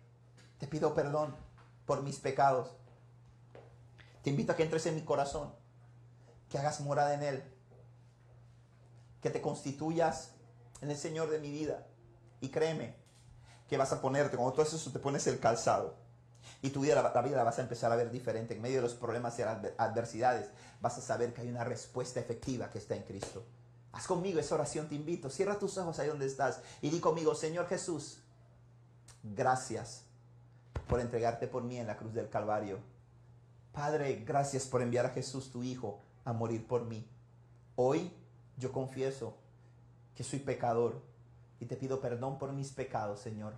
Te 0.58 0.66
pido 0.66 0.94
perdón 0.94 1.43
por 1.86 2.02
mis 2.02 2.18
pecados. 2.18 2.70
Te 4.22 4.30
invito 4.30 4.52
a 4.52 4.56
que 4.56 4.62
entres 4.62 4.86
en 4.86 4.94
mi 4.94 5.02
corazón, 5.02 5.52
que 6.48 6.58
hagas 6.58 6.80
morada 6.80 7.14
en 7.14 7.22
él, 7.22 7.44
que 9.20 9.30
te 9.30 9.40
constituyas 9.40 10.30
en 10.80 10.90
el 10.90 10.96
Señor 10.96 11.30
de 11.30 11.38
mi 11.38 11.50
vida. 11.50 11.86
Y 12.40 12.48
créeme 12.48 12.96
que 13.68 13.76
vas 13.76 13.92
a 13.92 14.00
ponerte, 14.00 14.36
cuando 14.36 14.52
todo 14.52 14.62
eso 14.62 14.90
te 14.90 14.98
pones 14.98 15.26
el 15.26 15.40
calzado. 15.40 15.94
Y 16.62 16.70
tu 16.70 16.80
vida, 16.80 16.94
la 16.94 17.22
vida 17.22 17.36
la 17.36 17.44
vas 17.44 17.58
a 17.58 17.62
empezar 17.62 17.92
a 17.92 17.96
ver 17.96 18.10
diferente. 18.10 18.54
En 18.54 18.62
medio 18.62 18.76
de 18.76 18.82
los 18.82 18.94
problemas 18.94 19.38
y 19.38 19.42
adversidades, 19.42 20.50
vas 20.80 20.96
a 20.98 21.02
saber 21.02 21.32
que 21.32 21.42
hay 21.42 21.48
una 21.48 21.64
respuesta 21.64 22.20
efectiva 22.20 22.70
que 22.70 22.78
está 22.78 22.94
en 22.94 23.02
Cristo. 23.02 23.44
Haz 23.92 24.06
conmigo 24.06 24.40
esa 24.40 24.54
oración, 24.54 24.88
te 24.88 24.94
invito. 24.94 25.30
Cierra 25.30 25.58
tus 25.58 25.78
ojos 25.78 25.98
ahí 25.98 26.08
donde 26.08 26.26
estás 26.26 26.60
y 26.82 26.90
di 26.90 27.00
conmigo, 27.00 27.34
Señor 27.34 27.68
Jesús, 27.68 28.18
gracias 29.22 30.04
por 30.88 31.00
entregarte 31.00 31.46
por 31.46 31.62
mí 31.62 31.78
en 31.78 31.86
la 31.86 31.96
cruz 31.96 32.12
del 32.14 32.28
Calvario. 32.28 32.78
Padre, 33.72 34.22
gracias 34.26 34.66
por 34.66 34.82
enviar 34.82 35.06
a 35.06 35.10
Jesús 35.10 35.50
tu 35.50 35.62
Hijo 35.62 36.00
a 36.24 36.32
morir 36.32 36.66
por 36.66 36.84
mí. 36.84 37.06
Hoy 37.76 38.12
yo 38.56 38.70
confieso 38.72 39.36
que 40.14 40.22
soy 40.22 40.38
pecador 40.38 41.02
y 41.58 41.66
te 41.66 41.76
pido 41.76 42.00
perdón 42.00 42.38
por 42.38 42.52
mis 42.52 42.70
pecados, 42.70 43.20
Señor. 43.20 43.54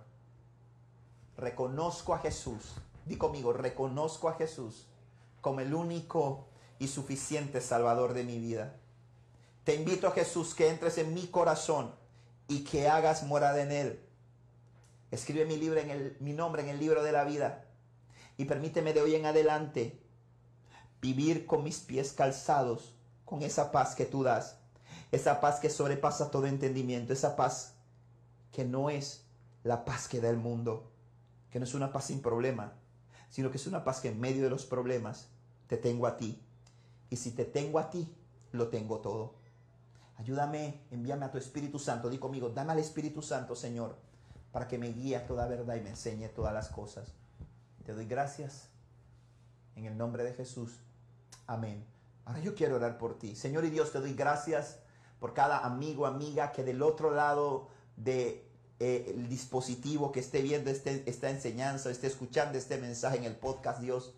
Reconozco 1.37 2.13
a 2.15 2.19
Jesús, 2.19 2.75
di 3.05 3.17
conmigo, 3.17 3.53
reconozco 3.53 4.27
a 4.29 4.33
Jesús 4.33 4.87
como 5.41 5.59
el 5.59 5.73
único 5.73 6.47
y 6.79 6.87
suficiente 6.87 7.61
Salvador 7.61 8.13
de 8.13 8.23
mi 8.23 8.39
vida. 8.39 8.75
Te 9.63 9.75
invito 9.75 10.07
a 10.07 10.11
Jesús 10.11 10.55
que 10.55 10.69
entres 10.69 10.97
en 10.97 11.13
mi 11.13 11.27
corazón 11.27 11.93
y 12.47 12.63
que 12.63 12.87
hagas 12.87 13.23
morada 13.23 13.61
en 13.61 13.71
él 13.71 14.06
Escribe 15.11 15.45
mi, 15.45 15.55
libro 15.55 15.79
en 15.79 15.89
el, 15.89 16.17
nombre 16.35 16.61
en 16.63 16.69
el 16.69 16.79
libro 16.79 17.01
de 17.01 17.13
la 17.13 17.23
vida 17.23 17.65
y 18.35 18.45
permíteme 18.45 18.93
de 18.93 19.01
hoy 19.01 19.15
en 19.15 19.25
adelante 19.25 20.01
vivir 21.01 21.45
con 21.45 21.63
mis 21.63 21.79
pies 21.79 22.11
calzados 22.11 22.93
con 23.23 23.41
esa 23.41 23.71
paz 23.71 23.95
que 23.95 24.05
tú 24.05 24.23
das, 24.23 24.57
esa 25.11 25.39
paz 25.39 25.59
que 25.59 25.69
sobrepasa 25.69 26.29
todo 26.29 26.45
entendimiento, 26.45 27.13
esa 27.13 27.35
paz 27.35 27.75
que 28.51 28.65
no 28.65 28.89
es 28.89 29.25
la 29.63 29.85
paz 29.85 30.07
que 30.07 30.19
da 30.19 30.29
el 30.29 30.37
mundo, 30.37 30.91
que 31.51 31.59
no 31.59 31.65
es 31.65 31.73
una 31.73 31.93
paz 31.93 32.05
sin 32.05 32.21
problema, 32.21 32.73
sino 33.29 33.49
que 33.49 33.57
es 33.57 33.67
una 33.67 33.83
paz 33.83 34.01
que 34.01 34.09
en 34.09 34.19
medio 34.19 34.43
de 34.43 34.49
los 34.49 34.65
problemas 34.65 35.29
te 35.67 35.77
tengo 35.77 36.07
a 36.07 36.17
ti. 36.17 36.41
Y 37.09 37.15
si 37.17 37.31
te 37.31 37.45
tengo 37.45 37.79
a 37.79 37.89
ti, 37.89 38.13
lo 38.51 38.67
tengo 38.69 38.99
todo. 38.99 39.35
Ayúdame, 40.17 40.81
envíame 40.91 41.25
a 41.25 41.31
tu 41.31 41.37
Espíritu 41.37 41.79
Santo. 41.79 42.09
Di 42.09 42.17
conmigo, 42.17 42.49
dame 42.49 42.73
al 42.73 42.79
Espíritu 42.79 43.21
Santo, 43.21 43.55
Señor 43.55 44.06
para 44.51 44.67
que 44.67 44.77
me 44.77 44.91
guíe 44.91 45.15
a 45.15 45.25
toda 45.25 45.47
verdad 45.47 45.75
y 45.75 45.81
me 45.81 45.89
enseñe 45.89 46.29
todas 46.29 46.53
las 46.53 46.69
cosas. 46.69 47.13
Te 47.85 47.93
doy 47.93 48.05
gracias 48.05 48.69
en 49.75 49.85
el 49.85 49.97
nombre 49.97 50.23
de 50.23 50.33
Jesús. 50.33 50.79
Amén. 51.45 51.85
Ahora 52.25 52.39
yo 52.39 52.55
quiero 52.55 52.75
orar 52.75 52.97
por 52.97 53.17
ti. 53.17 53.35
Señor 53.35 53.65
y 53.65 53.69
Dios, 53.69 53.91
te 53.91 53.99
doy 53.99 54.13
gracias 54.13 54.79
por 55.19 55.33
cada 55.33 55.59
amigo, 55.59 56.05
amiga 56.05 56.51
que 56.51 56.63
del 56.63 56.81
otro 56.81 57.11
lado 57.11 57.69
de 57.95 58.47
eh, 58.79 59.13
el 59.15 59.27
dispositivo 59.29 60.11
que 60.11 60.19
esté 60.19 60.41
viendo 60.41 60.69
este, 60.69 61.03
esta 61.09 61.29
enseñanza, 61.29 61.89
esté 61.89 62.07
escuchando 62.07 62.57
este 62.57 62.77
mensaje 62.77 63.17
en 63.17 63.23
el 63.23 63.35
podcast, 63.35 63.79
Dios, 63.79 64.13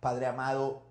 Padre 0.00 0.26
amado, 0.26 0.82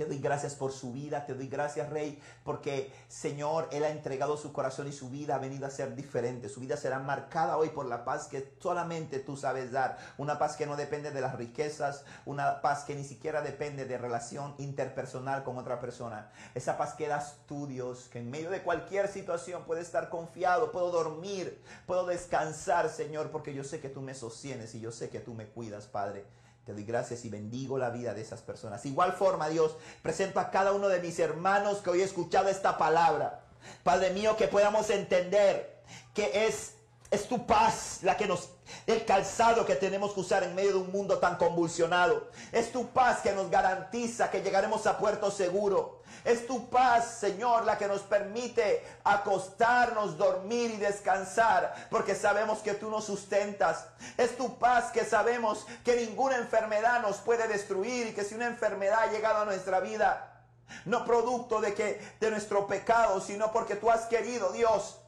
te 0.00 0.06
doy 0.06 0.18
gracias 0.18 0.54
por 0.54 0.72
su 0.72 0.94
vida, 0.94 1.26
te 1.26 1.34
doy 1.34 1.46
gracias 1.46 1.90
Rey, 1.90 2.22
porque 2.42 2.90
Señor, 3.08 3.68
Él 3.70 3.84
ha 3.84 3.90
entregado 3.90 4.38
su 4.38 4.50
corazón 4.50 4.88
y 4.88 4.92
su 4.92 5.10
vida 5.10 5.34
ha 5.34 5.38
venido 5.38 5.66
a 5.66 5.70
ser 5.70 5.94
diferente. 5.94 6.48
Su 6.48 6.60
vida 6.60 6.78
será 6.78 6.98
marcada 6.98 7.58
hoy 7.58 7.68
por 7.68 7.84
la 7.84 8.02
paz 8.02 8.26
que 8.26 8.54
solamente 8.60 9.18
tú 9.18 9.36
sabes 9.36 9.72
dar. 9.72 9.98
Una 10.16 10.38
paz 10.38 10.56
que 10.56 10.64
no 10.64 10.76
depende 10.76 11.10
de 11.10 11.20
las 11.20 11.36
riquezas, 11.36 12.06
una 12.24 12.62
paz 12.62 12.84
que 12.84 12.94
ni 12.94 13.04
siquiera 13.04 13.42
depende 13.42 13.84
de 13.84 13.98
relación 13.98 14.54
interpersonal 14.56 15.44
con 15.44 15.58
otra 15.58 15.80
persona. 15.80 16.30
Esa 16.54 16.78
paz 16.78 16.94
que 16.94 17.06
das 17.06 17.36
tú, 17.46 17.66
Dios, 17.66 18.08
que 18.10 18.20
en 18.20 18.30
medio 18.30 18.48
de 18.48 18.62
cualquier 18.62 19.06
situación 19.06 19.64
puede 19.64 19.82
estar 19.82 20.08
confiado, 20.08 20.72
puedo 20.72 20.90
dormir, 20.90 21.62
puedo 21.86 22.06
descansar, 22.06 22.88
Señor, 22.88 23.30
porque 23.30 23.52
yo 23.52 23.64
sé 23.64 23.80
que 23.80 23.90
tú 23.90 24.00
me 24.00 24.14
sostienes 24.14 24.74
y 24.74 24.80
yo 24.80 24.92
sé 24.92 25.10
que 25.10 25.20
tú 25.20 25.34
me 25.34 25.48
cuidas, 25.48 25.86
Padre. 25.86 26.39
Te 26.70 26.74
doy 26.74 26.84
gracias 26.84 27.24
y 27.24 27.28
bendigo 27.28 27.78
la 27.78 27.90
vida 27.90 28.14
de 28.14 28.20
esas 28.20 28.42
personas. 28.42 28.86
Igual 28.86 29.14
forma, 29.14 29.48
Dios, 29.48 29.74
presento 30.02 30.38
a 30.38 30.52
cada 30.52 30.70
uno 30.70 30.86
de 30.86 31.00
mis 31.00 31.18
hermanos 31.18 31.78
que 31.78 31.90
hoy 31.90 32.00
he 32.00 32.04
escuchado 32.04 32.48
esta 32.48 32.78
palabra. 32.78 33.40
Padre 33.82 34.10
mío, 34.10 34.36
que 34.36 34.46
podamos 34.46 34.88
entender 34.90 35.82
que 36.14 36.46
es, 36.46 36.74
es 37.10 37.26
tu 37.26 37.44
paz 37.44 37.98
la 38.02 38.16
que 38.16 38.28
nos 38.28 38.50
el 38.86 39.04
calzado 39.04 39.66
que 39.66 39.76
tenemos 39.76 40.12
que 40.12 40.20
usar 40.20 40.42
en 40.42 40.54
medio 40.54 40.72
de 40.72 40.78
un 40.78 40.92
mundo 40.92 41.18
tan 41.18 41.36
convulsionado. 41.36 42.30
Es 42.52 42.72
tu 42.72 42.88
paz 42.88 43.20
que 43.20 43.32
nos 43.32 43.50
garantiza 43.50 44.30
que 44.30 44.42
llegaremos 44.42 44.86
a 44.86 44.98
puerto 44.98 45.30
seguro. 45.30 46.00
Es 46.24 46.46
tu 46.46 46.68
paz, 46.68 47.18
Señor, 47.18 47.64
la 47.64 47.78
que 47.78 47.88
nos 47.88 48.02
permite 48.02 48.84
acostarnos, 49.04 50.18
dormir 50.18 50.70
y 50.72 50.76
descansar, 50.76 51.88
porque 51.90 52.14
sabemos 52.14 52.58
que 52.58 52.74
tú 52.74 52.90
nos 52.90 53.04
sustentas. 53.04 53.86
Es 54.16 54.36
tu 54.36 54.58
paz 54.58 54.90
que 54.92 55.04
sabemos 55.04 55.66
que 55.84 55.96
ninguna 55.96 56.36
enfermedad 56.36 57.00
nos 57.00 57.18
puede 57.18 57.48
destruir 57.48 58.08
y 58.08 58.12
que 58.12 58.24
si 58.24 58.34
una 58.34 58.46
enfermedad 58.46 59.04
ha 59.04 59.10
llegado 59.10 59.38
a 59.38 59.44
nuestra 59.46 59.80
vida, 59.80 60.44
no 60.84 61.04
producto 61.04 61.60
de 61.60 61.74
que 61.74 62.00
de 62.20 62.30
nuestro 62.30 62.66
pecado, 62.66 63.20
sino 63.20 63.52
porque 63.52 63.76
tú 63.76 63.90
has 63.90 64.06
querido, 64.06 64.52
Dios, 64.52 64.99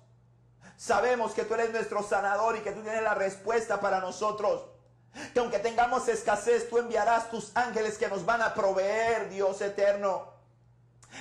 Sabemos 0.83 1.30
que 1.30 1.45
tú 1.45 1.55
eres 1.55 1.70
nuestro 1.70 2.03
sanador 2.03 2.57
y 2.57 2.61
que 2.61 2.72
tú 2.72 2.83
tienes 2.83 3.05
la 3.05 3.14
respuesta 3.14 3.80
para 3.80 4.01
nosotros. 4.01 4.64
Que 5.33 5.39
aunque 5.39 5.61
tengamos 5.61 6.09
escasez, 6.09 6.68
tú 6.68 6.78
enviarás 6.78 7.30
tus 7.30 7.57
ángeles 7.57 7.97
que 7.97 8.09
nos 8.09 8.26
van 8.26 8.43
a 8.43 8.53
proveer, 8.53 9.28
Dios 9.28 9.61
eterno. 9.61 10.33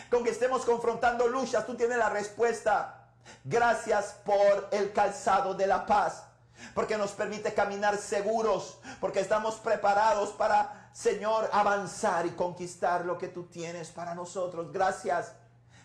Que 0.10 0.16
aunque 0.16 0.32
estemos 0.32 0.66
confrontando 0.66 1.28
luchas, 1.28 1.68
tú 1.68 1.76
tienes 1.76 2.00
la 2.00 2.10
respuesta. 2.10 3.06
Gracias 3.44 4.16
por 4.26 4.68
el 4.72 4.94
calzado 4.94 5.54
de 5.54 5.68
la 5.68 5.86
paz. 5.86 6.24
Porque 6.74 6.98
nos 6.98 7.12
permite 7.12 7.54
caminar 7.54 8.00
seguros. 8.00 8.80
Porque 9.00 9.20
estamos 9.20 9.58
preparados 9.58 10.32
para, 10.32 10.90
Señor, 10.92 11.48
avanzar 11.54 12.26
y 12.26 12.32
conquistar 12.32 13.06
lo 13.06 13.20
que 13.20 13.28
tú 13.28 13.44
tienes 13.44 13.90
para 13.92 14.16
nosotros. 14.16 14.72
Gracias. 14.72 15.34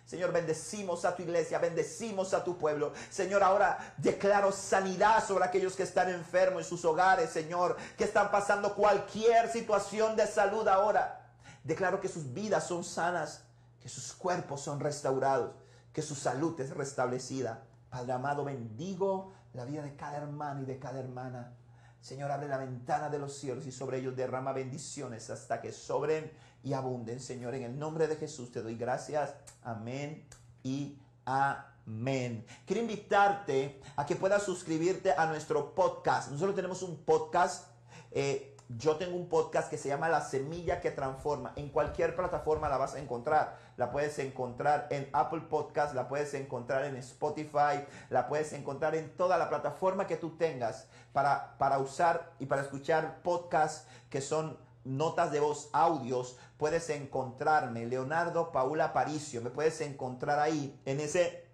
Señor, 0.06 0.32
bendecimos 0.32 1.04
a 1.04 1.16
tu 1.16 1.24
iglesia, 1.24 1.58
bendecimos 1.58 2.32
a 2.32 2.44
tu 2.44 2.56
pueblo. 2.56 2.92
Señor, 3.10 3.42
ahora 3.42 3.94
declaro 3.98 4.52
sanidad 4.52 5.26
sobre 5.26 5.44
aquellos 5.44 5.74
que 5.74 5.82
están 5.82 6.08
enfermos 6.10 6.62
en 6.62 6.68
sus 6.68 6.84
hogares, 6.84 7.30
Señor, 7.30 7.76
que 7.98 8.04
están 8.04 8.30
pasando 8.30 8.76
cualquier 8.76 9.50
situación 9.50 10.14
de 10.14 10.28
salud 10.28 10.68
ahora. 10.68 11.26
Declaro 11.64 12.00
que 12.00 12.08
sus 12.08 12.32
vidas 12.32 12.68
son 12.68 12.84
sanas, 12.84 13.42
que 13.80 13.88
sus 13.88 14.12
cuerpos 14.12 14.60
son 14.60 14.78
restaurados, 14.78 15.56
que 15.92 16.02
su 16.02 16.14
salud 16.14 16.58
es 16.60 16.70
restablecida. 16.70 17.64
Padre 17.90 18.12
amado, 18.12 18.44
bendigo 18.44 19.32
la 19.54 19.64
vida 19.64 19.82
de 19.82 19.96
cada 19.96 20.18
hermano 20.18 20.62
y 20.62 20.66
de 20.66 20.78
cada 20.78 21.00
hermana. 21.00 21.52
Señor, 22.00 22.30
abre 22.30 22.46
la 22.46 22.58
ventana 22.58 23.08
de 23.08 23.18
los 23.18 23.36
cielos 23.36 23.66
y 23.66 23.72
sobre 23.72 23.98
ellos 23.98 24.14
derrama 24.14 24.52
bendiciones 24.52 25.28
hasta 25.30 25.60
que 25.60 25.72
sobren 25.72 26.30
y 26.66 26.74
abunden. 26.74 27.20
Señor, 27.20 27.54
en 27.54 27.62
el 27.62 27.78
nombre 27.78 28.08
de 28.08 28.16
Jesús 28.16 28.50
te 28.50 28.60
doy 28.60 28.74
gracias. 28.74 29.34
Amén 29.62 30.26
y 30.64 30.98
amén. 31.24 32.44
Quiero 32.66 32.82
invitarte 32.82 33.80
a 33.94 34.04
que 34.04 34.16
puedas 34.16 34.42
suscribirte 34.42 35.12
a 35.12 35.26
nuestro 35.26 35.76
podcast. 35.76 36.32
Nosotros 36.32 36.56
tenemos 36.56 36.82
un 36.82 36.96
podcast. 36.96 37.68
Eh, 38.10 38.56
yo 38.68 38.96
tengo 38.96 39.14
un 39.14 39.28
podcast 39.28 39.70
que 39.70 39.78
se 39.78 39.88
llama 39.88 40.08
La 40.08 40.20
Semilla 40.22 40.80
que 40.80 40.90
Transforma. 40.90 41.52
En 41.54 41.68
cualquier 41.68 42.16
plataforma 42.16 42.68
la 42.68 42.78
vas 42.78 42.96
a 42.96 42.98
encontrar. 42.98 43.56
La 43.76 43.92
puedes 43.92 44.18
encontrar 44.18 44.88
en 44.90 45.08
Apple 45.12 45.42
Podcast, 45.42 45.94
la 45.94 46.08
puedes 46.08 46.34
encontrar 46.34 46.84
en 46.84 46.96
Spotify, 46.96 47.86
la 48.10 48.26
puedes 48.26 48.52
encontrar 48.52 48.96
en 48.96 49.16
toda 49.16 49.38
la 49.38 49.48
plataforma 49.48 50.08
que 50.08 50.16
tú 50.16 50.36
tengas 50.36 50.88
para, 51.12 51.56
para 51.58 51.78
usar 51.78 52.32
y 52.40 52.46
para 52.46 52.62
escuchar 52.62 53.22
podcasts 53.22 53.86
que 54.10 54.20
son 54.20 54.65
notas 54.86 55.30
de 55.32 55.40
voz, 55.40 55.68
audios. 55.72 56.36
Puedes 56.56 56.88
encontrarme, 56.90 57.86
Leonardo 57.86 58.52
Paula 58.52 58.92
Paricio. 58.92 59.42
Me 59.42 59.50
puedes 59.50 59.80
encontrar 59.80 60.38
ahí, 60.38 60.80
en 60.86 61.00
ese, 61.00 61.44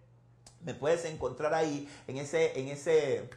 me 0.61 0.75
puedes 0.75 1.05
encontrar 1.05 1.55
ahí, 1.55 1.89
en 2.07 2.19
ese, 2.19 2.59
en 2.61 2.69
ese 2.69 3.29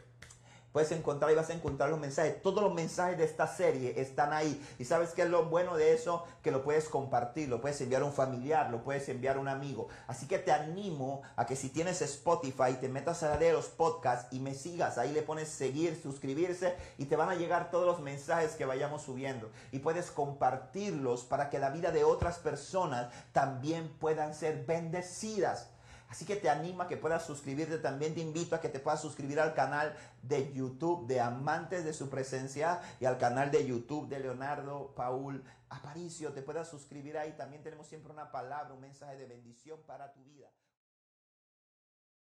puedes 0.76 0.92
encontrar 0.92 1.32
y 1.32 1.36
vas 1.36 1.50
a 1.50 1.54
encontrar 1.54 1.90
los 1.90 2.02
mensajes. 2.02 2.42
Todos 2.42 2.62
los 2.62 2.74
mensajes 2.74 3.18
de 3.18 3.24
esta 3.24 3.48
serie 3.48 3.94
están 3.96 4.34
ahí. 4.34 4.62
Y 4.78 4.84
sabes 4.84 5.12
qué 5.12 5.22
es 5.22 5.30
lo 5.30 5.46
bueno 5.46 5.78
de 5.78 5.94
eso? 5.94 6.26
Que 6.44 6.52
lo 6.52 6.66
puedes 6.66 6.90
compartir, 6.90 7.48
lo 7.48 7.62
puedes 7.62 7.80
enviar 7.80 8.02
a 8.02 8.06
un 8.06 8.12
familiar, 8.12 8.70
lo 8.70 8.84
puedes 8.84 9.08
enviar 9.08 9.38
a 9.38 9.40
un 9.40 9.48
amigo. 9.48 9.88
Así 10.06 10.28
que 10.28 10.38
te 10.38 10.52
animo 10.52 11.22
a 11.38 11.46
que 11.46 11.56
si 11.56 11.70
tienes 11.70 12.02
Spotify, 12.02 12.74
te 12.78 12.90
metas 12.90 13.24
a 13.24 13.30
la 13.30 13.38
de 13.38 13.54
los 13.54 13.68
podcasts 13.68 14.28
y 14.34 14.42
me 14.42 14.54
sigas. 14.54 14.98
Ahí 14.98 15.14
le 15.14 15.22
pones 15.22 15.48
seguir, 15.48 15.98
suscribirse 15.98 16.76
y 16.98 17.06
te 17.06 17.16
van 17.16 17.30
a 17.30 17.36
llegar 17.36 17.72
todos 17.72 17.86
los 17.86 18.02
mensajes 18.02 18.56
que 18.56 18.66
vayamos 18.66 19.04
subiendo. 19.04 19.50
Y 19.72 19.80
puedes 19.80 20.12
compartirlos 20.12 21.24
para 21.24 21.50
que 21.50 21.58
la 21.58 21.70
vida 21.70 21.92
de 21.92 22.04
otras 22.04 22.38
personas 22.40 23.14
también 23.32 23.88
puedan 23.98 24.36
ser 24.36 24.66
bendecidas. 24.66 25.70
Así 26.10 26.26
que 26.26 26.36
te 26.36 26.50
animo 26.50 26.84
a 26.84 26.88
que 26.88 26.98
puedas 26.98 27.26
suscribirte. 27.26 27.78
También 27.78 28.14
te 28.14 28.22
invito 28.22 28.56
a 28.56 28.62
que 28.62 28.70
te 28.70 28.80
puedas 28.80 29.02
suscribir 29.02 29.40
al 29.40 29.54
canal 29.54 29.96
de 30.22 30.54
YouTube 30.54 31.08
de 31.08 31.20
Amantes 31.20 31.84
de 31.84 31.94
su 31.94 32.10
Presencia 32.10 32.82
y 33.00 33.06
al 33.06 33.18
canal 33.18 33.52
de 33.52 33.66
YouTube 33.66 34.08
de 34.08 34.20
Leonardo 34.20 34.94
Paul 34.96 35.44
Aparicio. 35.70 36.32
Te 36.34 36.42
puedas 36.42 36.70
suscribir 36.70 37.18
ahí. 37.18 37.34
También 37.34 37.64
tenemos 37.64 37.88
siempre 37.88 38.14
una 38.14 38.32
palabra, 38.32 38.74
un 38.74 38.82
mensaje 38.82 39.18
de 39.18 39.26
bendición 39.26 39.80
para 39.86 40.14
tu 40.14 40.24
vida. 40.24 40.48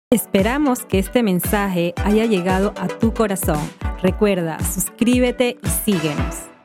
Esperamos 0.09 0.85
que 0.85 0.99
este 0.99 1.21
mensaje 1.21 1.93
haya 1.97 2.25
llegado 2.25 2.73
a 2.77 2.87
tu 2.87 3.13
corazón. 3.13 3.69
Recuerda, 4.01 4.57
suscríbete 4.59 5.59
y 5.61 5.67
síguenos. 5.67 6.56